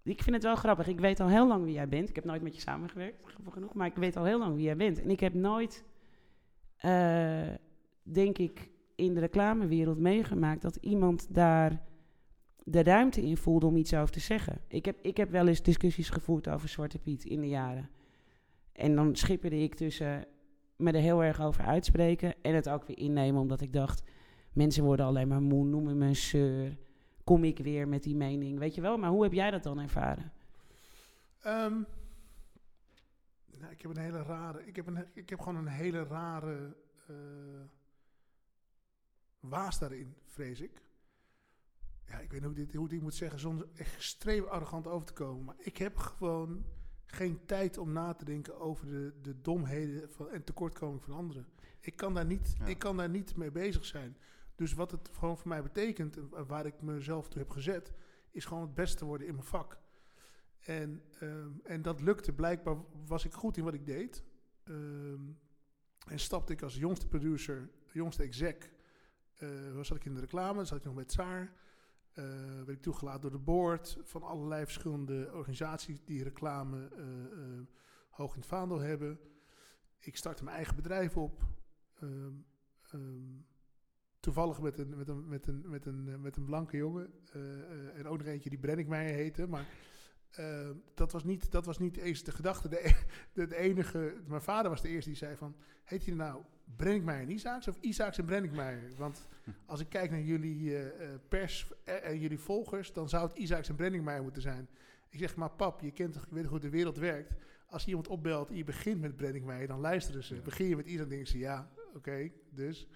ik 0.05 0.23
vind 0.23 0.35
het 0.35 0.45
wel 0.45 0.57
grappig. 0.57 0.87
Ik 0.87 1.01
weet 1.01 1.21
al 1.21 1.29
heel 1.29 1.49
lang 1.49 1.65
wie 1.65 1.75
jij 1.75 1.89
bent. 1.89 2.09
Ik 2.09 2.15
heb 2.15 2.25
nooit 2.25 2.43
met 2.43 2.55
je 2.55 2.61
samengewerkt, 2.61 3.23
genoeg. 3.49 3.75
Maar 3.75 3.87
ik 3.87 3.97
weet 3.97 4.17
al 4.17 4.25
heel 4.25 4.39
lang 4.39 4.55
wie 4.55 4.65
jij 4.65 4.77
bent. 4.77 5.03
En 5.03 5.11
ik 5.11 5.21
heb 5.21 5.35
nooit, 5.35 5.85
uh, 6.85 7.55
denk 8.03 8.39
ik, 8.39 8.71
in 8.95 9.15
de 9.15 9.21
reclamewereld 9.21 9.99
meegemaakt 9.99 10.63
dat 10.63 10.77
iemand 10.77 11.35
daar 11.35 11.83
de 12.65 12.83
ruimte 12.83 13.23
in 13.23 13.37
voelde 13.37 13.67
om 13.67 13.77
iets 13.77 13.95
over 13.95 14.11
te 14.11 14.21
zeggen. 14.21 14.61
Ik 14.69 14.85
heb, 14.85 14.97
ik 15.03 15.17
heb 15.17 15.31
wel 15.31 15.47
eens 15.47 15.63
discussies 15.63 16.11
gevoerd 16.11 16.49
over 16.49 16.69
Zwarte 16.69 16.99
Piet 16.99 17.25
in 17.25 17.41
de 17.41 17.49
jaren. 17.49 17.91
En 18.73 18.95
dan 18.95 19.17
schipperde 19.17 19.63
ik 19.63 19.75
tussen 19.75 20.27
me 20.77 20.93
er 20.93 21.01
heel 21.01 21.25
erg 21.25 21.41
over 21.41 21.65
uitspreken 21.65 22.35
en 22.43 22.55
het 22.55 22.69
ook 22.69 22.87
weer 22.87 22.99
innemen, 22.99 23.41
omdat 23.41 23.61
ik 23.61 23.73
dacht, 23.73 24.03
mensen 24.53 24.85
worden 24.85 25.07
alleen 25.07 25.29
maar 25.29 25.43
moe, 25.43 25.65
noemen 25.65 25.99
me 25.99 26.07
een 26.07 26.17
zeur 26.17 26.77
kom 27.25 27.45
ik 27.45 27.59
weer 27.59 27.89
met 27.89 28.03
die 28.03 28.17
mening. 28.17 28.59
Weet 28.59 28.75
je 28.75 28.81
wel, 28.81 28.97
maar 28.97 29.11
hoe 29.11 29.23
heb 29.23 29.33
jij 29.33 29.51
dat 29.51 29.63
dan 29.63 29.79
ervaren? 29.79 30.33
Ehm, 31.41 31.81
nou, 33.59 33.73
ik 33.73 33.83
heb 33.83 33.91
een 33.91 34.03
hele 34.03 34.23
rare. 34.23 34.67
Ik 34.67 34.77
heb, 34.77 34.87
een, 34.87 35.07
ik 35.15 35.29
heb 35.31 35.39
gewoon 35.41 35.57
een 35.57 35.73
hele 35.73 36.05
rare 36.05 36.77
eh, 37.07 37.15
waas 39.41 39.79
daarin, 39.79 40.15
vrees 40.27 40.61
ik. 40.61 40.83
Ja, 42.07 42.19
ik 42.19 42.31
weet 42.31 42.41
niet 42.41 42.49
hoe, 42.49 42.55
dit, 42.55 42.75
hoe 42.75 42.85
ik 42.85 42.91
dit 42.91 43.03
moet 43.03 43.15
zeggen 43.15 43.39
zonder 43.39 43.69
extreem 43.75 44.45
arrogant 44.45 44.87
over 44.87 45.07
te 45.07 45.13
komen. 45.13 45.45
Maar 45.45 45.55
ik 45.59 45.77
heb 45.77 45.97
gewoon 45.97 46.65
geen 47.07 47.45
tijd 47.47 47.79
om 47.79 47.93
na 47.93 48.15
te 48.15 48.25
denken 48.25 48.61
over 48.61 48.87
de, 48.87 49.13
de 49.23 49.41
domheden 49.41 50.11
van, 50.13 50.31
en 50.31 50.45
tekortkoming 50.45 51.03
van 51.03 51.15
anderen. 51.15 51.47
Ik 51.81 51.97
kan, 51.97 52.15
daar 52.15 52.27
niet, 52.27 52.55
Ja. 52.59 52.67
ik 52.67 52.79
kan 52.79 52.97
daar 52.97 53.09
niet 53.09 53.37
mee 53.37 53.51
bezig 53.51 53.85
zijn. 53.85 54.17
Dus 54.55 54.73
wat 54.73 54.91
het 54.91 55.11
gewoon 55.13 55.39
voor 55.39 55.49
mij 55.49 55.63
betekent, 55.63 56.17
en 56.17 56.47
waar 56.47 56.67
ik 56.67 56.83
mezelf 56.83 57.29
toe 57.29 57.41
heb 57.41 57.51
gezet, 57.51 57.93
is 58.31 58.45
gewoon 58.45 58.63
het 58.63 58.75
beste 58.75 59.05
worden 59.05 59.27
in 59.27 59.35
mijn 59.35 59.47
vak. 59.47 59.79
En, 60.61 61.03
ehm, 61.19 61.51
en 61.63 61.83
dat 61.83 62.01
lukte. 62.01 62.33
Blijkbaar 62.33 62.77
was 63.07 63.25
ik 63.25 63.33
goed 63.33 63.57
in 63.57 63.65
wat 63.65 63.75
ik 63.75 63.87
deed. 63.87 64.25
Ehm, 64.65 65.23
en 66.07 66.19
stapte 66.19 66.53
ik 66.53 66.63
als 66.63 66.77
jongste 66.77 67.09
producer, 67.09 67.71
jongste 67.93 68.23
exec, 68.23 68.71
eh 69.35 69.81
zat 69.81 69.97
ik 69.97 70.05
in 70.05 70.15
de 70.15 70.21
reclame, 70.21 70.65
zat 70.65 70.79
ik 70.79 70.85
nog 70.85 70.95
met 70.95 71.09
Tsaar. 71.09 71.53
Eh 72.13 72.25
werd 72.55 72.69
ik 72.69 72.83
toegelaten 72.83 73.21
door 73.21 73.31
de 73.31 73.39
board 73.39 73.99
van 74.03 74.23
allerlei 74.23 74.65
verschillende 74.65 75.31
organisaties 75.33 76.05
die 76.05 76.23
reclame 76.23 76.89
eh, 76.89 77.05
eh, 77.25 77.67
hoog 78.11 78.35
in 78.35 78.41
het 78.41 78.49
vaandel 78.49 78.79
hebben. 78.79 79.19
Ik 79.99 80.17
startte 80.17 80.45
mijn 80.45 80.57
eigen 80.57 80.77
bedrijf 80.77 81.17
op. 81.17 81.47
Ehm, 81.95 82.33
toevallig 84.25 84.61
met 84.61 84.79
een, 84.79 84.97
met 84.97 85.09
een, 85.09 85.29
met 85.29 85.47
een, 85.47 85.65
met 85.67 85.87
een, 85.87 86.09
eh, 86.09 86.15
met 86.17 86.37
een 86.37 86.45
blanke 86.45 86.77
jongen. 86.77 87.13
eh, 87.33 87.41
eh, 87.41 87.99
en 87.99 88.07
ook 88.07 88.19
nog 88.19 88.27
eentje 88.27 88.51
die 88.51 88.59
Brenninkmeijer 88.59 89.15
heette. 89.15 89.47
Maar 89.47 89.67
dat, 90.95 91.13
was 91.13 91.25
niet, 91.25 91.51
dat 91.51 91.67
was 91.67 91.79
niet 91.79 91.97
eens 91.97 92.23
de 92.23 92.33
gedachte. 92.33 92.69
De, 92.69 92.95
de, 93.33 93.47
de 93.47 93.57
enige, 93.57 94.15
mijn 94.27 94.43
vader 94.43 94.71
was 94.71 94.83
de 94.83 94.89
eerste 94.89 95.11
die 95.11 95.19
zei 95.19 95.37
van... 95.37 95.57
Heet 95.85 96.05
je 96.05 96.15
nou 96.15 96.43
Brenninkmeijer 96.77 97.25
en 97.25 97.31
Isaacs 97.31 97.69
of 97.69 97.77
Isaacs 97.81 98.19
en 98.19 98.25
Brenninkmeijer? 98.25 98.91
Want 98.97 99.29
als 99.67 99.81
ik 99.81 99.89
kijk 99.89 100.11
naar 100.11 100.21
jullie 100.21 100.77
pers 101.29 101.69
en 101.85 102.19
jullie 102.19 102.39
volgers... 102.39 102.93
dan 102.93 103.09
zou 103.09 103.29
het 103.29 103.37
Isaacs 103.37 103.69
en 103.69 103.75
Brenninkmeijer 103.75 104.23
moeten 104.23 104.43
zijn. 104.43 104.69
Ik 105.09 105.19
zeg, 105.19 105.37
maar 105.37 105.51
pap, 105.51 105.81
je, 105.81 105.91
kent 105.91 106.15
je 106.15 106.21
weet 106.31 106.47
hoe 106.47 106.61
de 106.61 106.69
wereld 106.69 106.97
werkt. 106.97 107.33
Als 107.67 107.87
iemand 107.87 108.09
opbelt 108.09 108.51
en 108.51 108.57
je 108.57 108.65
begint 108.65 109.01
met 109.01 109.17
Brenninkmeijer... 109.17 109.69
dan 109.69 109.81
luisteren 109.81 110.25
ze. 110.25 110.35
Ja. 110.35 110.43
Begin 110.43 110.67
je 110.67 110.77
met 110.77 110.87
Isaac, 110.87 111.01
dan 111.01 111.09
denken 111.09 111.29
ze 111.29 111.39
ja, 111.39 111.71
oké, 111.95 112.31
dus... 112.51 112.89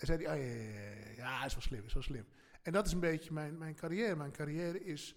En 0.00 0.06
zei 0.06 0.24
hij, 0.24 0.32
oh 0.34 0.44
ja, 0.44 0.50
ja, 0.50 0.60
ja, 0.60 0.90
ja, 0.90 1.12
ja, 1.16 1.44
is 1.44 1.52
wel 1.52 1.62
slim, 1.62 1.84
is 1.86 1.92
wel 1.92 2.02
slim. 2.02 2.24
En 2.62 2.72
dat 2.72 2.86
is 2.86 2.92
een 2.92 3.00
beetje 3.00 3.32
mijn, 3.32 3.58
mijn 3.58 3.74
carrière. 3.74 4.16
Mijn 4.16 4.32
carrière 4.32 4.84
is 4.84 5.14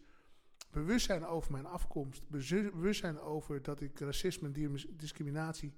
bewustzijn 0.72 1.26
over 1.26 1.52
mijn 1.52 1.65
afkomst. 1.65 2.28
Bewustzijn 2.30 3.19
over 3.19 3.62
dat 3.62 3.82
ik 3.82 4.00
racisme 4.00 4.48
en 4.48 4.54
dis- 4.54 4.88
discriminatie 4.89 5.74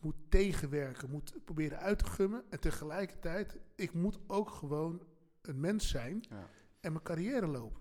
moet 0.00 0.14
tegenwerken. 0.28 1.10
Moet 1.10 1.34
proberen 1.44 1.78
uit 1.78 1.98
te 1.98 2.04
gummen. 2.04 2.44
En 2.50 2.60
tegelijkertijd, 2.60 3.56
ik 3.76 3.92
moet 3.92 4.18
ook 4.26 4.50
gewoon 4.50 5.02
een 5.42 5.60
mens 5.60 5.88
zijn 5.88 6.24
Ja. 6.30 6.48
en 6.80 6.92
mijn 6.92 7.04
carrière 7.04 7.46
lopen. 7.46 7.80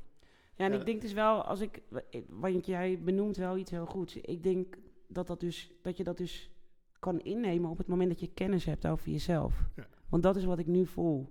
Ja, 0.56 0.66
en 0.66 0.72
Ja. 0.74 0.80
ik 0.80 0.86
denk 0.86 1.02
dus 1.02 1.14
wel, 1.14 1.44
als 1.44 1.60
ik, 1.60 1.82
want 2.30 2.66
jij 2.66 3.00
benoemt 3.04 3.38
wel 3.38 3.58
iets 3.58 3.72
heel 3.72 3.86
goeds. 3.86 4.16
Ik 4.16 4.44
denk 4.44 4.78
dat, 5.08 5.28
dat, 5.28 5.40
dus, 5.40 5.72
dat 5.82 5.98
je 5.98 6.04
dat 6.04 6.18
dus 6.18 6.52
kan 7.00 7.20
innemen 7.20 7.70
op 7.70 7.78
het 7.78 7.88
moment 7.88 8.10
dat 8.10 8.20
je 8.20 8.34
kennis 8.34 8.66
hebt 8.66 8.88
over 8.88 9.10
jezelf. 9.12 9.70
Ja. 9.76 9.88
Want 10.12 10.24
dat 10.24 10.36
is 10.36 10.46
wat 10.46 10.60
ik 10.60 10.68
nu 10.68 10.86
voel. 10.86 11.28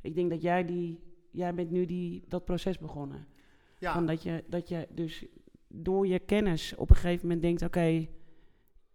Ik 0.00 0.14
denk 0.14 0.30
dat 0.30 0.42
jij 0.42 0.64
die, 0.64 1.00
jij 1.30 1.54
bent 1.54 1.70
nu 1.70 1.86
die, 1.86 2.24
dat 2.28 2.44
proces 2.44 2.78
begonnen. 2.78 3.26
Ja, 3.78 3.92
Van 3.92 4.06
dat, 4.06 4.22
je, 4.22 4.44
dat 4.48 4.68
je 4.68 4.88
dus 4.94 5.24
door 5.68 6.06
je 6.06 6.18
kennis 6.18 6.74
op 6.76 6.90
een 6.90 6.96
gegeven 6.96 7.22
moment 7.26 7.42
denkt, 7.42 7.62
oké, 7.62 8.06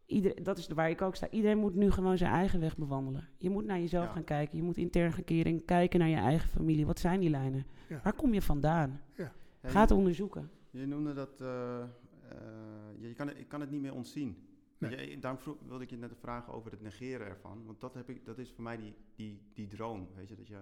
ieder- 0.06 0.44
dat 0.44 0.58
is 0.58 0.68
waar 0.68 0.89
ik 0.89 1.02
ook 1.02 1.15
sta. 1.15 1.30
Iedereen 1.30 1.58
moet 1.58 1.76
nu 1.76 1.92
gewoon 1.92 2.18
zijn 2.18 2.32
eigen 2.32 2.60
weg 2.60 2.78
bewandelen. 2.78 3.28
Je 3.38 3.50
moet 3.50 3.65
naar 3.65 3.80
jezelf 3.80 4.06
Ja. 4.06 4.12
gaan 4.12 4.24
kijken. 4.24 4.58
Je 4.58 4.63
moet 4.63 4.78
intern 4.78 5.13
gaan 5.13 5.24
keren, 5.24 5.65
kijken 5.65 6.00
naar 6.00 6.10
je 6.10 6.15
eigen 6.15 6.50
familie. 6.50 6.86
Wat 6.86 7.00
zijn 7.00 7.20
die 7.20 7.30
lijnen? 7.30 7.65
Ja. 7.89 8.00
Waar 8.04 8.13
kom 8.13 8.34
je 8.34 8.42
vandaan? 8.42 9.02
Ja, 9.18 9.32
Ga 9.63 9.82
het 9.82 9.92
onderzoeken. 9.92 10.50
je 10.72 10.86
noemde 10.86 11.13
dat, 11.13 11.42
eh, 11.42 11.82
eh, 11.82 11.88
je, 13.00 13.08
je 13.08 13.13
kan 13.13 13.28
het, 13.28 13.38
ik 13.38 13.48
kan 13.48 13.62
het 13.62 13.72
niet 13.72 13.82
meer 13.82 13.94
ontzien. 13.94 14.38
Nee. 14.80 15.10
Je, 15.10 15.20
daarom 15.20 15.39
vroeg, 15.39 15.58
wilde 15.68 15.84
ik 15.84 15.89
je 15.89 15.98
net 15.98 16.18
vragen 16.20 16.54
over 16.54 16.72
het 16.72 16.82
negeren 16.82 17.28
ervan. 17.28 17.65
Want 17.65 17.82
dat, 17.82 17.94
heb 17.94 18.10
ik, 18.10 18.26
dat 18.26 18.38
is 18.38 18.52
voor 18.52 18.63
mij 18.63 18.78
die, 18.78 18.96
die, 19.15 19.42
die 19.54 19.68
droom. 19.68 20.08
Weet 20.15 20.30
je, 20.30 20.36
dat 20.36 20.48
je, 20.48 20.60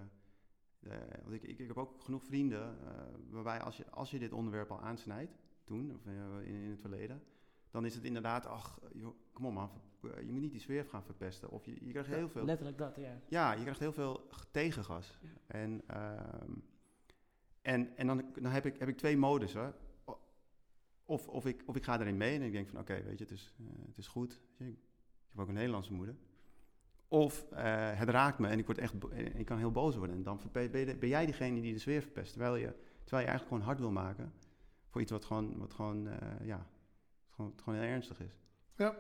eh, 0.80 0.98
want 1.22 1.34
ik, 1.34 1.44
ik, 1.44 1.60
ik 1.60 1.68
heb 1.68 1.78
ook 1.78 2.02
genoeg 2.02 2.24
vrienden 2.24 2.78
eh, 2.86 3.02
waarbij 3.30 3.62
als 3.62 3.78
je, 3.78 3.90
als 3.90 4.12
je 4.12 4.20
dit 4.20 4.34
onderwerp 4.34 4.72
al 4.72 4.82
aansnijdt, 4.82 5.32
toen, 5.64 5.94
of 5.94 6.06
eh, 6.06 6.48
in, 6.48 6.54
in 6.54 6.70
het 6.70 6.80
verleden, 6.80 7.24
dan 7.72 7.86
is 7.86 7.96
het 7.96 8.04
inderdaad, 8.04 8.46
ach, 8.46 8.80
joh, 8.94 9.16
kom 9.34 9.46
op 9.46 9.54
man, 9.54 9.70
je 10.02 10.32
moet 10.32 10.42
niet 10.42 10.52
die 10.52 10.62
sfeer 10.62 10.86
gaan 10.86 11.04
verpesten. 11.04 11.50
Of 11.50 11.66
je, 11.66 11.86
je 11.86 11.92
krijgt 11.92 12.10
heel 12.10 12.30
veel 12.30 12.46
Letterlijk 12.46 12.78
dat, 12.78 12.96
ja. 12.96 13.22
ja, 13.28 13.54
je 13.54 13.62
krijgt 13.62 13.80
heel 13.80 13.94
veel 13.94 14.30
tegengas. 14.52 15.18
Ja. 15.22 15.30
En, 15.48 15.82
ehm, 15.88 16.52
en, 17.62 17.98
en 17.98 18.08
dan, 18.08 18.26
dan 18.42 18.52
heb, 18.52 18.66
ik, 18.66 18.80
heb 18.80 18.88
ik 18.88 18.98
twee 18.98 19.18
modussen. 19.18 19.74
Of, 21.08 21.28
of, 21.28 21.46
ik, 21.46 21.64
of 21.66 21.76
ik 21.76 21.84
ga 21.84 22.00
erin 22.00 22.18
mee 22.18 22.36
en 22.36 22.42
ik 22.42 22.52
denk 22.52 22.68
van 22.68 22.80
oké, 22.80 23.04
weet 23.04 23.18
je, 23.18 23.24
het 23.24 23.34
is, 23.34 23.54
eh, 23.60 23.66
het 23.88 23.98
is 23.98 24.08
goed. 24.08 24.42
Je, 24.58 24.66
Ik 24.66 24.76
heb 25.30 25.40
ook 25.40 25.48
een 25.48 25.54
Nederlandse 25.54 25.94
moeder. 25.94 26.16
Of 27.08 27.52
eh, 27.52 28.00
het 28.00 28.10
raakt 28.10 28.40
me 28.40 28.48
en 28.48 28.60
ik, 28.60 28.66
word 28.66 28.78
echt, 28.78 28.94
ik 29.36 29.46
kan 29.46 29.58
heel 29.58 29.72
boos 29.72 29.96
worden. 29.96 30.16
En 30.16 30.24
dan 30.24 30.40
ben, 30.52 30.64
je 30.64 30.98
ben 30.98 31.10
jij 31.10 31.26
degene 31.26 31.62
die 31.62 31.74
de 31.74 31.80
sfeer 31.80 32.02
verpest. 32.02 32.32
Terwijl 32.32 32.56
je, 32.56 32.74
terwijl 33.04 33.24
je 33.24 33.30
eigenlijk 33.30 33.48
gewoon 33.48 33.62
hard 33.62 33.80
wil 33.80 33.92
maken 33.92 34.34
voor 34.90 35.02
iets 35.02 35.12
wat 35.12 35.26
gewoon, 35.26 35.58
wat 35.58 35.74
gewoon, 35.74 36.08
eh, 36.08 36.46
ja, 36.46 36.68
gewoon, 37.30 37.52
wat 37.52 37.62
gewoon 37.62 37.80
heel 37.80 37.90
ernstig 37.90 38.22
is. 38.22 38.40
Ja. 38.76 38.96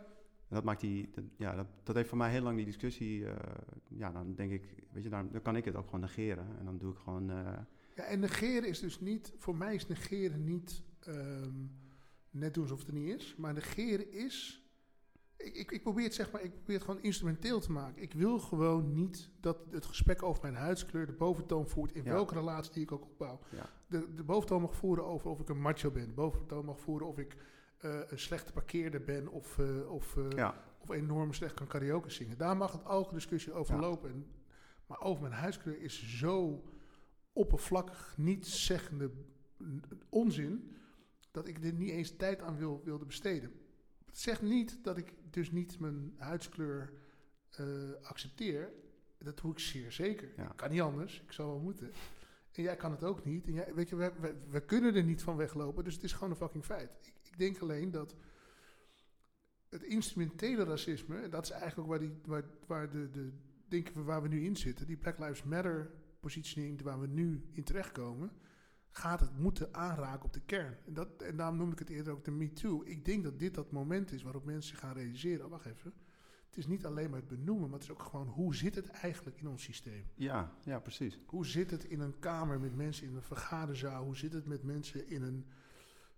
En 0.48 0.56
dat 0.56 0.63
maakt 0.63 0.82
die, 0.82 1.10
dat, 1.12 1.24
ja, 1.38 1.56
dat, 1.56 1.67
dat 1.84 1.96
heeft 1.96 2.10
voor 2.10 2.17
mij 2.17 2.32
heel 2.32 2.41
lang 2.41 2.56
die 2.56 2.65
discussie. 2.65 3.26
ja, 3.88 4.12
dan 4.12 4.36
denk 4.36 4.52
ik, 4.52 4.84
weet 4.91 5.04
je, 5.04 5.10
dan, 5.10 5.30
dan 5.32 5.41
kan 5.41 5.56
ik 5.56 5.65
het 5.65 5.76
ook 5.76 5.86
gewoon 5.86 6.00
negeren. 6.00 6.58
En 6.60 6.65
dan 6.65 6.78
doe 6.78 6.91
ik 6.91 6.98
gewoon. 6.98 7.26
Ja, 7.96 8.04
en 8.04 8.20
negeren 8.20 8.70
is 8.70 8.80
dus 8.80 9.00
niet, 9.00 9.34
voor 9.38 9.56
mij 9.56 9.76
is 9.76 9.88
negeren 9.88 10.43
niet 10.43 10.84
ehm, 11.00 11.65
net 12.31 12.53
doen 12.53 12.63
alsof 12.63 12.79
het 12.79 12.87
er 12.87 12.93
niet 12.93 13.19
is. 13.19 13.35
Maar 13.37 13.53
negeren 13.53 14.11
is, 14.11 14.65
ik, 15.37 15.55
ik, 15.55 15.71
ik 15.71 15.81
probeer 15.81 16.03
het 16.03 16.13
zeg 16.13 16.31
maar, 16.31 16.41
ik 16.43 16.53
probeer 16.53 16.75
het 16.75 16.83
gewoon 16.85 17.01
instrumenteel 17.03 17.59
te 17.59 17.71
maken. 17.71 18.01
Ik 18.01 18.13
wil 18.13 18.39
gewoon 18.39 18.93
niet 18.93 19.29
dat 19.39 19.57
het 19.69 19.85
gesprek 19.85 20.23
over 20.23 20.41
mijn 20.41 20.55
huidskleur 20.55 21.05
de 21.05 21.11
boventoon 21.13 21.67
voert 21.67 21.91
in 21.91 22.03
Ja. 22.03 22.11
welke 22.11 22.33
relatie 22.33 22.73
die 22.73 22.83
ik 22.83 22.91
ook 22.91 23.03
opbouw. 23.03 23.39
Ja. 23.51 23.69
De, 23.87 24.13
de 24.13 24.23
boventoon 24.23 24.61
mag 24.61 24.75
voeren 24.75 25.05
over 25.05 25.29
of 25.29 25.39
ik 25.39 25.49
een 25.49 25.61
macho 25.61 25.91
ben. 25.91 26.05
De 26.07 26.13
boventoon 26.13 26.65
mag 26.65 26.79
voeren 26.79 27.07
of 27.07 27.17
ik 27.17 27.35
eh, 27.77 27.99
een 28.07 28.19
slechte 28.19 28.51
parkeerder 28.51 29.03
ben 29.03 29.27
of, 29.27 29.59
eh, 29.59 29.91
of, 29.91 30.17
eh, 30.17 30.29
ja, 30.29 30.63
of 30.77 30.89
enorm 30.89 31.33
slecht 31.33 31.53
kan 31.53 31.67
karaoke 31.67 32.09
zingen. 32.09 32.37
Daar 32.37 32.57
mag 32.57 32.71
het 32.71 32.81
een 32.85 33.13
discussie 33.13 33.53
over 33.53 33.79
lopen. 33.79 34.09
En, 34.09 34.25
maar 34.87 35.01
over 35.01 35.21
mijn 35.21 35.33
huidskleur 35.33 35.81
is 35.81 36.17
zo 36.19 36.63
oppervlakkig, 37.33 38.13
niet 38.17 38.47
zeggende 38.47 39.11
onzin, 40.09 40.75
dat 41.38 41.47
ik 41.47 41.63
er 41.63 41.73
niet 41.73 41.89
eens 41.89 42.15
tijd 42.15 42.41
aan 42.41 42.58
wil, 42.58 42.82
wilde 42.84 43.06
besteden. 43.06 43.52
Het 44.06 44.19
zegt 44.19 44.41
niet 44.41 44.84
dat 44.84 44.97
ik 44.97 45.13
dus 45.30 45.52
niet 45.52 45.80
mijn 45.80 46.13
huidskleur 46.17 46.93
eh, 47.50 47.65
accepteer. 48.02 48.71
Dat 49.17 49.38
doe 49.38 49.52
ik 49.52 49.60
zeer 49.60 49.91
zeker. 49.91 50.34
Ja. 50.38 50.52
Ik 50.52 50.56
kan 50.56 50.71
niet 50.71 50.82
anders, 50.82 51.21
ik 51.21 51.32
zou 51.32 51.47
wel 51.47 51.60
moeten. 51.60 51.91
En 52.52 52.63
jij 52.63 52.76
kan 52.76 52.91
het 52.91 53.04
ook 53.04 53.26
niet. 53.26 53.47
En 53.47 53.54
jij, 53.54 53.73
weet 53.73 53.89
je, 53.89 53.95
we, 53.95 54.12
we, 54.19 54.36
we 54.50 54.62
kunnen 54.62 54.95
er 54.95 55.04
niet 55.04 55.21
van 55.21 55.36
weglopen, 55.36 55.84
dus 55.84 55.93
het 55.93 56.04
is 56.04 56.13
gewoon 56.13 56.30
een 56.30 56.36
fucking 56.36 56.65
feit. 56.65 56.91
Ik, 57.02 57.13
ik 57.23 57.38
denk 57.38 57.60
alleen 57.60 57.91
dat 57.91 58.15
het 59.69 59.84
instrumentele 59.84 60.63
racisme, 60.63 61.21
en 61.21 61.30
dat 61.30 61.43
is 61.43 61.50
eigenlijk 61.50 61.89
waar, 61.89 62.00
die, 62.00 62.13
waar, 62.26 62.43
waar, 62.67 62.89
de, 62.89 63.10
de, 63.12 63.32
denken 63.67 63.93
we, 63.93 64.02
waar 64.02 64.21
we 64.21 64.28
nu 64.28 64.45
in 64.45 64.56
zitten, 64.56 64.88
die 64.88 64.97
Black 64.97 65.19
Lives 65.19 65.43
Matter 65.43 65.91
positioning 66.19 66.82
waar 66.82 67.00
we 67.00 67.08
nu 67.08 67.50
in 67.52 67.63
terechtkomen, 67.63 68.32
gaat 68.91 69.19
het 69.19 69.38
moeten 69.38 69.73
aanraken 69.73 70.26
op 70.26 70.34
de 70.34 70.41
kern. 70.45 70.78
En, 70.86 70.93
dat, 70.93 71.21
en 71.21 71.38
daarom 71.38 71.58
noem 71.58 71.72
ik 71.72 71.80
het 71.80 71.89
eerder 71.89 72.14
ook 72.14 72.26
de 72.26 72.32
Me 72.32 72.53
Too. 72.53 72.84
Ik 72.86 73.05
denk 73.05 73.24
dat 73.24 73.39
dit 73.39 73.53
dat 73.55 73.72
moment 73.72 74.11
is 74.11 74.24
waarop 74.24 74.45
mensen 74.45 74.70
zich 74.70 74.80
gaan 74.80 74.93
realiseren, 74.93 75.45
oh, 75.45 75.51
wacht 75.51 75.66
even, 75.66 75.93
het 76.47 76.57
is 76.57 76.68
niet 76.68 76.86
alleen 76.86 77.09
maar 77.09 77.20
het 77.20 77.28
benoemen, 77.28 77.70
maar 77.70 77.80
het 77.80 77.84
is 77.89 77.91
ook 77.91 78.03
gewoon 78.03 78.28
hoe 78.28 78.55
zit 78.55 78.76
het 78.76 78.88
eigenlijk 78.88 79.39
in 79.39 79.47
ons 79.47 79.64
systeem? 79.64 80.05
ja, 80.16 80.51
ja, 80.64 80.80
precies. 80.80 81.20
Hoe 81.26 81.45
zit 81.45 81.72
het 81.72 81.84
in 81.84 81.99
een 81.99 82.20
kamer 82.20 82.59
met 82.59 82.76
mensen 82.76 83.07
in 83.07 83.16
een 83.16 83.22
vergaderzaal? 83.22 84.03
Hoe 84.03 84.18
zit 84.18 84.34
het 84.34 84.45
met 84.45 84.64
mensen 84.64 85.07
in 85.07 85.22
een, 85.22 85.45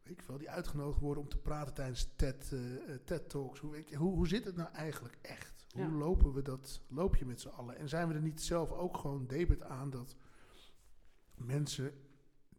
weet 0.03 0.13
ik 0.19 0.21
wel, 0.21 0.37
die 0.37 0.49
uitgenodigd 0.49 0.99
worden 0.99 1.23
om 1.23 1.29
te 1.29 1.37
praten 1.37 1.73
tijdens 1.73 2.09
TED, 2.15 2.51
eh, 2.53 2.75
eh, 2.93 2.99
TED 3.05 3.29
Talks? 3.29 3.59
Hoe, 3.59 3.71
weet 3.71 3.89
je, 3.89 3.95
hoe, 3.95 4.13
hoe 4.13 4.27
zit 4.27 4.45
het 4.45 4.55
nou 4.55 4.69
eigenlijk 4.73 5.17
echt? 5.21 5.65
Hoe 5.73 5.81
Ja. 5.83 5.89
lopen 5.91 6.33
we 6.33 6.41
dat, 6.41 6.81
loop 6.87 7.15
je 7.15 7.25
met 7.25 7.41
z'n 7.41 7.47
allen? 7.47 7.77
En 7.77 7.89
zijn 7.89 8.07
we 8.07 8.13
er 8.13 8.21
niet 8.21 8.41
zelf 8.41 8.71
ook 8.71 8.97
gewoon 8.97 9.27
debet 9.27 9.63
aan 9.63 9.89
dat 9.89 10.15
mensen 11.35 11.93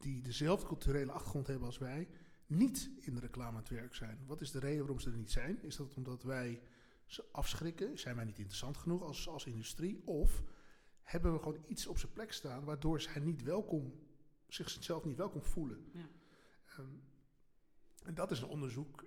die 0.00 0.22
dezelfde 0.22 0.66
culturele 0.66 1.12
achtergrond 1.12 1.46
hebben 1.46 1.66
als 1.66 1.78
wij, 1.78 2.08
niet 2.46 2.90
in 3.00 3.14
de 3.14 3.20
reclame 3.20 3.50
aan 3.50 3.62
het 3.62 3.68
werk 3.68 3.94
zijn? 3.94 4.18
Wat 4.26 4.40
is 4.40 4.50
de 4.50 4.58
reden 4.58 4.78
waarom 4.78 5.00
ze 5.00 5.10
er 5.10 5.16
niet 5.16 5.30
zijn? 5.30 5.62
Is 5.62 5.76
dat 5.76 5.94
omdat 5.94 6.22
wij 6.22 6.62
ze 7.06 7.24
afschrikken? 7.32 7.98
Zijn 7.98 8.16
wij 8.16 8.24
niet 8.24 8.38
interessant 8.38 8.76
genoeg 8.76 9.02
als, 9.02 9.28
als 9.28 9.46
industrie? 9.46 10.06
Of 10.06 10.42
hebben 11.02 11.32
we 11.32 11.38
gewoon 11.38 11.64
iets 11.66 11.86
op 11.86 11.98
zijn 11.98 12.12
plek 12.12 12.32
staan 12.32 12.64
waardoor 12.64 13.00
zij 13.00 13.20
niet 13.20 13.42
welkom, 13.42 13.92
zichzelf 14.48 15.04
niet 15.04 15.16
welkom 15.16 15.42
voelen. 15.42 15.90
Ja. 15.92 16.08
Ehm, 16.66 16.86
En 18.04 18.14
dat 18.14 18.30
is 18.30 18.40
een 18.40 18.48
onderzoek, 18.48 19.00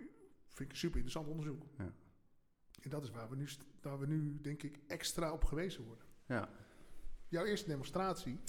vind 0.47 0.59
ik 0.59 0.69
een 0.71 0.77
super 0.77 0.99
interessant 0.99 1.27
onderzoek. 1.27 1.63
Ja. 1.77 1.93
En 2.81 2.89
dat 2.89 3.03
is 3.03 3.09
waar 3.09 3.29
we, 3.29 3.35
nu, 3.35 3.47
waar 3.81 3.99
we 3.99 4.07
nu, 4.07 4.41
denk 4.41 4.63
ik, 4.63 4.79
extra 4.87 5.31
op 5.31 5.43
gewezen 5.43 5.83
worden. 5.83 6.05
Ja. 6.27 6.49
Jouw 7.27 7.45
eerste 7.45 7.67
demonstratie 7.67 8.39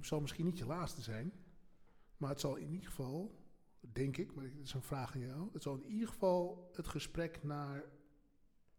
zal 0.00 0.20
misschien 0.20 0.44
niet 0.44 0.58
je 0.58 0.66
laatste 0.66 1.02
zijn. 1.02 1.32
Maar 2.16 2.30
het 2.30 2.40
zal 2.40 2.56
in 2.56 2.72
ieder 2.72 2.88
geval, 2.88 3.42
denk 3.80 4.16
ik, 4.16 4.34
maar 4.34 4.44
het 4.44 4.58
is 4.62 4.72
een 4.72 4.82
vraag 4.82 5.14
aan 5.14 5.20
jou. 5.20 5.48
Het 5.52 5.62
zal 5.62 5.74
in 5.74 5.90
ieder 5.90 6.08
geval 6.08 6.70
het 6.72 6.88
gesprek 6.88 7.42
naar 7.42 7.84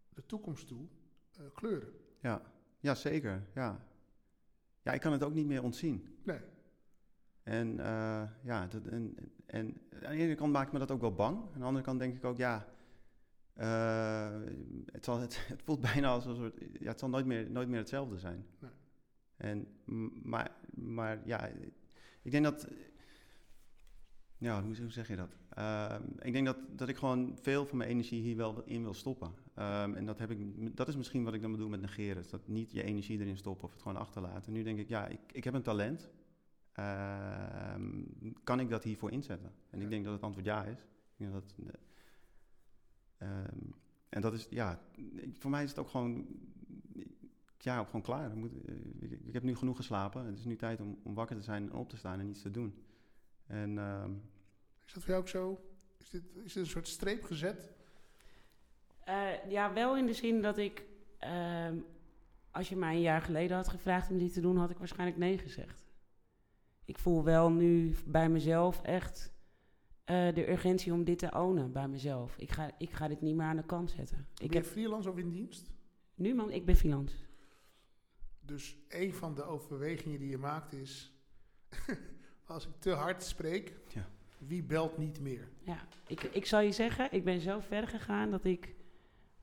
de 0.09 0.25
toekomst 0.25 0.67
toe 0.67 0.87
eh, 1.31 1.45
kleuren. 1.53 1.93
Ja. 2.21 2.41
ja, 2.79 2.95
zeker. 2.95 3.47
Ja. 3.53 3.87
ja, 4.81 4.91
ik 4.91 5.01
kan 5.01 5.11
het 5.11 5.23
ook 5.23 5.33
niet 5.33 5.47
meer 5.47 5.63
ontzien. 5.63 6.17
Nee. 6.23 6.39
En 7.43 7.67
uh, 7.77 8.23
ja, 8.41 8.67
dat, 8.67 8.85
en, 8.85 9.15
en 9.45 9.81
aan 9.91 10.15
de 10.15 10.23
ene 10.23 10.35
kant 10.35 10.51
maakt 10.51 10.71
me 10.71 10.79
dat 10.79 10.91
ook 10.91 11.01
wel 11.01 11.13
bang. 11.13 11.37
Aan 11.37 11.59
de 11.59 11.65
andere 11.65 11.85
kant 11.85 11.99
denk 11.99 12.15
ik 12.15 12.23
ook, 12.23 12.37
ja, 12.37 12.67
uh, 13.57 14.41
het, 14.91 15.05
zal, 15.05 15.19
het, 15.19 15.47
het, 15.47 15.61
voelt 15.63 15.81
bijna 15.81 16.09
als 16.09 16.25
een 16.25 16.35
soort, 16.35 16.55
ja, 16.79 16.87
het 16.87 16.99
zal 16.99 17.09
nooit 17.09 17.25
meer, 17.25 17.51
nooit 17.51 17.67
meer 17.67 17.79
hetzelfde 17.79 18.17
zijn. 18.17 18.45
Nee. 18.59 18.71
En, 19.43 19.67
maar, 20.23 20.51
maar 20.73 21.21
ja, 21.25 21.49
ik 22.21 22.31
denk 22.31 22.43
dat, 22.43 22.67
ja, 24.37 24.63
hoe, 24.63 24.77
hoe 24.77 24.91
zeg 24.91 25.07
je 25.07 25.15
dat? 25.15 25.35
Uh, 25.57 25.95
ik 26.19 26.33
denk 26.33 26.45
dat, 26.45 26.57
dat 26.75 26.89
ik 26.89 26.97
gewoon 26.97 27.37
veel 27.41 27.65
van 27.65 27.77
mijn 27.77 27.89
energie 27.89 28.21
hier 28.21 28.35
wel 28.35 28.63
in 28.65 28.83
wil 28.83 28.93
stoppen. 28.93 29.27
Um, 29.27 29.93
en 29.93 30.05
dat, 30.05 30.19
heb 30.19 30.31
ik, 30.31 30.75
dat 30.77 30.87
is 30.87 30.95
misschien 30.95 31.23
wat 31.23 31.33
ik 31.33 31.41
dan 31.41 31.51
bedoel 31.51 31.69
met 31.69 31.81
negeren. 31.81 32.23
Dat 32.29 32.47
niet 32.47 32.71
je 32.71 32.83
energie 32.83 33.19
erin 33.19 33.37
stoppen 33.37 33.65
of 33.65 33.71
het 33.71 33.81
gewoon 33.81 33.97
achterlaten. 33.97 34.47
En 34.47 34.53
nu 34.53 34.63
denk 34.63 34.79
ik, 34.79 34.89
ja, 34.89 35.07
ik, 35.07 35.19
ik 35.31 35.43
heb 35.43 35.53
een 35.53 35.61
talent. 35.61 36.09
Uh, 36.79 37.75
kan 38.43 38.59
ik 38.59 38.69
dat 38.69 38.83
hiervoor 38.83 39.11
inzetten? 39.11 39.51
En 39.69 39.79
Ja. 39.79 39.83
ik 39.83 39.89
denk 39.89 40.03
dat 40.03 40.13
het 40.13 40.23
antwoord 40.23 40.45
ja 40.45 40.63
is. 40.63 40.79
Ik 40.79 41.17
denk 41.17 41.31
dat, 41.31 41.55
uh, 41.57 41.67
um, 43.27 43.73
en 44.09 44.21
dat 44.21 44.33
is, 44.33 44.47
ja, 44.49 44.79
voor 45.33 45.51
mij 45.51 45.63
is 45.63 45.69
het 45.69 45.79
ook 45.79 45.89
gewoon, 45.89 46.27
ja, 47.63 47.83
gewoon 47.83 48.01
klaar. 48.01 48.29
Ik, 48.29 48.35
moet, 48.35 48.51
uh, 48.65 48.75
ik, 48.99 49.11
ik, 49.11 49.33
heb 49.33 49.43
nu 49.43 49.55
genoeg 49.55 49.75
geslapen. 49.75 50.25
Het 50.25 50.37
is 50.37 50.45
nu 50.45 50.55
tijd 50.55 50.81
om, 50.81 50.99
om 51.03 51.13
wakker 51.13 51.35
te 51.35 51.41
zijn 51.41 51.63
en 51.63 51.73
op 51.73 51.89
te 51.89 51.97
staan 51.97 52.19
en 52.19 52.27
iets 52.27 52.41
te 52.41 52.51
doen. 52.51 52.83
En, 53.47 53.77
um, 53.77 54.21
Is 54.85 54.93
dat 54.93 55.03
voor 55.03 55.11
jou 55.11 55.21
ook 55.21 55.29
zo? 55.29 55.61
Is 55.97 56.09
dit, 56.09 56.23
is 56.43 56.53
dit 56.53 56.63
een 56.63 56.69
soort 56.69 56.87
streep 56.87 57.23
gezet? 57.23 57.71
Uh, 59.09 59.49
ja, 59.49 59.73
wel 59.73 59.97
in 59.97 60.05
de 60.05 60.13
zin 60.13 60.41
dat 60.41 60.57
ik, 60.57 60.85
uh, 61.23 61.69
als 62.51 62.69
je 62.69 62.75
mij 62.75 62.95
een 62.95 63.01
jaar 63.01 63.21
geleden 63.21 63.55
had 63.55 63.67
gevraagd 63.67 64.09
om 64.09 64.17
dit 64.17 64.33
te 64.33 64.41
doen, 64.41 64.57
had 64.57 64.69
ik 64.69 64.77
waarschijnlijk 64.77 65.19
nee 65.19 65.37
gezegd. 65.37 65.83
Ik 66.85 66.97
voel 66.97 67.23
wel 67.23 67.51
nu 67.51 67.95
bij 68.05 68.29
mezelf 68.29 68.81
echt 68.81 69.33
uh, 70.05 70.33
de 70.33 70.49
urgentie 70.51 70.93
om 70.93 71.03
dit 71.03 71.19
te 71.19 71.31
ownen 71.31 71.71
bij 71.71 71.87
mezelf. 71.87 72.37
Ik 72.37 72.51
ga, 72.51 72.71
ik 72.77 72.91
ga 72.91 73.07
dit 73.07 73.21
niet 73.21 73.35
meer 73.35 73.45
aan 73.45 73.55
de 73.55 73.65
kant 73.65 73.91
zetten. 73.91 74.27
Ben 74.33 74.45
Ik 74.45 74.53
je 74.53 74.57
heb, 74.57 74.67
freelance 74.67 75.09
of 75.09 75.17
in 75.17 75.29
dienst? 75.29 75.71
nu 76.15 76.33
man, 76.33 76.51
ik 76.51 76.65
ben 76.65 76.75
freelance. 76.75 77.15
Dus 78.45 78.77
een 78.89 79.13
van 79.13 79.35
de 79.35 79.43
overwegingen 79.43 80.19
die 80.19 80.29
je 80.29 80.37
maakt 80.37 80.73
is... 80.73 81.11
als 82.45 82.65
ik 82.67 82.71
te 82.79 82.91
hard 82.91 83.23
spreek, 83.23 83.73
Ja. 83.93 84.09
wie 84.37 84.63
belt 84.63 84.97
niet 84.97 85.19
meer? 85.19 85.47
Ja, 85.63 85.87
ik, 86.07 86.23
ik 86.23 86.45
zal 86.45 86.59
je 86.59 86.71
zeggen, 86.71 87.11
ik 87.11 87.23
ben 87.23 87.39
zo 87.41 87.59
ver 87.59 87.87
gegaan 87.87 88.31
dat 88.31 88.45
ik 88.45 88.75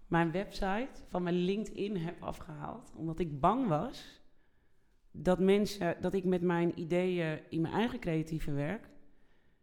mijn 0.07 0.31
website 0.31 0.89
van 1.09 1.23
mijn 1.23 1.35
LinkedIn 1.37 1.97
heb 1.97 2.23
afgehaald. 2.23 2.93
Omdat 2.95 3.19
ik 3.19 3.41
bang 3.41 3.69
was 3.69 4.21
dat 5.11 5.39
mensen, 5.39 5.97
dat 6.01 6.15
ik 6.15 6.25
met 6.25 6.43
mijn 6.43 6.81
ideeën 6.81 7.41
in 7.51 7.61
mijn 7.61 7.75
eigen 7.75 8.01
creatieve 8.01 8.53
werk 8.53 8.89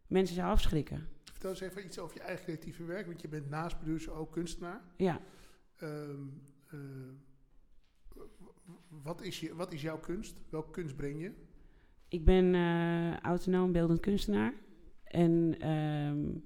mensen 0.07 0.35
zou 0.35 0.49
afschrikken. 0.49 1.09
Vertel 1.23 1.49
eens 1.49 1.59
even 1.61 1.85
iets 1.85 1.99
over 1.99 2.15
je 2.17 2.21
eigen 2.23 2.43
creatieve 2.45 2.83
werk, 2.83 3.05
want 3.05 3.21
je 3.21 3.27
bent 3.27 3.49
naast 3.49 3.77
producer 3.77 4.13
ook 4.13 4.31
kunstenaar. 4.31 4.81
Ja, 4.97 5.21
Um, 5.83 6.41
uh, 6.73 6.79
wat, 9.03 9.21
is 9.21 9.39
je, 9.39 9.55
wat 9.55 9.73
is 9.73 9.81
jouw 9.81 9.99
kunst? 9.99 10.41
Welke 10.49 10.71
kunst 10.71 10.95
breng 10.95 11.21
je? 11.21 11.31
ik 12.09 12.25
ben 12.25 12.53
uh, 12.53 13.17
autonoom 13.17 13.71
beeldend 13.71 13.99
kunstenaar. 13.99 14.53
En 15.03 15.69
um, 15.71 16.43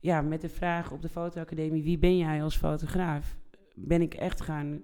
ja, 0.00 0.22
met 0.22 0.40
de 0.40 0.48
vraag 0.48 0.92
op 0.92 1.02
de 1.02 1.08
fotoacademie, 1.08 1.82
wie 1.82 1.98
ben 1.98 2.16
jij 2.16 2.42
als 2.42 2.56
fotograaf? 2.56 3.36
Ben 3.74 4.02
ik 4.02 4.14
echt 4.14 4.40
gaan, 4.40 4.82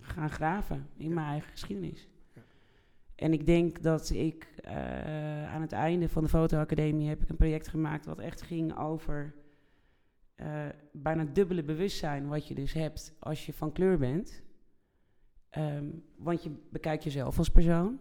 gaan 0.00 0.30
graven 0.30 0.86
in 0.96 1.08
Ja. 1.08 1.14
mijn 1.14 1.26
eigen 1.26 1.50
geschiedenis. 1.50 2.08
Ja. 2.34 2.42
En 3.14 3.32
ik 3.32 3.46
denk 3.46 3.82
dat 3.82 4.10
ik 4.10 4.48
uh, 4.64 5.54
aan 5.54 5.60
het 5.60 5.72
einde 5.72 6.08
van 6.08 6.22
de 6.22 6.28
fotoacademie 6.28 7.08
heb 7.08 7.22
ik 7.22 7.28
een 7.28 7.36
project 7.36 7.68
gemaakt 7.68 8.06
wat 8.06 8.18
echt 8.18 8.42
ging 8.42 8.76
over 8.78 9.34
uh, 10.36 10.66
bijna 10.92 11.24
dubbele 11.24 11.62
bewustzijn 11.62 12.28
wat 12.28 12.48
je 12.48 12.54
dus 12.54 12.72
hebt 12.72 13.14
als 13.18 13.46
je 13.46 13.52
van 13.52 13.72
kleur 13.72 13.98
bent. 13.98 14.42
Um, 15.58 16.04
want 16.16 16.42
je 16.42 16.50
bekijkt 16.70 17.04
jezelf 17.04 17.38
als 17.38 17.50
persoon. 17.50 17.98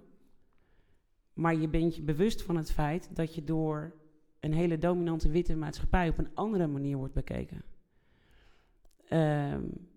Maar 1.34 1.56
je 1.56 1.68
bent 1.68 1.96
je 1.96 2.02
bewust 2.02 2.42
van 2.42 2.56
het 2.56 2.72
feit 2.72 3.16
dat 3.16 3.36
je 3.36 3.44
door 3.44 3.94
een 4.40 4.54
hele 4.54 4.78
dominante 4.78 5.30
witte 5.30 5.56
maatschappij 5.56 6.10
op 6.10 6.18
een 6.18 6.34
andere 6.34 6.68
manier 6.68 6.98
wordt 6.98 7.14
bekeken. 7.14 7.64
Um, 9.10 9.88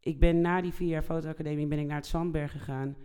ik 0.00 0.18
ben 0.18 0.40
na 0.40 0.60
die 0.60 0.72
vier 0.72 0.88
jaar 0.88 1.02
fotoacademie 1.02 1.66
ben 1.66 1.78
ik 1.78 1.86
naar 1.86 1.96
het 1.96 2.06
Zandberg 2.06 2.52
gegaan. 2.52 2.96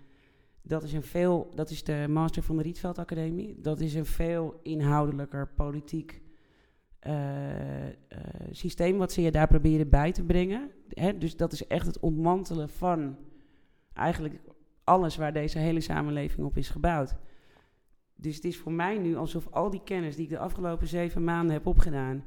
Dat 0.62 0.84
is, 0.84 0.93
een 0.93 1.03
veel, 1.03 1.51
dat 1.55 1.70
is 1.70 1.84
de 1.84 2.05
master 2.10 2.43
van 2.43 2.57
de 2.57 2.64
Rietveld 2.64 2.97
Academie. 2.97 3.60
Dat 3.62 3.80
is 3.80 3.93
een 3.93 4.05
veel 4.05 4.60
inhoudelijker 4.64 5.47
politiek 5.47 6.22
uh, 7.07 7.86
uh, 7.86 7.89
systeem 8.51 8.97
wat 8.97 9.12
ze 9.12 9.22
je 9.22 9.32
daar 9.32 9.47
proberen 9.47 9.89
bij 9.89 10.12
te 10.12 10.24
brengen. 10.24 10.72
Hè, 10.88 11.18
dus 11.18 11.38
dat 11.38 11.51
is 11.53 11.68
echt 11.68 11.86
het 11.86 11.99
ontmantelen 11.99 12.70
van 12.70 13.18
eigenlijk 13.93 14.39
alles 14.83 15.17
waar 15.17 15.33
deze 15.33 15.59
hele 15.59 15.81
samenleving 15.81 16.47
op 16.47 16.57
is 16.57 16.69
gebouwd. 16.69 17.15
Dus 18.15 18.35
het 18.35 18.45
is 18.45 18.57
voor 18.57 18.71
mij 18.71 18.97
nu 18.97 19.15
alsof 19.15 19.47
al 19.51 19.69
die 19.69 19.83
kennis 19.83 20.15
die 20.15 20.23
ik 20.23 20.29
de 20.29 20.39
afgelopen 20.39 20.87
zeven 20.87 21.23
maanden 21.23 21.53
heb 21.53 21.65
opgedaan, 21.65 22.25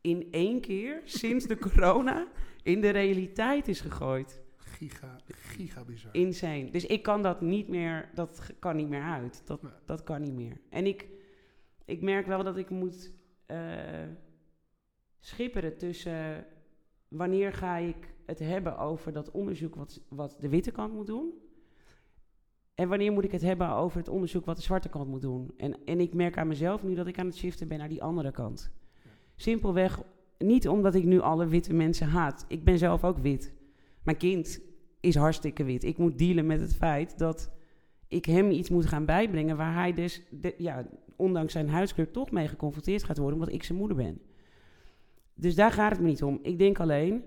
in 0.00 0.28
één 0.30 0.60
keer 0.60 1.00
sinds 1.04 1.46
de 1.46 1.58
corona 1.58 2.26
in 2.62 2.80
de 2.80 2.90
realiteit 2.90 3.68
is 3.68 3.80
gegooid. 3.80 4.40
Giga, 4.56 5.16
giga 5.26 5.84
bizar. 5.84 6.14
Insane. 6.14 6.70
Dus 6.70 6.86
ik 6.86 7.02
kan 7.02 7.22
dat 7.22 7.40
niet 7.40 7.68
meer, 7.68 8.10
dat 8.14 8.52
kan 8.58 8.76
niet 8.76 8.88
meer 8.88 9.02
uit. 9.02 9.42
Dat, 9.44 9.62
Nee. 9.62 9.72
dat 9.84 10.02
kan 10.02 10.20
niet 10.20 10.32
meer. 10.32 10.60
En 10.70 10.86
ik, 10.86 11.08
ik 11.84 12.02
merk 12.02 12.26
wel 12.26 12.44
dat 12.44 12.56
ik 12.56 12.70
moet 12.70 13.12
uh, 13.46 13.58
schipperen 15.18 15.76
tussen 15.76 16.46
wanneer 17.08 17.52
ga 17.52 17.76
ik 17.76 17.96
het 18.28 18.38
hebben 18.38 18.78
over 18.78 19.12
dat 19.12 19.30
onderzoek 19.30 19.74
wat, 19.74 20.00
wat 20.08 20.36
de 20.40 20.48
witte 20.48 20.70
kant 20.70 20.94
moet 20.94 21.06
doen. 21.06 21.32
En 22.74 22.88
wanneer 22.88 23.12
moet 23.12 23.24
ik 23.24 23.32
het 23.32 23.42
hebben 23.42 23.70
over 23.70 23.98
het 23.98 24.08
onderzoek 24.08 24.44
wat 24.44 24.56
de 24.56 24.62
zwarte 24.62 24.88
kant 24.88 25.08
moet 25.08 25.20
doen? 25.20 25.52
En, 25.56 25.84
en 25.84 26.00
ik 26.00 26.14
merk 26.14 26.38
aan 26.38 26.48
mezelf 26.48 26.82
nu 26.82 26.94
dat 26.94 27.06
ik 27.06 27.18
aan 27.18 27.26
het 27.26 27.36
shiften 27.36 27.68
ben 27.68 27.78
naar 27.78 27.88
die 27.88 28.02
andere 28.02 28.30
kant. 28.30 28.70
Simpelweg 29.36 30.02
niet 30.38 30.68
omdat 30.68 30.94
ik 30.94 31.04
nu 31.04 31.20
alle 31.20 31.46
witte 31.46 31.72
mensen 31.72 32.08
haat. 32.08 32.44
Ik 32.48 32.64
ben 32.64 32.78
zelf 32.78 33.04
ook 33.04 33.18
wit. 33.18 33.52
Mijn 34.02 34.16
kind 34.16 34.60
is 35.00 35.14
hartstikke 35.14 35.64
wit. 35.64 35.84
Ik 35.84 35.98
moet 35.98 36.18
dealen 36.18 36.46
met 36.46 36.60
het 36.60 36.74
feit 36.74 37.18
dat 37.18 37.50
ik 38.08 38.24
hem 38.24 38.50
iets 38.50 38.70
moet 38.70 38.86
gaan 38.86 39.04
bijbrengen 39.04 39.56
waar 39.56 39.74
hij 39.74 39.92
dus, 39.92 40.22
ja, 40.58 40.88
ondanks 41.16 41.52
zijn 41.52 41.68
huidskleur, 41.68 42.10
toch 42.10 42.30
mee 42.30 42.48
geconfronteerd 42.48 43.04
gaat 43.04 43.18
worden, 43.18 43.38
omdat 43.38 43.54
ik 43.54 43.62
zijn 43.62 43.78
moeder 43.78 43.96
ben. 43.96 44.20
Dus 45.34 45.54
daar 45.54 45.72
gaat 45.72 45.90
het 45.90 46.00
me 46.00 46.06
niet 46.06 46.22
om. 46.22 46.38
Ik 46.42 46.58
denk 46.58 46.80
alleen, 46.80 47.24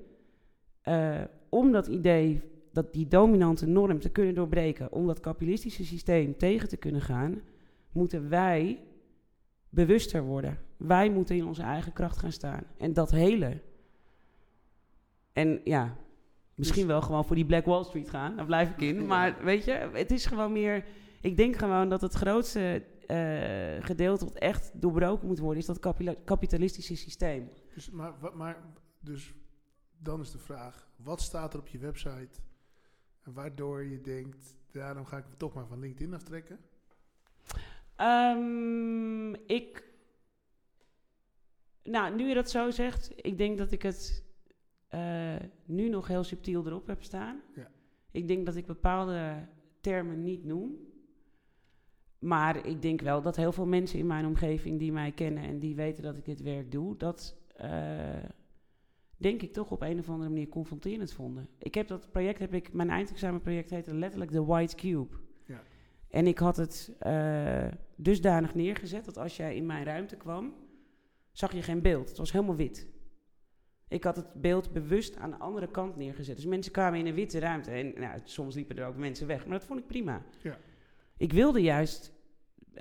uh, 0.85 1.21
om 1.49 1.71
dat 1.71 1.87
idee, 1.87 2.41
dat 2.71 2.93
die 2.93 3.07
dominante 3.07 3.67
norm 3.67 3.99
te 3.99 4.09
kunnen 4.09 4.35
doorbreken, 4.35 4.91
om 4.91 5.07
dat 5.07 5.19
kapitalistische 5.19 5.85
systeem 5.85 6.37
tegen 6.37 6.69
te 6.69 6.77
kunnen 6.77 7.01
gaan, 7.01 7.41
moeten 7.91 8.29
wij 8.29 8.79
bewuster 9.69 10.23
worden. 10.23 10.57
Wij 10.77 11.09
moeten 11.09 11.35
in 11.35 11.45
onze 11.45 11.61
eigen 11.61 11.93
kracht 11.93 12.17
gaan 12.17 12.31
staan. 12.31 12.63
En 12.77 12.93
dat 12.93 13.11
hele. 13.11 13.61
En 15.33 15.61
ja, 15.63 15.95
misschien 16.55 16.87
wel 16.87 17.01
gewoon 17.01 17.25
voor 17.25 17.35
die 17.35 17.45
Black 17.45 17.65
Wall 17.65 17.83
Street 17.83 18.09
gaan. 18.09 18.35
Daar 18.35 18.45
blijf 18.45 18.69
ik 18.69 18.81
in. 18.81 19.05
Maar 19.05 19.43
weet 19.43 19.65
je, 19.65 19.89
het 19.93 20.11
is 20.11 20.25
gewoon 20.25 20.51
meer. 20.51 20.85
Ik 21.21 21.37
denk 21.37 21.55
gewoon 21.55 21.89
dat 21.89 22.01
het 22.01 22.13
grootste 22.13 22.83
uh, 23.07 23.85
gedeelte 23.85 24.25
wat 24.25 24.35
echt 24.35 24.71
doorbroken 24.81 25.27
moet 25.27 25.39
worden, 25.39 25.59
is 25.59 25.65
dat 25.65 26.03
kapitalistische 26.23 26.95
systeem. 26.95 27.49
Dus, 27.73 27.89
maar, 27.89 28.13
maar, 28.33 28.57
dus 28.99 29.33
dan 30.03 30.19
is 30.19 30.31
de 30.31 30.37
vraag: 30.37 30.89
wat 30.95 31.21
staat 31.21 31.53
er 31.53 31.59
op 31.59 31.67
je 31.67 31.77
website 31.77 32.39
waardoor 33.23 33.83
je 33.83 34.01
denkt, 34.01 34.55
daarom 34.71 35.05
ga 35.05 35.17
ik 35.17 35.29
me 35.29 35.37
toch 35.37 35.53
maar 35.53 35.67
van 35.67 35.79
LinkedIn 35.79 36.13
aftrekken? 36.13 36.59
Um, 37.97 39.35
ik. 39.35 39.89
Nou, 41.83 42.15
nu 42.15 42.27
je 42.27 42.33
dat 42.33 42.49
zo 42.49 42.71
zegt, 42.71 43.11
ik 43.15 43.37
denk 43.37 43.57
dat 43.57 43.71
ik 43.71 43.81
het 43.81 44.23
uh, 44.93 45.35
nu 45.65 45.89
nog 45.89 46.07
heel 46.07 46.23
subtiel 46.23 46.65
erop 46.65 46.87
heb 46.87 47.03
staan. 47.03 47.41
Ja. 47.55 47.71
Ik 48.11 48.27
denk 48.27 48.45
dat 48.45 48.55
ik 48.55 48.65
bepaalde 48.65 49.47
termen 49.81 50.23
niet 50.23 50.45
noem. 50.45 50.89
maar 52.19 52.65
ik 52.65 52.81
denk 52.81 53.01
wel 53.01 53.21
dat 53.21 53.35
heel 53.35 53.51
veel 53.51 53.65
mensen 53.65 53.99
in 53.99 54.07
mijn 54.07 54.25
omgeving 54.25 54.79
die 54.79 54.91
mij 54.91 55.11
kennen 55.11 55.43
en 55.43 55.59
die 55.59 55.75
weten 55.75 56.03
dat 56.03 56.17
ik 56.17 56.25
dit 56.25 56.41
werk 56.41 56.71
doe, 56.71 56.97
dat 56.97 57.35
eh, 57.55 58.23
denk 59.21 59.41
ik 59.41 59.53
toch 59.53 59.71
op 59.71 59.81
een 59.81 59.99
of 59.99 60.09
andere 60.09 60.29
manier 60.29 60.47
confronterend 60.47 61.13
vonden. 61.13 61.47
Ik 61.57 61.73
heb 61.73 61.87
dat 61.87 62.11
project, 62.11 62.39
heb 62.39 62.53
ik, 62.53 62.73
mijn 62.73 62.89
eindexamenproject 62.89 63.69
heette 63.69 63.95
letterlijk 63.95 64.31
de 64.31 64.43
White 64.43 64.75
Cube. 64.75 65.15
Ja. 65.45 65.61
En 66.09 66.27
ik 66.27 66.37
had 66.37 66.57
het 66.57 66.95
eh, 66.99 67.67
dusdanig 67.95 68.55
neergezet 68.55 69.05
dat 69.05 69.17
als 69.17 69.37
jij 69.37 69.55
in 69.55 69.65
mijn 69.65 69.83
ruimte 69.83 70.15
kwam, 70.15 70.53
zag 71.31 71.53
je 71.53 71.61
geen 71.61 71.81
beeld. 71.81 72.09
Het 72.09 72.17
was 72.17 72.31
helemaal 72.31 72.55
wit. 72.55 72.87
Ik 73.87 74.03
had 74.03 74.15
het 74.15 74.33
beeld 74.33 74.73
bewust 74.73 75.17
aan 75.17 75.29
de 75.29 75.37
andere 75.37 75.67
kant 75.67 75.95
neergezet. 75.95 76.35
Dus 76.35 76.45
mensen 76.45 76.71
kwamen 76.71 76.99
in 76.99 77.07
een 77.07 77.13
witte 77.13 77.39
ruimte. 77.39 77.71
En 77.71 77.93
nou, 77.99 78.19
soms 78.23 78.55
liepen 78.55 78.77
er 78.77 78.87
ook 78.87 78.95
mensen 78.95 79.27
weg. 79.27 79.45
Maar 79.45 79.57
dat 79.57 79.67
vond 79.67 79.79
ik 79.79 79.87
prima. 79.87 80.23
Ja. 80.41 80.57
Ik 81.17 81.33
wilde 81.33 81.61
juist 81.61 82.13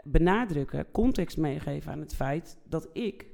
benadrukken, 0.05 0.91
context 0.91 1.37
meegeven 1.37 1.93
aan 1.93 2.01
het 2.01 2.15
feit 2.15 2.59
dat 2.65 2.89
ik 2.93 3.27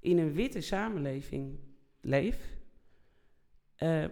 in 0.00 0.18
een 0.18 0.32
witte 0.32 0.60
samenleving 0.60 1.58
leef. 2.02 2.56
eh, 3.76 4.04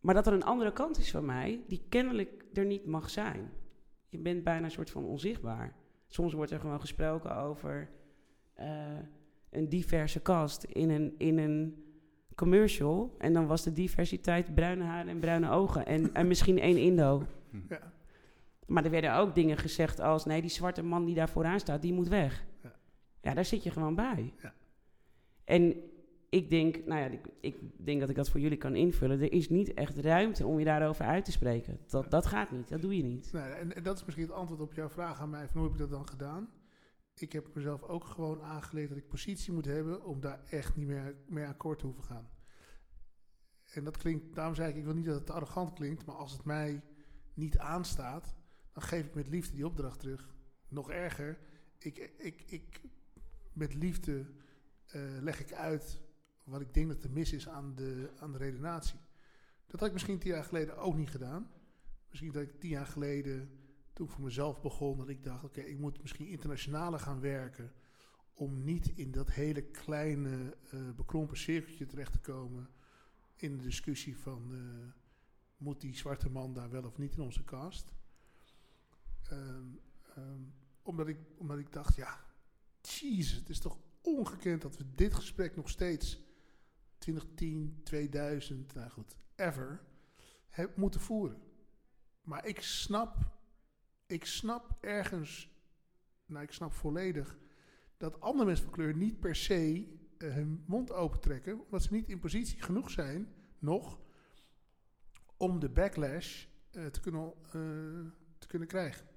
maar 0.00 0.14
dat 0.14 0.26
er 0.26 0.32
een 0.32 0.44
andere 0.44 0.72
kant 0.72 0.98
is 0.98 1.10
van 1.10 1.24
mij 1.24 1.60
die 1.66 1.82
kennelijk 1.88 2.44
er 2.52 2.64
niet 2.64 2.86
mag 2.86 3.10
zijn. 3.10 3.50
Je 4.08 4.18
bent 4.18 4.44
bijna 4.44 4.64
een 4.64 4.70
soort 4.70 4.90
van 4.90 5.04
onzichtbaar. 5.04 5.74
Soms 6.06 6.32
wordt 6.32 6.50
er 6.50 6.60
gewoon 6.60 6.80
gesproken 6.80 7.36
over 7.36 7.90
eh, 8.54 8.98
een 9.50 9.68
diverse 9.68 10.22
cast 10.22 10.64
in 10.64 10.90
een, 10.90 11.14
in 11.18 11.38
een 11.38 11.84
commercial. 12.34 13.14
En 13.18 13.32
dan 13.32 13.46
was 13.46 13.62
de 13.62 13.72
diversiteit 13.72 14.54
bruine 14.54 14.84
haren 14.84 15.08
en 15.10 15.20
bruine 15.20 15.50
ogen. 15.50 15.86
En, 15.86 16.14
en 16.14 16.26
misschien 16.26 16.58
één 16.58 16.76
Indo. 16.76 17.22
Ja. 17.68 17.92
Maar 18.66 18.84
er 18.84 18.90
werden 18.90 19.16
ook 19.16 19.34
dingen 19.34 19.56
gezegd 19.56 20.00
als... 20.00 20.24
nee, 20.24 20.40
die 20.40 20.50
zwarte 20.50 20.82
man 20.82 21.04
die 21.04 21.14
daar 21.14 21.28
vooraan 21.28 21.60
staat, 21.60 21.82
die 21.82 21.92
moet 21.92 22.08
weg. 22.08 22.44
Ja. 22.62 22.72
Ja, 23.20 23.34
daar 23.34 23.44
zit 23.44 23.62
je 23.62 23.70
gewoon 23.70 23.94
bij. 23.94 24.32
Ja. 24.42 24.54
En 25.44 25.74
ik 26.32 26.50
denk, 26.50 26.86
nou 26.86 27.00
ja, 27.00 27.06
ik, 27.06 27.26
ik 27.40 27.56
denk 27.76 28.00
dat 28.00 28.08
ik 28.08 28.16
dat 28.16 28.30
voor 28.30 28.40
jullie 28.40 28.58
kan 28.58 28.76
invullen. 28.76 29.20
Er 29.20 29.32
is 29.32 29.48
niet 29.48 29.74
echt 29.74 29.98
ruimte 29.98 30.46
om 30.46 30.58
je 30.58 30.64
daarover 30.64 31.04
uit 31.04 31.24
te 31.24 31.32
spreken. 31.32 31.78
Dat, 31.86 32.10
dat 32.10 32.26
gaat 32.26 32.50
niet, 32.50 32.68
dat 32.68 32.82
doe 32.82 32.96
je 32.96 33.02
niet. 33.02 33.32
Nee, 33.32 33.42
en, 33.42 33.82
dat 33.82 33.96
is 33.96 34.04
misschien 34.04 34.26
het 34.26 34.34
antwoord 34.34 34.60
op 34.60 34.72
jouw 34.72 34.88
vraag 34.88 35.20
aan 35.20 35.30
mij. 35.30 35.48
Van 35.48 35.60
hoe 35.60 35.62
heb 35.62 35.72
ik 35.72 35.78
dat 35.78 35.90
dan 35.90 36.08
gedaan? 36.08 36.50
Ik 37.14 37.32
heb 37.32 37.54
mezelf 37.54 37.82
ook 37.82 38.04
gewoon 38.04 38.42
aangeleerd 38.42 38.88
dat 38.88 38.98
ik 38.98 39.08
positie 39.08 39.52
moet 39.52 39.64
hebben 39.64 40.04
om 40.04 40.20
daar 40.20 40.44
echt 40.50 40.76
niet 40.76 40.86
meer 40.86 41.16
mee 41.26 41.46
akkoord 41.46 41.78
te 41.78 41.86
hoeven 41.86 42.04
gaan. 42.04 42.28
En 43.72 43.84
dat 43.84 43.96
klinkt, 43.96 44.34
daarom 44.34 44.54
zei 44.54 44.70
ik, 44.70 44.76
ik 44.76 44.84
wil 44.84 44.94
niet 44.94 45.04
dat 45.04 45.20
het 45.20 45.30
arrogant 45.30 45.72
klinkt, 45.72 46.04
maar 46.04 46.16
als 46.16 46.32
het 46.32 46.44
mij 46.44 46.82
niet 47.34 47.58
aanstaat, 47.58 48.34
dan 48.72 48.82
geef 48.82 49.06
ik 49.06 49.14
met 49.14 49.28
liefde 49.28 49.54
die 49.54 49.66
opdracht 49.66 50.00
terug. 50.00 50.34
Nog 50.68 50.90
erger, 50.90 51.38
ik, 51.78 52.12
ik, 52.18 52.42
ik, 52.46 52.80
met 53.52 53.74
liefde 53.74 54.26
eh, 54.86 55.02
leg 55.20 55.40
ik 55.40 55.52
uit 55.52 56.01
wat 56.44 56.60
ik 56.60 56.74
denk 56.74 56.88
dat 56.88 57.04
er 57.04 57.10
mis 57.10 57.32
is 57.32 57.48
aan 57.48 57.74
de, 57.74 58.10
aan 58.18 58.32
de 58.32 58.38
redenatie. 58.38 58.98
Dat 59.66 59.80
had 59.80 59.88
ik 59.88 59.92
misschien 59.94 60.18
tien 60.18 60.30
jaar 60.30 60.44
geleden 60.44 60.76
ook 60.76 60.96
niet 60.96 61.10
gedaan. 61.10 61.50
Misschien 62.08 62.32
dat 62.32 62.42
ik 62.42 62.60
tien 62.60 62.70
jaar 62.70 62.86
geleden, 62.86 63.50
toen 63.92 64.06
ik 64.06 64.12
voor 64.12 64.24
mezelf 64.24 64.60
begon, 64.60 64.98
dat 64.98 65.08
ik 65.08 65.24
dacht: 65.24 65.44
oké, 65.44 65.60
ik 65.60 65.78
moet 65.78 66.00
misschien 66.00 66.26
internationaler 66.26 67.00
gaan 67.00 67.20
werken. 67.20 67.72
Om 68.34 68.64
niet 68.64 68.88
in 68.88 69.10
dat 69.10 69.30
hele 69.30 69.62
kleine, 69.62 70.56
eh, 70.70 70.90
bekrompen 70.90 71.36
cirkeltje 71.36 71.86
terecht 71.86 72.12
te 72.12 72.20
komen. 72.20 72.68
In 73.36 73.56
de 73.56 73.62
discussie 73.62 74.16
van: 74.16 74.52
eh, 74.52 74.92
moet 75.56 75.80
die 75.80 75.96
zwarte 75.96 76.28
man 76.30 76.52
daar 76.52 76.70
wel 76.70 76.84
of 76.84 76.98
niet 76.98 77.14
in 77.14 77.22
onze 77.22 77.44
cast? 77.44 77.92
Ehm, 79.22 79.66
ehm, 80.14 80.42
omdat, 80.82 81.08
ik, 81.08 81.18
omdat 81.36 81.58
ik 81.58 81.72
dacht: 81.72 81.94
ja, 81.94 82.24
jezus, 82.82 83.32
het 83.32 83.48
is 83.48 83.58
toch 83.58 83.78
ongekend 84.00 84.62
dat 84.62 84.76
we 84.76 84.84
dit 84.94 85.14
gesprek 85.14 85.56
nog 85.56 85.68
steeds 85.68 86.20
2010, 87.02 87.80
2000, 87.82 88.74
nou 88.74 88.90
goed, 88.90 89.16
ever, 89.36 89.82
heb 90.48 90.76
moeten 90.76 91.00
voeren. 91.00 91.42
Maar 92.22 92.46
ik 92.46 92.60
snap, 92.60 93.16
ik 94.06 94.24
snap 94.24 94.76
ergens, 94.80 95.50
nou 96.26 96.42
ik 96.42 96.52
snap 96.52 96.72
volledig, 96.72 97.38
dat 97.96 98.20
andere 98.20 98.44
mensen 98.44 98.64
van 98.64 98.74
kleur 98.74 98.96
niet 98.96 99.20
per 99.20 99.36
se 99.36 99.86
eh, 100.18 100.34
hun 100.34 100.64
mond 100.66 100.92
opentrekken, 100.92 101.64
omdat 101.64 101.82
ze 101.82 101.92
niet 101.92 102.08
in 102.08 102.18
positie 102.18 102.62
genoeg 102.62 102.90
zijn, 102.90 103.32
nog, 103.58 104.00
om 105.36 105.60
de 105.60 105.68
backlash 105.68 106.46
eh, 106.70 106.86
te, 106.86 107.00
kunnen, 107.00 107.32
eh, 107.46 107.52
te 108.38 108.46
kunnen 108.46 108.68
krijgen. 108.68 109.10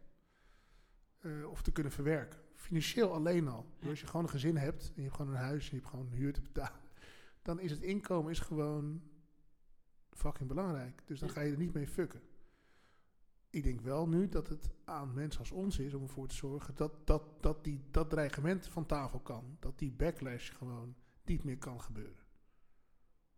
Of 1.50 1.62
te 1.62 1.72
kunnen 1.72 1.92
verwerken. 1.92 2.40
Financieel 2.56 3.14
alleen 3.14 3.48
al. 3.48 3.66
Dus 3.80 3.90
als 3.90 4.00
je 4.00 4.08
gewoon 4.08 4.24
een 4.24 4.32
gezin 4.32 4.58
hebt, 4.58 4.88
en 4.88 4.94
je 4.96 5.02
hebt 5.02 5.16
gewoon 5.16 5.32
een 5.32 5.42
huis, 5.42 5.64
en 5.64 5.76
je 5.76 5.82
hebt 5.82 5.90
gewoon 5.90 6.06
een 6.06 6.18
huur 6.18 6.34
te 6.34 6.42
betalen, 6.42 6.80
dan 7.46 7.60
is 7.60 7.72
het 7.72 7.82
inkomen 7.82 8.32
is 8.32 8.40
gewoon 8.40 9.02
fucking 10.12 10.48
belangrijk. 10.50 11.02
Dus 11.06 11.20
dan 11.20 11.30
ga 11.30 11.42
je 11.42 11.52
er 11.52 11.58
niet 11.58 11.74
mee 11.74 11.88
fucken. 11.88 12.22
Ik 13.50 13.64
denk 13.64 13.82
wel 13.82 14.08
nu 14.08 14.30
dat 14.30 14.48
het 14.48 14.70
aan 14.86 15.14
mensen 15.14 15.40
als 15.40 15.52
ons 15.52 15.80
is 15.80 15.94
om 15.94 16.02
ervoor 16.02 16.28
te 16.28 16.36
zorgen 16.36 16.76
dat, 16.76 17.08
dat, 17.08 17.24
dat 17.40 17.64
die, 17.64 17.84
dat 17.92 18.10
dreigement 18.10 18.68
van 18.68 18.86
tafel 18.86 19.20
kan. 19.20 19.58
Dat 19.60 19.80
die 19.80 19.92
backlash 19.92 20.52
gewoon 20.52 20.96
niet 21.26 21.44
meer 21.44 21.58
kan 21.58 21.82
gebeuren. 21.82 22.24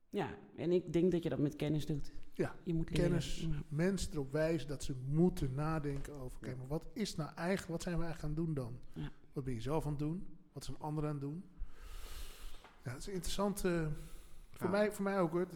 Ja, 0.10 0.38
en 0.56 0.72
ik 0.72 0.94
denk 0.94 1.12
dat 1.12 1.24
je 1.24 1.30
dat 1.30 1.40
met 1.40 1.56
kennis 1.56 1.86
doet. 1.86 2.14
Ja, 2.34 2.56
je 2.64 2.74
moet 2.74 2.90
leren. 2.90 3.06
Kennis, 3.06 3.40
Ja. 3.42 3.64
mensen 3.70 4.12
erop 4.12 4.32
wijzen 4.32 4.68
dat 4.68 4.84
ze 4.84 4.96
moeten 5.08 5.54
nadenken 5.54 6.14
over... 6.14 6.38
oké, 6.38 6.56
maar 6.56 6.68
wat 6.68 6.86
is 6.94 7.16
nou 7.16 7.32
eigenlijk, 7.36 7.72
wat 7.72 7.84
zijn 7.84 7.98
we 7.98 8.04
eigenlijk 8.04 8.38
aan 8.38 8.46
het 8.46 8.56
doen 8.56 8.64
dan? 8.66 8.80
Ja. 9.04 9.12
Wat 9.34 9.44
ben 9.44 9.54
je 9.54 9.62
zelf 9.62 9.84
aan 9.86 9.90
het 9.90 10.00
doen? 10.00 10.28
Wat 10.52 10.64
zijn 10.64 10.78
anderen 10.80 11.10
aan 11.10 11.16
het 11.16 11.24
doen? 11.26 11.44
Ja, 12.88 12.94
het 12.94 13.02
is 13.08 13.14
interessant. 13.14 13.64
eh, 13.66 13.88
voor, 14.52 14.66
Ja. 14.66 14.72
mij, 14.72 14.92
voor 14.92 15.04
mij 15.04 15.20
ook 15.20 15.32
hoor. 15.32 15.48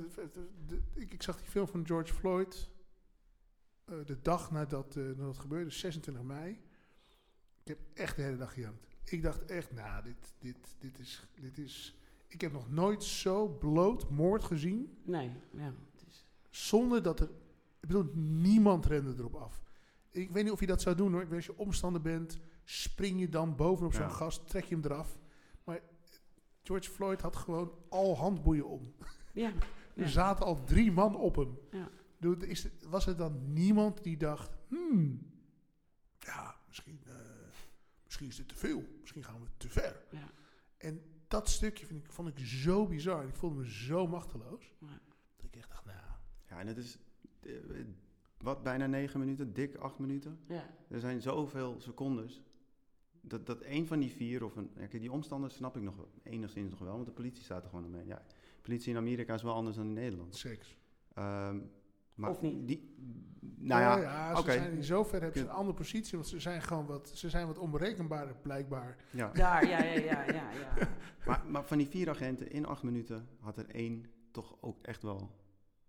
Ik, 0.93 1.13
ik 1.13 1.23
zag 1.23 1.38
die 1.38 1.47
film 1.49 1.67
van 1.67 1.86
George 1.88 2.13
Floyd. 2.13 2.69
eh, 3.86 3.95
de 4.05 4.21
dag 4.21 4.51
nadat, 4.51 4.95
eh, 4.95 5.03
nadat 5.03 5.27
het 5.27 5.38
gebeurde, 5.38 5.69
26 5.69 6.23
mei. 6.23 6.51
Ik 7.63 7.67
heb 7.67 7.79
echt 7.93 8.15
de 8.15 8.21
hele 8.21 8.38
dag 8.38 8.53
gejankt. 8.53 8.88
Ik 9.03 9.21
dacht 9.21 9.45
echt, 9.45 9.71
nou, 9.71 10.03
dit, 10.03 10.34
dit, 10.39 10.75
dit, 10.79 10.99
is, 10.99 11.27
dit 11.39 11.57
is... 11.57 11.97
Ik 12.27 12.41
heb 12.41 12.51
nog 12.51 12.69
nooit 12.69 13.03
zo 13.03 13.47
bloot 13.47 14.09
moord 14.09 14.43
gezien. 14.43 14.97
Nee, 15.03 15.32
ja. 15.51 15.73
Het 15.91 16.03
is, 16.07 16.25
Zonder 16.49 17.03
dat 17.03 17.19
er... 17.19 17.29
Ik 17.79 17.88
bedoel, 17.88 18.11
niemand 18.15 18.86
rende 18.86 19.13
erop 19.17 19.36
af. 19.36 19.61
Ik 20.09 20.32
weet 20.32 20.43
niet 20.43 20.51
of 20.53 20.59
je 20.59 20.65
dat 20.67 20.82
zou 20.82 20.95
doen 20.95 21.11
hoor. 21.11 21.21
Ik 21.21 21.27
weet, 21.27 21.38
Als 21.38 21.45
je 21.45 21.57
omstander 21.57 22.01
bent, 22.01 22.39
spring 22.63 23.19
je 23.19 23.29
dan 23.29 23.55
bovenop 23.55 23.93
zo'n 23.93 24.11
gast, 24.11 24.47
trek 24.49 24.63
je 24.63 24.75
hem 24.75 24.84
eraf. 24.86 25.19
George 26.64 26.89
Floyd 26.89 27.22
had 27.22 27.36
gewoon 27.36 27.72
al 27.89 28.18
handboeien 28.18 28.68
om. 28.68 28.93
ja, 29.34 29.51
Er 29.95 30.09
zaten 30.09 30.45
al 30.45 30.64
drie 30.64 30.91
man 30.91 31.16
op 31.16 31.36
hem. 31.36 31.57
Ja. 31.72 31.89
Is, 32.39 32.68
was 32.88 33.07
er 33.07 33.18
dan 33.18 33.53
niemand 33.53 34.03
die 34.03 34.18
dacht... 34.18 34.57
Hmm, 34.68 35.32
ja, 36.20 36.55
misschien, 36.68 37.01
eh, 37.05 37.14
misschien 38.05 38.28
is 38.28 38.36
dit 38.36 38.47
te 38.47 38.55
veel. 38.55 38.84
Misschien 38.99 39.24
gaan 39.24 39.41
we 39.41 39.47
te 39.57 39.70
ver. 39.70 40.03
ja. 40.12 40.32
En 40.78 41.01
dat 41.28 41.49
stukje 41.49 41.86
vind 41.86 42.05
ik, 42.05 42.12
vond 42.12 42.28
ik 42.28 42.45
zo 42.45 42.88
bizar. 42.88 43.28
Ik 43.28 43.36
voelde 43.36 43.55
me 43.55 43.72
zo 43.72 44.07
machteloos. 44.07 44.74
Ja. 44.80 44.99
Dat 45.36 45.45
ik 45.45 45.55
echt 45.55 45.70
dacht, 45.70 45.86
nou... 45.86 45.97
Ja, 46.49 46.59
en 46.59 46.68
het 46.68 46.78
is, 46.78 46.97
eh, 47.39 47.53
wat, 48.38 48.64
bijna 48.64 48.86
negen 48.86 49.20
minuten, 49.20 49.53
dik 49.53 49.76
acht 49.76 49.99
minuten. 49.99 50.39
ja. 50.47 50.70
Er 50.88 50.99
zijn 50.99 51.22
zoveel 51.22 51.80
secondes. 51.80 52.41
Dat, 53.22 53.45
dat 53.45 53.61
één 53.61 53.88
van 53.88 53.99
die 53.99 54.11
vier, 54.11 54.43
of 54.43 54.55
een, 54.55 54.69
ja, 54.76 54.86
kijk, 54.88 55.01
die 55.01 55.11
omstanders 55.11 55.55
snap 55.55 55.76
ik 55.76 55.82
nog 55.82 55.95
wel, 55.95 56.09
enigszins 56.24 56.69
nog 56.69 56.80
wel, 56.80 56.93
want 56.93 57.05
de 57.05 57.11
politie 57.11 57.43
staat 57.43 57.63
er 57.63 57.69
gewoon 57.69 57.86
omheen. 57.86 58.07
Ja, 58.07 58.22
politie 58.61 58.91
in 58.91 58.97
Amerika 58.97 59.34
is 59.34 59.41
wel 59.43 59.53
anders 59.53 59.76
dan 59.76 59.86
in 59.86 59.93
Nederland. 59.93 60.36
Zeker. 60.36 60.78
Ehm, 61.13 61.59
maar 62.15 62.30
Of 62.30 62.41
niet? 62.41 62.67
Die, 62.67 62.95
nou 63.57 63.82
ja, 63.82 63.97
ja, 63.97 64.36
ze 64.36 64.41
oké. 64.41 64.51
zijn 64.51 64.72
in 64.72 64.84
zoverre 64.84 65.24
hebben 65.24 65.41
ze 65.41 65.47
een 65.47 65.53
andere 65.53 65.78
positie, 65.78 66.17
want 66.17 66.30
ze 66.30 66.39
zijn 66.39 66.61
gewoon 66.61 66.86
wat, 66.86 67.11
ze 67.13 67.30
zijn 67.30 67.47
wat 67.47 67.57
onberekenbaarder 67.57 68.36
blijkbaar. 68.41 68.95
ja. 69.11 69.32
Daar, 69.32 69.67
ja, 69.67 69.84
ja, 69.84 69.93
ja, 69.93 70.24
ja, 70.26 70.51
ja. 70.51 70.88
Maar, 71.26 71.43
maar 71.47 71.65
van 71.65 71.78
die 71.78 71.88
vier 71.88 72.09
agenten 72.09 72.51
in 72.51 72.65
acht 72.65 72.84
minuten 72.84 73.28
had 73.39 73.57
er 73.57 73.69
één 73.69 74.05
toch 74.32 74.55
ook 74.61 74.82
echt 74.82 75.03
wel 75.03 75.32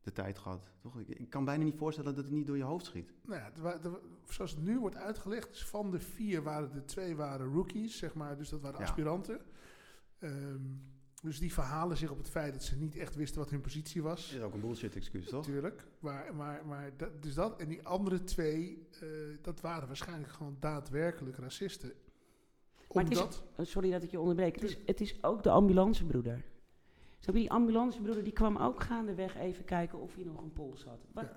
de 0.02 0.12
tijd 0.12 0.38
gehad. 0.38 0.70
Toch? 0.80 0.98
Ik, 1.00 1.08
ik 1.08 1.30
kan 1.30 1.44
bijna 1.44 1.64
niet 1.64 1.76
voorstellen 1.76 2.14
dat 2.14 2.24
het 2.24 2.32
niet 2.32 2.46
door 2.46 2.56
je 2.56 2.62
hoofd 2.62 2.84
schiet. 2.84 3.12
Nou 3.26 3.40
ja, 3.40 3.78
zoals 4.28 4.50
het 4.50 4.62
nu 4.64 4.78
wordt 4.78 4.96
uitgelegd, 4.96 5.50
is 5.50 5.64
van 5.66 5.90
de 5.90 5.98
vier 6.00 6.42
waren 6.42 6.72
de 6.72 6.84
twee 6.84 7.16
waren 7.16 7.52
rookies, 7.52 7.98
zeg 7.98 8.14
maar, 8.14 8.36
dus 8.36 8.48
dat 8.48 8.60
waren 8.60 8.78
Ja. 8.78 8.84
aspiranten. 8.84 9.40
Ehm, 10.18 10.60
dus 11.22 11.38
die 11.38 11.52
verhalen 11.52 11.96
zich 11.96 12.10
op 12.10 12.18
het 12.18 12.28
feit 12.28 12.52
dat 12.52 12.62
ze 12.62 12.76
niet 12.76 12.96
echt 12.96 13.14
wisten 13.14 13.38
wat 13.40 13.50
hun 13.50 13.60
positie 13.60 14.02
was. 14.02 14.26
Dat 14.30 14.38
is 14.38 14.44
ook 14.44 14.54
een 14.54 14.60
bullshit 14.60 14.96
excuus, 14.96 15.28
toch? 15.28 15.46
Natuurlijk. 15.46 15.86
Maar, 15.98 16.34
maar, 16.34 16.66
maar 16.66 16.90
dat, 16.96 17.22
dus 17.22 17.34
dat. 17.34 17.60
En 17.60 17.68
die 17.68 17.86
andere 17.86 18.24
twee, 18.24 18.88
eh, 19.00 19.08
dat 19.42 19.60
waren 19.60 19.86
waarschijnlijk 19.86 20.32
gewoon 20.32 20.56
daadwerkelijk 20.60 21.36
racisten. 21.36 21.92
Maar 22.92 23.02
het 23.04 23.12
is- 23.12 23.18
Omdat, 23.20 23.44
Sorry 23.58 23.90
dat 23.90 24.02
ik 24.02 24.10
je 24.10 24.20
onderbreek. 24.20 24.54
Het 24.54 24.64
is, 24.64 24.78
het 24.86 25.00
is 25.00 25.22
ook 25.24 25.42
de 25.42 25.50
ambulancebroeder. 25.50 26.44
Je, 27.24 27.32
die 27.32 27.50
ambulancebroeder 27.50 28.24
die 28.24 28.32
kwam 28.32 28.56
ook 28.56 28.82
gaandeweg 28.82 29.36
even 29.36 29.64
kijken 29.64 30.00
of 30.00 30.14
hij 30.14 30.24
nog 30.24 30.42
een 30.42 30.52
pols 30.52 30.84
had. 30.84 31.06
Wat, 31.12 31.24
Ja. 31.24 31.36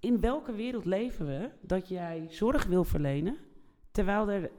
In 0.00 0.20
welke 0.20 0.52
wereld 0.52 0.84
leven 0.84 1.26
we 1.26 1.50
dat 1.60 1.88
jij 1.88 2.26
zorg 2.30 2.66
wil 2.66 2.84
verlenen 2.84 3.36
Terwijl 3.90 4.30
er 4.30 4.50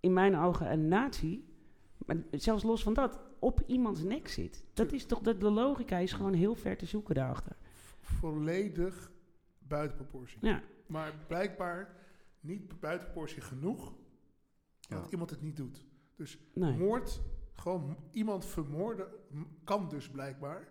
in 0.00 0.12
mijn 0.12 0.36
ogen 0.36 0.72
een 0.72 0.88
nazi, 0.88 1.44
maar 2.06 2.16
zelfs 2.30 2.62
los 2.62 2.82
van 2.82 2.94
dat, 2.94 3.20
op 3.38 3.62
iemands 3.66 4.02
nek 4.02 4.28
zit. 4.28 4.64
Dat 4.74 4.92
is 4.92 5.06
toch, 5.06 5.20
de, 5.20 5.36
de 5.36 5.50
logica 5.50 5.96
is 5.98 6.12
gewoon 6.12 6.32
heel 6.32 6.54
ver 6.54 6.76
te 6.76 6.86
zoeken 6.86 7.14
daarachter. 7.14 7.56
Volledig 8.00 9.10
buiten 9.58 9.96
proportie. 9.96 10.38
Ja, 10.40 10.62
Maar 10.86 11.14
blijkbaar 11.26 11.96
niet 12.40 12.80
buiten 12.80 13.10
proportie 13.10 13.42
genoeg 13.42 13.94
dat 14.88 15.04
Ja. 15.04 15.10
iemand 15.10 15.30
het 15.30 15.42
niet 15.42 15.56
doet. 15.56 15.84
Dus 16.16 16.38
nee. 16.54 16.76
moord, 16.76 17.20
gewoon 17.56 17.96
iemand 18.10 18.44
vermoorden, 18.44 19.06
kan 19.64 19.88
dus 19.88 20.08
blijkbaar. 20.10 20.68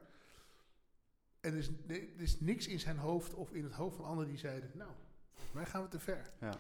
En 1.42 1.52
er 1.52 1.58
is, 1.58 1.70
er 1.88 2.02
is 2.22 2.40
niks 2.40 2.68
in 2.68 2.80
zijn 2.80 2.98
hoofd 2.98 3.34
of 3.34 3.52
in 3.52 3.64
het 3.64 3.74
hoofd 3.74 3.96
van 3.96 4.06
anderen 4.06 4.30
die 4.30 4.38
zeiden... 4.40 4.70
Nou, 4.74 4.90
volgens 5.34 5.54
mij 5.56 5.66
gaan 5.66 5.82
we 5.84 5.88
te 5.88 6.00
ver. 6.00 6.32
Ja, 6.40 6.54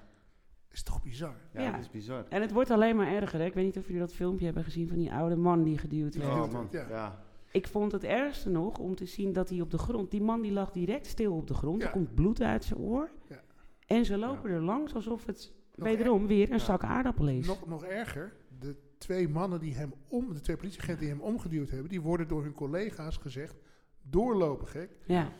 Is 0.71 0.83
toch 0.83 1.03
bizar? 1.03 1.35
ja, 1.53 1.61
Ja. 1.61 1.71
dat 1.71 1.79
is 1.79 1.89
bizar. 1.89 2.25
En 2.29 2.41
het 2.41 2.51
wordt 2.51 2.71
alleen 2.71 2.95
maar 2.95 3.07
erger. 3.07 3.39
Hè? 3.39 3.45
Ik 3.45 3.53
weet 3.53 3.65
niet 3.65 3.77
of 3.77 3.85
jullie 3.85 3.99
dat 4.01 4.13
filmpje 4.13 4.45
hebben 4.45 4.63
gezien 4.63 4.87
van 4.87 4.97
die 4.97 5.11
oude 5.13 5.35
man 5.35 5.63
die 5.63 5.77
geduwd 5.77 6.15
werd. 6.15 6.29
Ja. 6.29 6.41
Oh 6.43 6.51
man, 6.51 6.67
Ja. 6.71 6.87
ja. 6.89 7.23
Ik 7.51 7.67
vond 7.67 7.91
het 7.91 8.03
ergste 8.03 8.49
nog 8.49 8.77
om 8.77 8.95
te 8.95 9.05
zien 9.05 9.33
dat 9.33 9.49
hij 9.49 9.61
op 9.61 9.71
de 9.71 9.77
grond... 9.77 10.11
Die 10.11 10.21
man 10.21 10.41
die 10.41 10.51
lag 10.51 10.71
direct 10.71 11.05
stil 11.05 11.33
op 11.35 11.47
de 11.47 11.53
grond. 11.53 11.81
Ja. 11.81 11.85
Er 11.87 11.91
komt 11.93 12.15
bloed 12.15 12.41
uit 12.41 12.63
zijn 12.63 12.79
oor. 12.79 13.09
Ja. 13.29 13.41
En 13.87 14.05
ze 14.05 14.17
lopen 14.17 14.49
er 14.49 14.61
langs 14.61 14.93
alsof 14.95 15.25
het 15.25 15.53
Nog 15.75 15.87
wederom 15.87 16.27
weer 16.27 16.47
een 16.51 16.57
Ja. 16.57 16.63
zak 16.63 16.83
aardappelen 16.83 17.37
is. 17.37 17.47
Nog, 17.47 17.67
nog 17.67 17.83
erger, 17.83 18.33
de 18.59 18.75
twee 19.05 19.29
mannen 19.29 19.59
die 19.59 19.75
hem 19.75 19.93
om, 20.07 20.33
de 20.33 20.41
twee 20.41 20.55
politieagenten 20.55 21.05
die 21.05 21.13
hem 21.13 21.23
omgeduwd 21.23 21.69
hebben, 21.69 21.89
die 21.89 22.01
worden 22.01 22.27
door 22.27 22.43
hun 22.43 22.53
collega's 22.53 23.17
gezegd 23.17 23.55
doorlopen 24.01 24.67
gek. 24.67 24.89
Ja, 25.05 25.31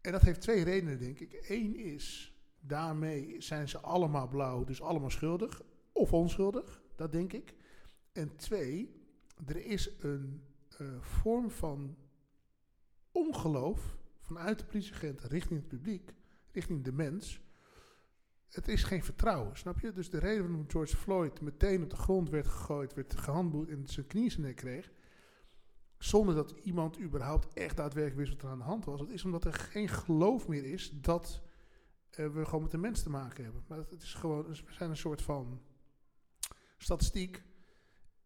En 0.00 0.12
dat 0.12 0.22
heeft 0.22 0.40
twee 0.40 0.64
redenen, 0.64 0.98
denk 0.98 1.20
ik. 1.20 1.44
Eén 1.48 1.76
is, 1.76 2.34
daarmee 2.60 3.36
zijn 3.38 3.68
ze 3.68 3.78
allemaal 3.78 4.28
blauw, 4.28 4.64
dus 4.64 4.82
allemaal 4.82 5.10
schuldig. 5.10 5.62
Of 5.92 6.12
onschuldig, 6.12 6.82
dat 6.96 7.12
denk 7.12 7.32
ik. 7.32 7.54
En 8.12 8.36
twee, 8.36 9.02
er 9.46 9.66
is 9.66 9.90
een 10.00 10.42
eh, 10.78 10.86
vorm 11.00 11.50
van 11.50 11.96
ongeloof 13.12 13.96
vanuit 14.20 14.58
de 14.58 14.64
politieagenten 14.64 15.28
richting 15.28 15.60
het 15.60 15.68
publiek, 15.68 16.14
richting 16.52 16.84
de 16.84 16.92
mens. 16.92 17.40
Het 18.54 18.68
is 18.68 18.82
geen 18.84 19.04
vertrouwen, 19.04 19.56
snap 19.56 19.80
je? 19.80 19.92
Dus 19.92 20.10
de 20.10 20.18
reden 20.18 20.46
waarom 20.46 20.70
George 20.70 20.96
Floyd 20.96 21.40
meteen 21.40 21.82
op 21.82 21.90
de 21.90 21.96
grond 21.96 22.30
werd 22.30 22.48
gegooid, 22.48 22.94
werd 22.94 23.16
gehandboeid 23.16 23.68
en 23.68 23.86
zijn 23.86 24.06
knie 24.06 24.24
in 24.24 24.30
zijn 24.30 24.42
nek 24.42 24.56
kreeg, 24.56 24.90
zonder 25.98 26.34
dat 26.34 26.50
iemand 26.62 27.00
überhaupt 27.00 27.54
echt 27.54 27.76
daadwerkelijk 27.76 28.20
wist 28.20 28.32
wat 28.32 28.42
er 28.42 28.48
aan 28.48 28.58
de 28.58 28.64
hand 28.64 28.84
was. 28.84 28.98
Dat 29.00 29.10
is 29.10 29.24
omdat 29.24 29.44
er 29.44 29.52
geen 29.52 29.88
geloof 29.88 30.48
meer 30.48 30.64
is 30.64 30.90
dat 31.00 31.42
eh, 32.10 32.28
we 32.28 32.44
gewoon 32.44 32.62
met 32.62 32.72
een 32.72 32.80
mens 32.80 33.02
te 33.02 33.10
maken 33.10 33.44
hebben. 33.44 33.64
Maar 33.68 33.78
het 33.78 34.02
is 34.02 34.14
gewoon, 34.14 34.46
we 34.46 34.72
zijn 34.72 34.90
een 34.90 34.96
soort 34.96 35.22
van 35.22 35.60
statistiek. 36.78 37.42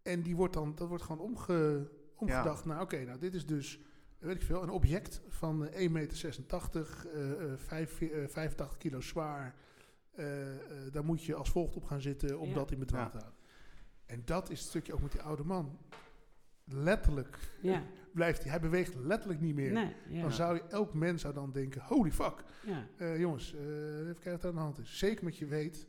En 0.03 0.23
die 0.23 0.37
wordt 0.37 0.55
dan, 0.55 0.75
dat 0.75 0.89
wordt 0.89 1.03
gewoon 1.03 1.21
omge, 1.21 1.91
omgedacht. 2.15 2.65
Nou, 2.65 2.83
oké, 2.83 3.05
nou, 3.05 3.19
dit 3.19 3.35
is 3.35 3.47
dus, 3.47 3.81
weet 4.19 4.35
ik 4.37 4.43
veel, 4.43 4.63
een 4.63 4.71
object 4.71 5.21
van 5.29 5.67
eh, 5.69 5.89
1,86 5.89 5.93
meter, 5.93 7.07
eh, 7.15 7.53
eh, 7.53 7.59
vijf- 7.59 8.01
eh, 8.01 8.29
85 8.29 8.77
kilo 8.77 9.01
zwaar. 9.01 9.55
Eh, 10.19 10.55
eh, 10.55 10.93
daar 10.93 11.05
moet 11.05 11.25
je 11.25 11.35
als 11.35 11.51
volgt 11.51 11.77
op 11.77 11.85
gaan 11.85 12.01
zitten 12.01 12.39
om 12.39 12.49
Ja. 12.49 12.55
dat 12.55 12.71
in 12.71 12.79
bedwang 12.79 13.05
Ja. 13.05 13.11
te 13.11 13.17
houden. 13.19 13.39
En 14.07 14.23
dat 14.25 14.51
is 14.51 14.59
het 14.61 14.69
stukje 14.69 14.93
ook 14.93 15.01
met 15.03 15.13
die 15.13 15.23
oude 15.23 15.45
man. 15.45 15.79
Letterlijk 16.65 17.39
ja. 17.63 17.83
blijft 18.15 18.43
hij. 18.43 18.51
Hij 18.51 18.61
beweegt 18.61 18.95
letterlijk 18.95 19.41
niet 19.41 19.55
meer. 19.55 19.73
Nee, 19.73 19.95
ja. 20.09 20.21
Dan 20.23 20.33
zou 20.33 20.55
je, 20.55 20.63
elk 20.63 20.95
mens 20.95 21.21
zou 21.23 21.35
dan 21.35 21.53
denken, 21.53 21.83
holy 21.83 22.13
fuck. 22.13 22.45
ja. 22.67 22.87
Eh, 22.97 23.19
jongens, 23.19 23.55
eh, 23.55 23.61
even 24.01 24.15
kijken 24.15 24.31
wat 24.33 24.43
er 24.43 24.49
aan 24.49 24.55
de 24.55 24.61
hand 24.61 24.79
is. 24.79 24.99
Zeker 24.99 25.25
met 25.25 25.37
je 25.37 25.47
weet 25.47 25.89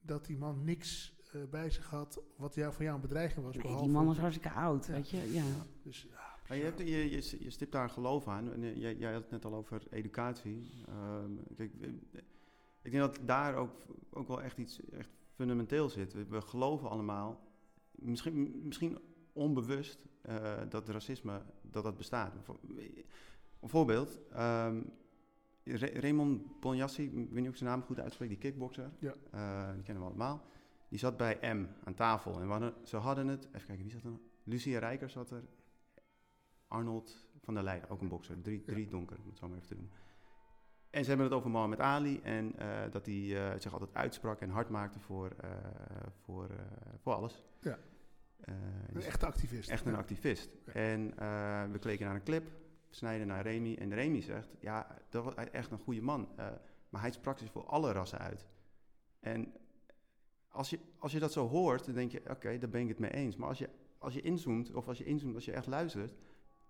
dat 0.00 0.26
die 0.26 0.36
man 0.36 0.64
niks 0.64 1.18
bij 1.50 1.70
zich 1.70 1.86
had 1.90 2.22
wat 2.36 2.54
jou, 2.54 2.72
voor 2.72 2.82
jou 2.82 2.94
een 2.94 3.00
bedreiging 3.02 3.44
was. 3.44 3.54
Nee, 3.54 3.62
behalve, 3.62 3.84
die 3.84 3.92
man 3.92 4.06
was 4.06 4.18
hartstikke 4.18 4.50
oud, 4.56 4.86
Ja. 4.86 4.92
weet 4.92 5.10
je. 5.10 5.32
Ja. 5.32 5.44
Dus, 5.82 6.06
ja, 6.10 6.36
Maar 6.48 6.56
je, 6.56 6.62
hebt, 6.64 6.78
je, 6.78 6.86
je, 7.10 7.36
je 7.44 7.50
stipt 7.50 7.72
daar 7.72 7.82
een 7.84 7.90
geloof 7.90 8.28
aan. 8.28 8.52
En, 8.52 8.78
Jij, 8.78 8.96
jij 8.96 9.12
had 9.12 9.22
het 9.22 9.30
net 9.30 9.44
al 9.44 9.54
over 9.54 9.82
educatie. 9.90 10.70
Ehm, 10.88 11.30
kijk, 11.56 11.72
ik 12.82 12.90
denk 12.90 13.02
dat 13.02 13.18
daar 13.24 13.54
ook, 13.54 13.70
ook 14.10 14.28
wel 14.28 14.42
echt 14.42 14.58
iets 14.58 14.80
echt 14.90 15.10
fundamenteel 15.34 15.88
zit. 15.88 16.12
We, 16.12 16.24
we 16.24 16.40
geloven 16.40 16.88
allemaal, 16.90 17.40
misschien, 17.90 18.60
misschien 18.64 18.98
onbewust, 19.32 20.06
eh, 20.22 20.60
dat 20.68 20.88
racisme 20.88 21.42
dat 21.62 21.84
dat 21.84 21.96
bestaat. 21.96 22.34
Een 23.60 23.68
voorbeeld. 23.68 24.18
ehm, 24.30 24.82
Raymond 25.94 26.60
Ponjassi, 26.60 27.04
ik 27.04 27.12
weet 27.12 27.30
niet 27.32 27.44
of 27.46 27.50
ik 27.50 27.56
zijn 27.56 27.70
naam 27.70 27.82
goed 27.82 28.00
uitspreek, 28.00 28.28
die 28.28 28.38
kickboxer. 28.38 28.90
Ja. 28.98 29.14
Eh, 29.30 29.74
die 29.74 29.82
kennen 29.82 30.02
we 30.02 30.08
allemaal. 30.08 30.42
Die 30.88 30.98
zat 30.98 31.16
bij 31.16 31.54
M 31.54 31.66
aan 31.84 31.94
tafel. 31.94 32.40
En 32.40 32.48
hadden, 32.48 32.74
ze 32.82 32.96
hadden 32.96 33.26
het, 33.26 33.44
even 33.52 33.66
kijken, 33.66 33.84
wie 33.84 33.92
zat 33.92 34.02
er 34.04 34.10
nog? 34.10 34.20
Lucia 34.44 34.78
Rijker 34.78 35.10
zat 35.10 35.30
er. 35.30 35.44
Arnold 36.68 37.26
van 37.40 37.54
der 37.54 37.62
Leijden, 37.62 37.88
ook 37.90 38.00
een 38.00 38.08
bokser. 38.08 38.40
Drie, 38.40 38.62
Ja. 38.66 38.72
drie 38.72 38.88
donker, 38.88 39.18
om 39.22 39.28
het 39.28 39.38
zo 39.38 39.48
maar 39.48 39.56
even 39.56 39.68
te 39.68 39.74
doen. 39.74 39.90
En 40.90 41.02
ze 41.02 41.08
hebben 41.08 41.26
het 41.26 41.34
over 41.34 41.50
Mohammed 41.50 41.80
Ali 41.80 42.20
en 42.22 42.58
eh, 42.58 42.68
dat 42.90 43.06
hij 43.06 43.14
eh, 43.14 43.60
zich 43.60 43.72
altijd 43.72 43.94
uitsprak 43.94 44.40
en 44.40 44.50
hard 44.50 44.68
maakte 44.68 45.00
voor, 45.00 45.30
eh, 45.40 45.50
voor, 46.24 46.48
voor 47.02 47.12
alles. 47.12 47.42
Ja. 47.60 47.78
Een 48.40 48.54
dus 48.92 49.04
echte 49.04 49.26
activist. 49.26 49.70
echt 49.70 49.86
een 49.86 49.92
Ja. 49.92 49.98
activist. 49.98 50.50
Ja. 50.66 50.72
En 50.72 51.14
we 51.72 51.78
kleken 51.78 52.06
naar 52.06 52.14
een 52.14 52.22
clip, 52.22 52.50
snijden 52.90 53.26
naar 53.26 53.42
Remy. 53.42 53.74
En 53.74 53.94
Remy 53.94 54.20
zegt, 54.20 54.48
ja, 54.60 54.96
dat 55.08 55.24
was 55.24 55.34
echt 55.34 55.70
een 55.70 55.78
goede 55.78 56.00
man. 56.02 56.28
maar 56.88 57.00
hij 57.00 57.10
sprak 57.10 57.38
zich 57.38 57.50
voor 57.50 57.66
alle 57.66 57.92
rassen 57.92 58.18
uit. 58.18 58.46
En 59.20 59.52
als 60.48 60.70
je, 60.70 60.78
als 60.98 61.12
je 61.12 61.18
dat 61.18 61.32
zo 61.32 61.48
hoort, 61.48 61.84
dan 61.84 61.94
denk 61.94 62.10
je, 62.12 62.22
oké, 62.30 62.58
daar 62.58 62.70
ben 62.70 62.80
ik 62.80 62.88
het 62.88 62.98
mee 62.98 63.10
eens. 63.12 63.36
Maar 63.36 63.48
als 63.48 63.58
je, 63.58 63.68
als 63.98 64.14
je 64.14 64.20
inzoomt, 64.20 64.72
of 64.72 64.88
als 64.88 64.98
je 64.98 65.04
inzoomt, 65.04 65.34
als 65.34 65.44
je 65.44 65.52
echt 65.52 65.66
luistert, 65.66 66.14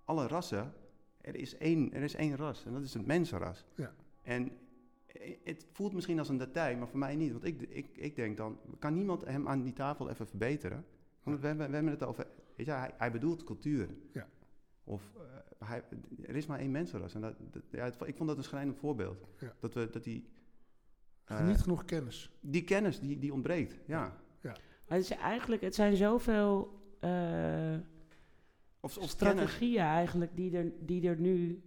alle 0.05 0.27
rassen, 0.27 0.73
er 1.21 1.35
is 1.37 1.57
één, 1.57 1.93
er 1.93 2.03
is 2.03 2.15
één 2.15 2.37
ras. 2.37 2.65
En 2.65 2.73
dat 2.73 2.83
is 2.83 2.95
het 2.95 3.07
mensenras. 3.07 3.65
Ja. 3.75 3.95
En 4.23 4.51
het 5.45 5.67
voelt 5.73 5.93
misschien 5.93 6.19
als 6.19 6.29
een 6.29 6.37
detail, 6.37 6.77
maar 6.77 6.89
voor 6.89 6.99
mij 6.99 7.17
niet. 7.17 7.33
Want 7.33 7.45
ik, 7.45 7.63
ik, 7.63 7.97
ik 7.97 8.17
denk 8.17 8.37
dan, 8.37 8.59
kan 8.79 8.95
niemand 8.95 9.25
hem 9.25 9.49
aan 9.49 9.63
die 9.63 9.73
tafel 9.73 10.11
even 10.11 10.27
verbeteren? 10.27 10.85
Want 11.23 11.41
we, 11.41 11.47
hebben- 11.47 11.69
we 11.69 11.75
hebben 11.75 11.93
het 11.93 12.03
over, 12.05 12.27
weet 12.57 12.67
je, 12.67 12.73
hij, 12.73 12.95
hij 12.99 13.11
bedoelt 13.13 13.45
cultuur. 13.45 13.89
Ja. 14.13 14.29
Of 14.85 15.13
eh, 15.17 15.67
hij, 15.69 15.83
er 16.23 16.37
is 16.37 16.47
maar 16.47 16.59
één 16.59 16.71
mensenras. 16.71 17.15
En 17.15 17.21
dat, 17.21 17.35
dat- 17.51 17.63
ja, 17.71 17.85
het- 17.85 17.97
ik 18.07 18.17
vond 18.17 18.29
dat 18.29 18.39
een 18.39 18.45
schrijnend 18.45 18.77
voorbeeld. 18.77 19.25
Ja. 19.39 19.55
Dat, 19.61 19.75
we, 19.75 19.89
dat 19.91 20.05
die, 20.05 20.25
eh, 21.25 21.47
Niet 21.47 21.61
genoeg 21.61 21.85
kennis. 21.85 22.31
die 22.41 22.65
kennis, 22.65 23.01
die, 23.01 23.19
die 23.19 23.33
ontbreekt. 23.33 23.79
Ja. 23.87 24.19
Maar 24.89 24.99
het, 24.99 25.11
is 25.11 25.17
eigenlijk, 25.17 25.63
het 25.63 25.75
zijn 25.75 25.97
zoveel 25.97 26.81
eh, 27.01 27.11
Of, 27.11 27.79
of 28.81 28.93
kennis. 28.93 29.11
strategieën 29.11 29.81
eigenlijk 29.81 30.37
die 30.37 30.57
er, 30.57 30.73
die 30.81 31.09
er 31.09 31.17
nu 31.21 31.63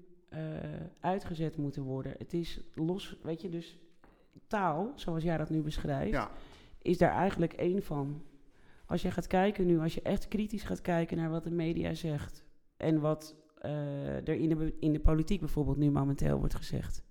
uitgezet 0.99 1.57
moeten 1.57 1.83
worden. 1.83 2.15
Het 2.17 2.33
is 2.33 2.61
los, 2.73 3.17
weet 3.23 3.41
je, 3.41 3.49
dus 3.49 3.77
taal, 4.47 4.91
zoals 4.95 5.23
jij 5.23 5.37
dat 5.37 5.49
nu 5.49 5.61
beschrijft, 5.61 6.11
Ja, 6.11 6.31
is 6.81 6.97
daar 6.97 7.11
eigenlijk 7.11 7.53
één 7.53 7.83
van. 7.83 8.21
Als 8.85 9.01
je 9.01 9.11
gaat 9.11 9.27
kijken 9.27 9.65
nu, 9.65 9.79
als 9.79 9.93
je 9.93 10.01
echt 10.01 10.27
kritisch 10.27 10.63
gaat 10.63 10.81
kijken 10.81 11.17
naar 11.17 11.29
wat 11.29 11.43
de 11.43 11.51
media 11.51 11.93
zegt 11.93 12.45
en 12.77 12.99
wat 12.99 13.35
eh, 13.57 14.27
er 14.27 14.35
in 14.35 14.49
de, 14.49 14.75
in 14.79 14.93
de 14.93 14.99
politiek 14.99 15.39
bijvoorbeeld 15.39 15.77
nu 15.77 15.91
momenteel 15.91 16.37
wordt 16.39 16.55
gezegd. 16.55 17.03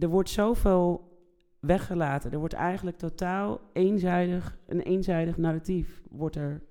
Er 0.00 0.08
wordt 0.08 0.30
zoveel 0.30 1.18
weggelaten. 1.60 2.32
Er 2.32 2.38
wordt 2.38 2.54
eigenlijk 2.54 2.98
totaal 2.98 3.60
eenzijdig, 3.72 4.58
een 4.66 4.80
eenzijdig 4.80 5.36
narratief 5.36 6.02
wordt 6.10 6.36
er 6.36 6.62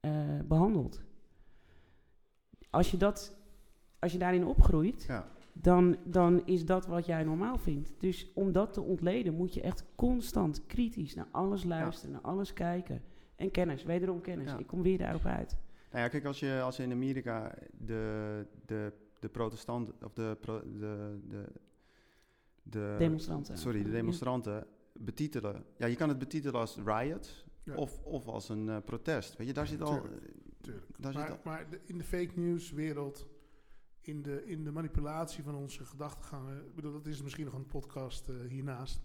eh, 0.00 0.10
behandeld. 0.44 1.02
Als 2.70 2.90
je, 2.90 2.96
dat, 2.96 3.33
als 4.04 4.12
je 4.12 4.18
daarin 4.18 4.46
opgroeit, 4.46 5.04
ja. 5.08 5.28
dan, 5.52 5.96
dan 6.04 6.46
is 6.46 6.64
dat 6.66 6.86
wat 6.86 7.06
jij 7.06 7.24
normaal 7.24 7.58
vindt. 7.58 7.92
Dus 7.98 8.30
om 8.34 8.52
dat 8.52 8.72
te 8.72 8.80
ontleden 8.80 9.34
moet 9.34 9.54
je 9.54 9.60
echt 9.60 9.84
constant 9.94 10.66
kritisch 10.66 11.14
naar 11.14 11.26
alles 11.30 11.64
luisteren, 11.64 12.12
naar 12.12 12.20
alles 12.22 12.52
kijken. 12.52 13.02
En 13.36 13.50
kennis, 13.50 13.82
wederom 13.82 14.20
kennis. 14.20 14.50
Ja. 14.50 14.58
Ik 14.58 14.66
kom 14.66 14.82
weer 14.82 14.98
daarop 14.98 15.24
uit. 15.24 15.56
Nou 15.90 16.02
ja, 16.04 16.08
kijk, 16.08 16.24
als 16.24 16.40
je 16.40 16.60
als 16.62 16.78
in 16.78 16.92
Amerika 16.92 17.54
de, 17.78 18.46
de, 18.66 18.92
de 19.20 19.28
protestanten, 19.28 19.94
of 20.04 20.12
de, 20.12 20.36
pro- 20.40 20.62
de, 20.78 21.18
de, 21.28 21.44
de 22.62 22.94
Demonstranten. 22.98 23.58
sorry, 23.58 23.82
de 23.82 23.90
demonstranten 23.90 24.66
betitelen. 24.92 25.64
Ja, 25.76 25.86
je 25.86 25.96
kan 25.96 26.08
het 26.08 26.18
betitelen 26.18 26.60
als 26.60 26.78
riot 26.84 27.44
Ja. 27.62 27.74
of, 27.74 28.02
of 28.04 28.26
als 28.26 28.48
een 28.48 28.68
eh, 28.68 28.76
protest. 28.84 29.36
Weet 29.36 29.46
je, 29.46 29.52
daar 29.52 29.66
zit 29.66 29.82
al... 29.82 30.00
Tuurlijk, 30.00 30.22
Tuurlijk. 30.60 30.86
Daar 30.98 31.12
zit 31.12 31.20
Maar, 31.22 31.30
al 31.30 31.38
maar 31.44 31.66
in 31.84 31.98
de 31.98 32.04
fake 32.04 32.30
news 32.34 32.70
wereld, 32.72 33.26
in 34.06 34.22
de, 34.22 34.44
in 34.46 34.64
de 34.64 34.70
manipulatie 34.70 35.42
van 35.42 35.54
onze 35.54 35.84
gedachtegangen, 35.84 36.66
ik 36.66 36.74
bedoel, 36.74 36.92
dat 36.92 37.06
is 37.06 37.22
misschien 37.22 37.44
nog 37.44 37.54
een 37.54 37.66
podcast 37.66 38.28
eh, 38.28 38.36
hiernaast. 38.48 39.00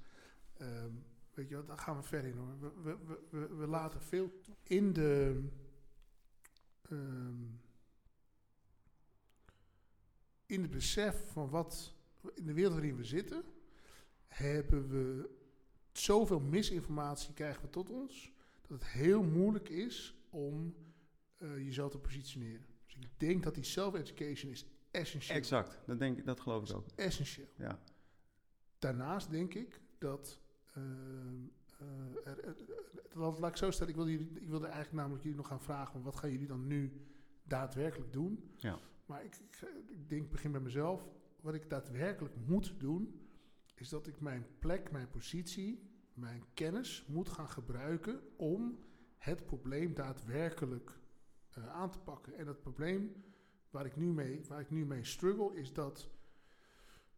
Ehm, 0.54 0.92
weet 1.34 1.50
je 1.50 1.56
wat, 1.56 1.68
daar 1.68 1.78
gaan 1.78 1.98
we 1.98 2.04
ver 2.04 2.26
in 2.26 2.38
hoor. 2.38 2.60
We, 2.60 2.72
we, 2.84 3.20
we, 3.30 3.56
we, 3.56 3.68
laten 3.68 4.02
veel 4.02 4.32
in 4.64 4.94
de. 4.94 5.44
ehm, 6.82 7.44
in 10.46 10.62
het 10.62 10.72
besef 10.72 11.32
van 11.32 11.50
wat 11.50 11.94
in 12.34 12.46
de 12.46 12.54
wereld 12.54 12.74
waarin 12.74 12.96
we 12.96 13.04
zitten, 13.04 13.44
hebben 14.28 14.90
we 14.90 15.30
zoveel 15.92 16.40
misinformatie 16.40 17.34
krijgen 17.34 17.62
we 17.62 17.70
tot 17.70 17.90
ons, 17.90 18.32
dat 18.62 18.80
het 18.80 18.88
heel 18.90 19.24
moeilijk 19.24 19.70
is 19.70 20.16
om 20.30 20.76
eh, 21.38 21.58
jezelf 21.58 21.92
te 21.92 22.00
positioneren. 22.00 22.66
Dus 22.86 22.96
ik 22.96 23.10
denk 23.18 23.44
dat 23.44 23.56
die 23.56 23.64
self-education 23.64 24.52
is 24.52 24.66
essentieel. 24.92 25.38
Exact, 25.38 25.80
dat, 25.86 26.00
denk, 26.00 26.18
ik- 26.18 26.26
dat 26.26 26.40
geloof 26.40 26.70
ik 26.70 26.76
ook. 26.76 26.86
Essentieel. 26.96 27.48
Ja. 27.58 27.80
Daarnaast 28.80 29.30
denk 29.32 29.54
ik 29.54 29.82
dat. 29.98 30.40
ehm, 30.74 31.46
eh, 31.80 32.28
er, 32.28 32.44
er- 32.44 32.56
laat, 33.14 33.40
laat 33.40 33.50
ik 33.50 33.58
zo 33.58 33.72
stellen, 33.72 33.90
ik 33.90 33.96
wilde, 33.96 34.12
jullie, 34.12 34.40
ik 34.42 34.50
wilde 34.50 34.66
eigenlijk 34.66 34.96
namelijk 34.96 35.24
jullie 35.24 35.38
nog 35.38 35.48
gaan 35.48 35.62
vragen: 35.62 36.02
wat 36.02 36.16
gaan 36.16 36.32
jullie 36.32 36.48
dan 36.48 36.68
nu 36.68 37.02
daadwerkelijk 37.44 38.14
doen? 38.14 38.52
Ja. 38.56 38.80
Maar 39.06 39.24
ik, 39.24 39.36
ik, 39.88 40.10
denk, 40.10 40.24
ik 40.24 40.32
begin 40.32 40.52
bij 40.52 40.62
mezelf. 40.62 41.08
Wat 41.42 41.54
ik 41.54 41.70
daadwerkelijk 41.70 42.36
moet 42.48 42.74
doen, 42.80 43.30
is 43.76 43.90
dat 43.90 44.08
ik 44.08 44.20
mijn 44.20 44.46
plek, 44.60 44.92
mijn 44.92 45.08
positie, 45.10 45.90
mijn 46.14 46.44
kennis 46.54 47.06
moet 47.08 47.30
gaan 47.30 47.50
gebruiken 47.50 48.22
om 48.38 48.80
het 49.18 49.46
probleem 49.46 49.94
daadwerkelijk 49.94 51.00
eh, 51.50 51.68
aan 51.70 51.92
te 51.92 52.00
pakken. 52.00 52.34
En 52.38 52.46
dat 52.46 52.60
probleem 52.60 53.24
waar 53.70 53.86
ik 53.86 53.96
nu 53.96 54.14
mee, 54.14 54.42
waar 54.48 54.60
ik 54.60 54.70
nu 54.70 54.86
mee 54.86 55.04
struggle, 55.04 55.56
is 55.56 55.74
dat 55.74 56.10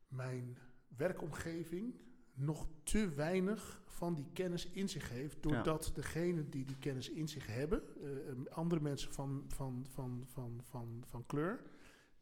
mijn 0.08 0.58
werkomgeving 0.98 2.02
nog 2.34 2.68
te 2.84 3.10
weinig 3.10 3.82
van 3.86 4.16
die 4.16 4.30
kennis 4.34 4.70
in 4.70 4.90
zich 4.90 5.10
heeft. 5.10 5.44
Doordat 5.44 5.92
degenen 5.94 6.50
die 6.50 6.66
die 6.66 6.78
kennis 6.78 7.10
in 7.10 7.28
zich 7.28 7.48
hebben, 7.48 7.84
eh, 8.02 8.30
eh, 8.30 8.36
andere 8.50 8.82
mensen 8.82 9.14
van, 9.14 9.44
van, 9.48 9.86
van, 9.90 10.24
van, 10.28 10.62
van, 10.64 11.04
van 11.08 11.26
kleur, 11.26 11.64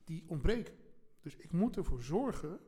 die 0.03 0.23
ontbreken. 0.27 0.75
Dus 1.19 1.35
ik 1.35 1.51
moet 1.51 1.77
ervoor 1.77 2.03
zorgen 2.03 2.59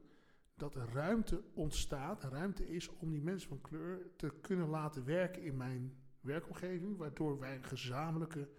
dat 0.55 0.75
er 0.75 0.89
ruimte 0.93 1.43
ontstaat, 1.53 2.23
ruimte 2.23 2.67
is 2.67 2.89
om 2.97 3.11
die 3.11 3.21
mensen 3.21 3.49
van 3.49 3.61
kleur 3.61 4.15
te 4.15 4.33
kunnen 4.41 4.67
laten 4.67 5.05
werken 5.05 5.43
in 5.43 5.57
mijn 5.57 5.95
werkomgeving, 6.19 6.97
waardoor 6.97 7.39
wij 7.39 7.55
een 7.55 7.63
gezamenlijke 7.63 8.49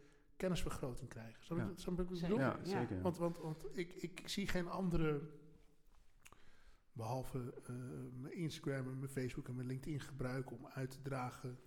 kennisvergroting 0.42 1.08
krijgen. 1.08 1.56
Ja. 1.56 1.64
wat 1.64 1.70
ik 1.72 1.78
Zeker. 1.78 2.20
bedoel? 2.20 2.38
Ja, 2.38 2.56
Ja. 2.62 2.64
zeker. 2.64 2.96
ja. 2.96 3.02
Want, 3.02 3.16
want, 3.18 3.38
want 3.38 3.66
ik, 3.72 3.92
ik 3.94 4.22
zie 4.28 4.48
geen 4.48 4.68
andere, 4.68 5.20
behalve 6.92 7.54
eh, 7.66 7.74
mijn 8.20 8.34
Instagram 8.34 8.86
en 8.88 8.98
mijn 8.98 9.10
Facebook 9.10 9.48
en 9.48 9.54
mijn 9.54 9.66
LinkedIn 9.66 10.00
gebruiken 10.00 10.56
om 10.56 10.66
uit 10.66 10.90
te 10.90 11.02
dragen 11.02 11.58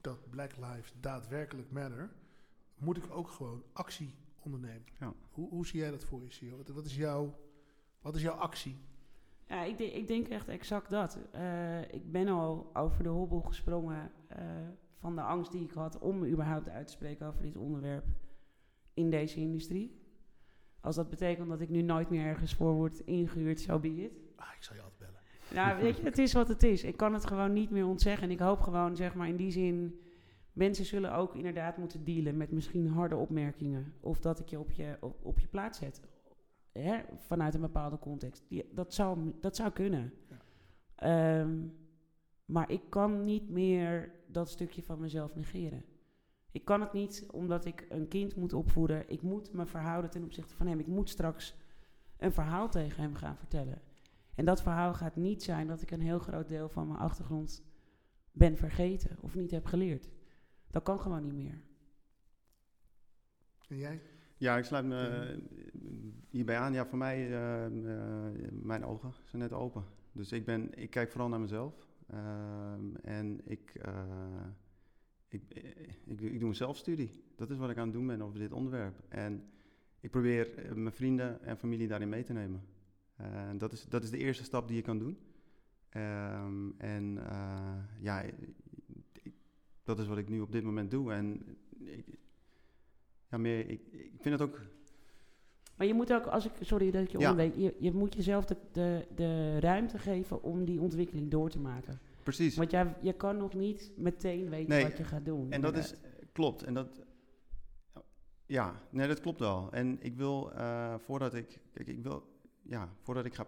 dat 0.00 0.30
Black 0.30 0.56
Lives 0.56 0.92
daadwerkelijk 1.00 1.70
matter, 1.70 2.10
moet 2.74 2.96
ik 2.96 3.10
ook 3.10 3.28
gewoon 3.30 3.64
actie 3.72 4.14
ondernemen. 4.40 4.84
Ja. 4.98 5.12
Hoe, 5.30 5.48
hoe 5.48 5.66
zie 5.66 5.80
jij 5.80 5.90
dat 5.90 6.04
voor 6.04 6.22
je, 6.22 6.30
Sio? 6.30 6.56
Wat, 6.56 6.68
wat, 6.68 6.84
is 6.86 6.96
jouw, 6.96 7.38
wat 8.00 8.16
is 8.16 8.22
jouw 8.22 8.34
actie? 8.36 8.76
Ja, 9.48 9.62
ik, 9.62 9.78
denk- 9.78 9.92
ik 9.92 10.06
denk 10.06 10.28
echt 10.28 10.48
exact 10.48 10.90
dat. 10.90 11.18
Eh, 11.32 11.92
ik 11.92 12.12
ben 12.12 12.28
al 12.28 12.70
over 12.76 13.02
de 13.02 13.08
hobbel 13.08 13.40
gesprongen 13.40 14.12
eh, 14.28 14.68
van 15.04 15.16
de 15.16 15.22
angst 15.22 15.52
die 15.52 15.64
ik 15.64 15.72
had 15.72 15.98
om 15.98 16.24
überhaupt 16.24 16.68
uit 16.68 16.86
te 16.86 16.92
spreken 16.92 17.26
over 17.26 17.42
dit 17.42 17.56
onderwerp 17.56 18.04
in 18.94 19.10
deze 19.10 19.40
industrie. 19.40 20.00
Als 20.80 20.96
dat 20.96 21.10
betekent 21.10 21.48
dat 21.48 21.60
ik 21.60 21.68
nu 21.68 21.82
nooit 21.82 22.10
meer 22.10 22.26
ergens 22.26 22.54
voor 22.54 22.72
word 22.72 23.00
ingehuurd, 23.00 23.60
zo 23.60 23.78
be 23.78 23.88
it. 23.88 24.12
Ah, 24.36 24.46
ik 24.56 24.62
zal 24.62 24.76
je 24.76 24.82
altijd 24.82 24.98
bellen. 25.00 25.20
Nou, 25.54 25.82
weet 25.82 25.96
je, 25.96 26.02
het 26.02 26.18
is 26.18 26.32
wat 26.32 26.48
het 26.48 26.62
is. 26.62 26.84
Ik 26.84 26.96
kan 26.96 27.14
het 27.14 27.26
gewoon 27.26 27.52
niet 27.52 27.70
meer 27.70 27.86
ontzeggen. 27.86 28.22
En 28.22 28.30
ik 28.30 28.38
hoop 28.38 28.60
gewoon, 28.60 28.96
zeg 28.96 29.14
maar, 29.14 29.28
in 29.28 29.36
die 29.36 29.50
zin... 29.50 30.00
Mensen 30.52 30.84
zullen 30.84 31.14
ook 31.14 31.34
inderdaad 31.34 31.76
moeten 31.76 32.04
dealen 32.04 32.36
met 32.36 32.50
misschien 32.50 32.88
harde 32.88 33.16
opmerkingen. 33.16 33.94
Of 34.00 34.20
dat 34.20 34.40
ik 34.40 34.48
je 34.48 34.58
op 34.58 34.70
je, 34.70 34.96
op, 35.00 35.24
op 35.24 35.38
je 35.38 35.46
plaats 35.46 35.78
zet. 35.78 36.00
Hè? 36.72 37.00
Vanuit 37.16 37.54
een 37.54 37.60
bepaalde 37.60 37.98
context. 37.98 38.44
Die, 38.48 38.68
dat, 38.72 38.94
zou, 38.94 39.32
dat 39.40 39.56
zou 39.56 39.70
kunnen. 39.70 40.12
Ja. 40.28 40.38
Ehm, 40.94 41.58
maar 42.44 42.70
ik 42.70 42.82
kan 42.88 43.24
niet 43.24 43.50
meer 43.50 44.12
dat 44.34 44.50
stukje 44.50 44.82
van 44.82 45.00
mezelf 45.00 45.34
negeren. 45.34 45.84
Ik 46.50 46.64
kan 46.64 46.80
het 46.80 46.92
niet 46.92 47.26
omdat 47.30 47.64
ik 47.64 47.86
een 47.88 48.08
kind 48.08 48.36
moet 48.36 48.52
opvoeden. 48.52 49.10
Ik 49.10 49.22
moet 49.22 49.52
me 49.52 49.66
verhouden 49.66 50.10
ten 50.10 50.24
opzichte 50.24 50.54
van 50.54 50.66
hem. 50.66 50.78
Ik 50.78 50.86
moet 50.86 51.10
straks 51.10 51.54
een 52.16 52.32
verhaal 52.32 52.68
tegen 52.68 53.02
hem 53.02 53.14
gaan 53.14 53.36
vertellen. 53.36 53.82
En 54.34 54.44
dat 54.44 54.62
verhaal 54.62 54.94
gaat 54.94 55.16
niet 55.16 55.42
zijn 55.42 55.66
dat 55.66 55.82
ik 55.82 55.90
een 55.90 56.00
heel 56.00 56.18
groot 56.18 56.48
deel 56.48 56.68
van 56.68 56.86
mijn 56.86 56.98
achtergrond 56.98 57.64
ben 58.32 58.56
vergeten 58.56 59.16
of 59.20 59.34
niet 59.34 59.50
heb 59.50 59.66
geleerd. 59.66 60.10
Dat 60.70 60.82
kan 60.82 61.00
gewoon 61.00 61.22
niet 61.22 61.34
meer. 61.34 61.62
En 63.68 63.78
jij? 63.78 64.00
Ja, 64.36 64.56
ik 64.56 64.64
sluit 64.64 64.84
me 64.84 65.06
eh, 65.06 65.38
hierbij 66.30 66.58
aan. 66.58 66.72
Ja, 66.72 66.86
voor 66.86 66.98
mij, 66.98 67.32
eh, 67.32 67.66
mijn 68.50 68.84
ogen 68.84 69.12
zijn 69.24 69.42
net 69.42 69.52
open. 69.52 69.84
Dus 70.12 70.32
ik, 70.32 70.44
ben, 70.44 70.78
ik 70.78 70.90
kijk 70.90 71.10
vooral 71.10 71.28
naar 71.28 71.40
mezelf. 71.40 71.88
Ehm, 72.06 72.94
en 73.02 73.40
ik, 73.44 73.74
eh, 73.74 74.46
ik, 75.28 75.50
eh, 75.50 75.62
ik, 76.04 76.20
ik 76.20 76.40
doe 76.40 76.48
een 76.48 76.54
zelfstudie. 76.54 77.10
Dat 77.36 77.50
is 77.50 77.56
wat 77.56 77.70
ik 77.70 77.76
aan 77.76 77.84
het 77.84 77.92
doen 77.92 78.06
ben 78.06 78.22
over 78.22 78.38
dit 78.38 78.52
onderwerp. 78.52 79.02
En 79.08 79.44
ik 80.00 80.10
probeer 80.10 80.58
eh, 80.58 80.72
mijn 80.72 80.94
vrienden 80.94 81.42
en 81.42 81.58
familie 81.58 81.88
daarin 81.88 82.08
mee 82.08 82.22
te 82.22 82.32
nemen. 82.32 82.62
Eh, 83.16 83.50
dat, 83.56 83.72
is, 83.72 83.84
dat 83.84 84.02
is 84.02 84.10
de 84.10 84.18
eerste 84.18 84.44
stap 84.44 84.68
die 84.68 84.76
je 84.76 84.82
kan 84.82 84.98
doen. 84.98 85.18
Ehm, 85.88 86.70
en 86.78 87.14
ja, 88.00 88.24
dat 89.82 89.98
is 89.98 90.06
wat 90.06 90.18
ik 90.18 90.28
nu 90.28 90.40
op 90.40 90.52
dit 90.52 90.64
moment 90.64 90.90
doe. 90.90 91.12
En 91.12 91.56
ik, 91.78 92.18
ja, 93.30 93.38
meer, 93.38 93.68
ik, 93.68 93.86
ik 93.92 94.20
vind 94.20 94.40
het 94.40 94.48
ook 94.48 94.60
Maar 95.76 95.86
je 95.86 95.94
moet 95.94 96.12
ook, 96.12 96.26
als 96.26 96.44
ik, 96.44 96.52
sorry 96.60 96.90
dat 96.90 97.02
ik 97.02 97.10
je 97.10 97.18
Ja. 97.18 97.30
onderbreek, 97.30 97.62
je, 97.62 97.74
je 97.84 97.92
moet 97.92 98.14
jezelf 98.14 98.44
de, 98.44 98.56
de, 98.72 99.06
de 99.14 99.60
ruimte 99.60 99.98
geven 99.98 100.42
om 100.42 100.64
die 100.64 100.80
ontwikkeling 100.80 101.30
door 101.30 101.50
te 101.50 101.58
maken. 101.58 101.98
precies. 102.22 102.56
Want 102.56 102.70
jij, 102.70 102.94
je 103.00 103.12
kan 103.12 103.36
nog 103.36 103.54
niet 103.54 103.92
meteen 103.96 104.48
weten 104.48 104.68
Nee, 104.68 104.82
wat 104.82 104.96
je 104.96 105.04
gaat 105.04 105.24
doen. 105.24 105.50
En 105.50 105.60
dat 105.60 105.76
is, 105.76 105.94
klopt. 106.32 106.62
En 106.62 106.74
dat, 106.74 107.02
ja, 108.46 108.74
nee, 108.90 109.08
dat 109.08 109.20
klopt 109.20 109.38
wel. 109.40 109.68
En 109.72 109.96
ik 110.02 110.16
wil, 110.16 110.52
eh, 110.52 110.94
voordat 110.98 111.34
ik, 111.34 111.60
kijk, 111.72 111.88
ik 111.88 112.02
wil, 112.02 112.22
ja, 112.62 112.88
voordat 113.00 113.24
ik 113.24 113.34
ga 113.34 113.46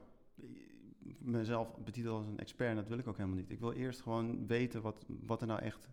mezelf 1.18 1.76
betitelen 1.84 2.16
als 2.16 2.26
een 2.26 2.38
expert, 2.38 2.70
en 2.70 2.76
dat 2.76 2.88
wil 2.88 2.98
ik 2.98 3.06
ook 3.08 3.16
helemaal 3.16 3.38
niet. 3.38 3.50
Ik 3.50 3.60
wil 3.60 3.72
eerst 3.72 4.00
gewoon 4.00 4.46
weten 4.46 4.82
wat, 4.82 5.04
wat 5.26 5.40
er 5.40 5.46
nou 5.46 5.60
echt, 5.60 5.88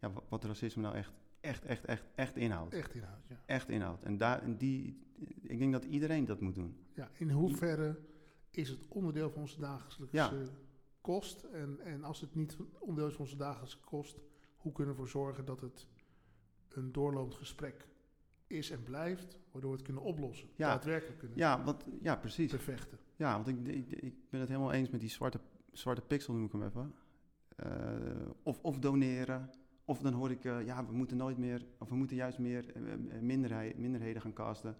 ja, 0.00 0.12
wat 0.28 0.44
racisme 0.44 0.82
nou 0.82 0.94
echt, 0.94 1.12
echt, 1.42 1.64
echt, 1.64 1.84
echt, 1.84 2.04
echt 2.14 2.36
inhoudt. 2.36 2.74
Echt 2.74 2.94
inhoud, 2.94 3.26
ja. 3.28 3.36
Echt 3.46 3.68
inhoudt. 3.68 4.02
En 4.04 4.16
daar, 4.16 4.42
en 4.42 4.56
die, 4.56 4.98
ik 5.42 5.58
denk 5.58 5.72
dat 5.72 5.84
iedereen 5.84 6.24
dat 6.24 6.40
moet 6.40 6.54
doen. 6.54 6.76
ja. 6.94 7.10
In 7.18 7.30
hoeverre 7.30 7.98
is 8.50 8.68
het 8.68 8.88
onderdeel 8.88 9.30
van 9.30 9.40
onze 9.40 9.60
dagelijkse 9.60 10.16
Ja. 10.16 10.32
kost? 11.00 11.42
En, 11.42 11.80
en 11.80 12.04
als 12.04 12.20
het 12.20 12.34
niet 12.34 12.56
onderdeel 12.78 13.06
is 13.08 13.14
van 13.14 13.24
onze 13.24 13.36
dagelijkse 13.36 13.78
kost, 13.80 14.18
hoe 14.56 14.72
kunnen 14.72 14.94
we 14.94 15.00
ervoor 15.00 15.20
zorgen 15.22 15.44
dat 15.44 15.60
het 15.60 15.86
een 16.68 16.92
doorlopend 16.92 17.34
gesprek 17.34 17.88
is 18.46 18.70
en 18.70 18.82
blijft, 18.82 19.38
waardoor 19.50 19.70
we 19.70 19.76
het 19.76 19.86
kunnen 19.86 20.02
oplossen? 20.02 20.48
Ja. 20.56 20.68
Daadwerkelijk 20.68 21.18
kunnen 21.18 21.38
Ja, 21.38 21.64
want, 21.64 21.84
ja 22.02 22.16
precies. 22.16 22.50
bevechten. 22.50 22.98
Ja, 23.16 23.32
want 23.42 23.48
ik, 23.48 23.66
ik, 23.68 23.90
ik 24.02 24.14
ben 24.30 24.40
het 24.40 24.48
helemaal 24.48 24.72
eens 24.72 24.90
met 24.90 25.00
die 25.00 25.10
zwarte, 25.10 25.40
zwarte 25.72 26.00
pixel, 26.02 26.34
noem 26.34 26.44
ik 26.44 26.52
hem 26.52 26.62
even. 26.62 26.94
Eh, 27.56 28.28
of, 28.42 28.58
of 28.62 28.78
doneren. 28.78 29.50
Of 29.84 30.00
dan 30.00 30.12
hoor 30.12 30.30
ik, 30.30 30.44
eh, 30.44 30.64
ja, 30.64 30.86
we 30.86 30.92
moeten 30.92 31.16
nooit 31.16 31.38
meer, 31.38 31.66
of 31.78 31.88
we 31.88 31.94
moeten 31.94 32.16
juist 32.16 32.38
meer 32.38 32.74
eh, 32.74 32.92
eh, 32.92 33.20
minderheid, 33.20 33.78
minderheden 33.78 34.22
gaan 34.22 34.32
casten. 34.32 34.76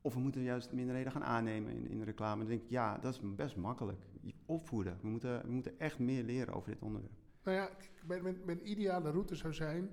Of 0.00 0.14
we 0.14 0.20
moeten 0.20 0.42
juist 0.42 0.72
minderheden 0.72 1.12
gaan 1.12 1.24
aannemen 1.24 1.72
in, 1.72 1.88
in 1.88 2.02
reclame. 2.02 2.40
Dan 2.40 2.48
denk 2.48 2.62
ik, 2.62 2.70
ja, 2.70 2.98
dat 2.98 3.14
is 3.14 3.20
best 3.34 3.56
makkelijk. 3.56 3.98
Opvoeden. 4.46 4.98
We 5.00 5.08
moeten, 5.08 5.42
we 5.42 5.52
moeten 5.52 5.78
echt 5.78 5.98
meer 5.98 6.22
leren 6.22 6.54
over 6.54 6.70
dit 6.70 6.82
onderwerp. 6.82 7.14
Nou 7.42 7.56
ja, 7.56 7.70
mijn, 8.06 8.44
mijn, 8.44 8.70
ideale 8.70 9.10
route 9.10 9.34
zou 9.34 9.54
zijn, 9.54 9.90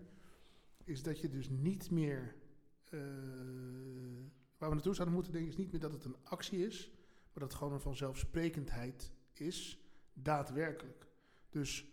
is 0.84 1.04
dat 1.04 1.20
je 1.20 1.30
dus 1.30 1.50
niet 1.50 1.92
meer, 1.92 2.36
waar 4.58 4.70
we 4.70 4.76
naartoe 4.76 4.96
zouden 4.96 5.14
moeten 5.14 5.32
denken, 5.34 5.52
is 5.52 5.58
niet 5.58 5.72
meer 5.72 5.82
dat 5.82 5.94
het 5.94 6.06
een 6.06 6.16
actie 6.24 6.66
is, 6.66 6.90
maar 7.24 7.34
dat 7.34 7.44
het 7.44 7.54
gewoon 7.54 7.74
een 7.74 7.80
vanzelfsprekendheid 7.80 9.12
is, 9.34 9.80
daadwerkelijk. 10.14 11.08
Dus 11.50 11.86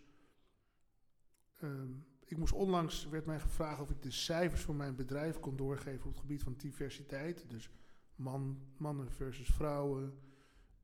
ehm, 1.55 1.91
ik 2.29 2.37
moest 2.37 2.53
onlangs, 2.53 3.07
werd 3.07 3.25
mij 3.25 3.39
gevraagd 3.39 3.81
of 3.81 3.89
ik 3.89 4.01
de 4.01 4.11
cijfers 4.11 4.61
van 4.61 4.75
mijn 4.75 4.95
bedrijf 4.95 5.39
kon 5.39 5.55
doorgeven 5.55 6.05
op 6.05 6.11
het 6.11 6.19
gebied 6.19 6.43
van 6.43 6.53
diversiteit. 6.57 7.49
Dus 7.49 7.69
man, 8.15 8.61
mannen 8.77 9.11
versus 9.11 9.47
vrouwen, 9.49 10.19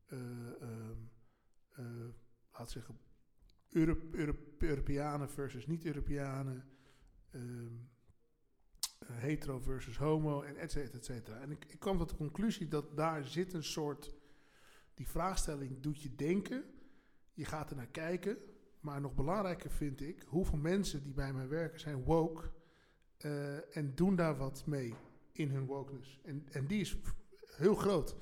eh, 0.06 0.62
ehm, 0.62 0.98
eh, 1.70 1.84
laat 2.52 2.70
zeggen 2.70 2.98
Euro- 3.68 4.00
Euro- 4.10 4.36
Europeanen 4.58 5.30
versus 5.30 5.66
niet-Europeanen, 5.66 6.68
ehm, 7.30 7.74
eh, 8.98 9.16
hetero 9.16 9.58
versus 9.58 9.96
homo, 9.98 10.42
en 10.42 10.56
et 10.56 10.70
cetera, 10.70 10.98
et 10.98 11.04
cetera. 11.04 11.40
En 11.40 11.50
ik, 11.50 11.64
ik 11.64 11.78
kwam 11.78 11.98
tot 11.98 12.08
de 12.08 12.16
conclusie 12.16 12.68
dat 12.68 12.96
daar 12.96 13.24
zit 13.24 13.52
een 13.52 13.64
soort, 13.64 14.14
die 14.94 15.08
vraagstelling 15.08 15.80
doet 15.80 16.02
je 16.02 16.14
denken, 16.14 16.64
je 17.32 17.44
gaat 17.44 17.70
er 17.70 17.76
naar 17.76 17.90
kijken, 17.90 18.38
maar 18.86 19.00
nog 19.00 19.14
belangrijker 19.14 19.70
vind 19.70 20.00
ik, 20.00 20.24
hoeveel 20.26 20.58
mensen 20.58 21.02
die 21.02 21.12
bij 21.12 21.32
mij 21.32 21.48
werken 21.48 21.80
zijn 21.80 22.04
woke 22.04 22.50
eh, 23.16 23.76
en 23.76 23.94
doen 23.94 24.16
daar 24.16 24.36
wat 24.36 24.66
mee 24.66 24.94
in 25.32 25.50
hun 25.50 25.66
wokeness. 25.66 26.20
En, 26.24 26.46
en 26.50 26.66
die 26.66 26.80
is 26.80 26.96
heel 27.56 27.74
groot. 27.74 28.16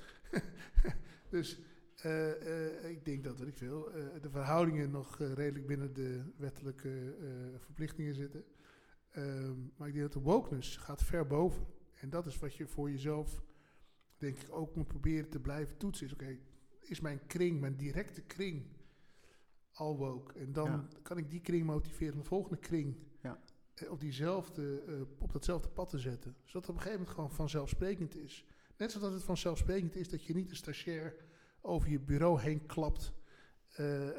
dus 1.29 1.59
Eh, 1.95 2.81
eh, 2.83 2.89
ik 2.89 3.05
denk 3.05 3.23
dat, 3.23 3.39
weet 3.39 3.47
ik 3.47 3.57
veel, 3.57 3.91
de 4.21 4.29
verhoudingen 4.29 4.91
nog 4.91 5.17
redelijk 5.17 5.67
binnen 5.67 5.93
de 5.93 6.23
wettelijke 6.37 7.15
verplichtingen 7.57 8.15
zitten. 8.15 8.45
Ehm, 9.11 9.55
maar 9.77 9.87
ik 9.87 9.93
denk 9.93 10.05
dat 10.05 10.23
de 10.23 10.29
wokeness 10.29 10.77
gaat 10.77 11.03
ver 11.03 11.27
boven. 11.27 11.65
En 11.93 12.09
dat 12.09 12.25
is 12.25 12.39
wat 12.39 12.55
je 12.55 12.67
voor 12.67 12.91
jezelf, 12.91 13.43
denk 14.17 14.37
ik, 14.37 14.55
ook 14.55 14.75
moet 14.75 14.87
proberen 14.87 15.29
te 15.29 15.39
blijven 15.39 15.77
toetsen. 15.77 16.11
Oké, 16.11 16.37
is 16.79 16.99
mijn 16.99 17.19
kring, 17.27 17.59
mijn 17.59 17.75
directe 17.75 18.21
kring, 18.21 18.65
al 19.75 19.97
woke? 19.97 20.39
En 20.39 20.53
dan 20.53 20.71
Ja. 20.71 20.87
kan 21.01 21.17
ik 21.17 21.29
die 21.29 21.41
kring 21.41 21.65
motiveren 21.65 22.13
om 22.13 22.19
de 22.19 22.25
volgende 22.25 22.57
kring 22.57 22.95
Ja. 23.21 23.39
eh, 23.73 23.91
op, 23.91 23.99
diezelfde, 23.99 24.81
eh, 24.87 25.01
op 25.23 25.31
datzelfde 25.33 25.69
pad 25.69 25.89
te 25.89 25.99
zetten. 25.99 26.35
Zodat 26.43 26.53
het 26.61 26.69
op 26.69 26.75
een 26.75 26.81
gegeven 26.81 26.99
moment 26.99 27.15
gewoon 27.15 27.31
vanzelfsprekend 27.31 28.15
is. 28.15 28.45
Net 28.77 28.91
zoals 28.91 29.13
het 29.13 29.23
vanzelfsprekend 29.23 29.95
is 29.95 30.09
dat 30.09 30.23
je 30.23 30.33
niet 30.33 30.49
een 30.49 30.55
stagiair 30.55 31.15
over 31.61 31.89
je 31.89 31.99
bureau 31.99 32.39
heen 32.41 32.65
klapt. 32.65 33.13
eh, 33.69 34.09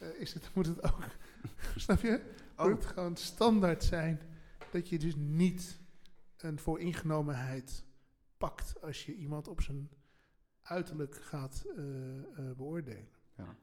is 0.24 0.34
het, 0.34 0.50
moet 0.54 0.66
het 0.66 0.82
ook, 0.82 1.04
snap 1.76 2.00
je? 2.00 2.20
Moet 2.56 2.66
Oh, 2.66 2.72
het 2.72 2.86
gewoon 2.86 3.16
standaard 3.16 3.84
zijn 3.84 4.20
dat 4.70 4.88
je 4.88 4.98
dus 4.98 5.14
niet 5.16 5.80
een 6.36 6.58
vooringenomenheid 6.58 7.84
pakt 8.38 8.80
als 8.82 9.06
je 9.06 9.14
iemand 9.14 9.48
op 9.48 9.60
zijn 9.60 9.90
uiterlijk 10.62 11.14
gaat 11.14 11.64
beoordelen. 12.56 13.08
ja. 13.36 13.56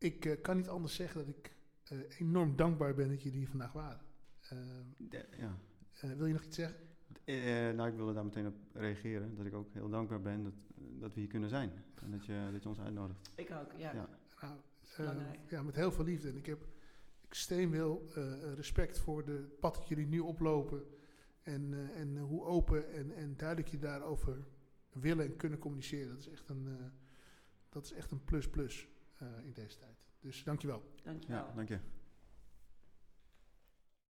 Ik 0.00 0.24
eh, 0.24 0.40
kan 0.42 0.56
niet 0.56 0.68
anders 0.68 0.94
zeggen 0.94 1.26
dat 1.26 1.36
ik 1.36 1.52
eh, 1.84 1.98
enorm 2.20 2.56
dankbaar 2.56 2.94
ben 2.94 3.08
dat 3.08 3.22
jullie 3.22 3.38
hier 3.38 3.48
vandaag 3.48 3.72
waren. 3.72 4.00
Eh, 4.40 4.58
De- 4.96 5.26
ja. 5.38 5.58
eh, 6.00 6.12
wil 6.12 6.26
je 6.26 6.32
nog 6.32 6.44
iets 6.44 6.56
zeggen? 6.56 6.78
Eh, 7.24 7.34
nou, 7.74 7.88
ik 7.88 7.94
wilde 7.94 8.12
daar 8.12 8.24
meteen 8.24 8.46
op 8.46 8.54
reageren. 8.72 9.36
Dat 9.36 9.46
ik 9.46 9.54
ook 9.54 9.72
heel 9.72 9.88
dankbaar 9.88 10.20
ben 10.20 10.42
dat, 10.42 10.52
dat 11.00 11.14
we 11.14 11.20
hier 11.20 11.28
kunnen 11.28 11.48
zijn. 11.48 11.70
En 12.02 12.10
dat 12.10 12.26
je, 12.26 12.48
dat 12.52 12.62
je 12.62 12.68
ons 12.68 12.80
uitnodigt. 12.80 13.30
Ik 13.34 13.50
ook, 13.50 13.72
ja. 13.76 13.92
Ja. 13.94 14.08
Nou, 14.98 15.16
ja, 15.48 15.62
met 15.62 15.76
heel 15.76 15.92
veel 15.92 16.04
liefde. 16.04 16.28
En 16.28 16.36
ik 16.36 16.46
heb 16.46 16.66
extreem 17.28 17.70
veel 17.70 18.08
eh, 18.14 18.52
respect 18.54 18.98
voor 18.98 19.24
de 19.24 19.56
pad 19.60 19.74
dat 19.74 19.88
jullie 19.88 20.06
nu 20.06 20.18
oplopen. 20.18 20.82
En, 21.42 21.74
eh, 21.74 22.00
en 22.00 22.18
hoe 22.18 22.44
open 22.44 22.92
en, 22.92 23.12
en 23.12 23.36
duidelijk 23.36 23.68
je 23.68 23.78
daarover 23.78 24.44
willen 24.92 25.24
en 25.26 25.36
kunnen 25.36 25.58
communiceren. 25.58 26.08
Dat 26.08 26.18
is 26.18 26.28
echt 26.28 26.48
een, 26.48 26.66
eh, 26.78 26.84
dat 27.68 27.84
is 27.84 27.92
echt 27.92 28.10
een 28.10 28.24
plus 28.24 28.48
plus 28.50 28.88
in 29.20 29.52
deze 29.52 29.78
tijd. 29.78 30.06
Dus 30.20 30.44
dankjewel. 30.44 30.82
Dankjewel. 31.02 31.46
Ja, 31.46 31.52
dank 31.54 31.68
je. 31.68 31.78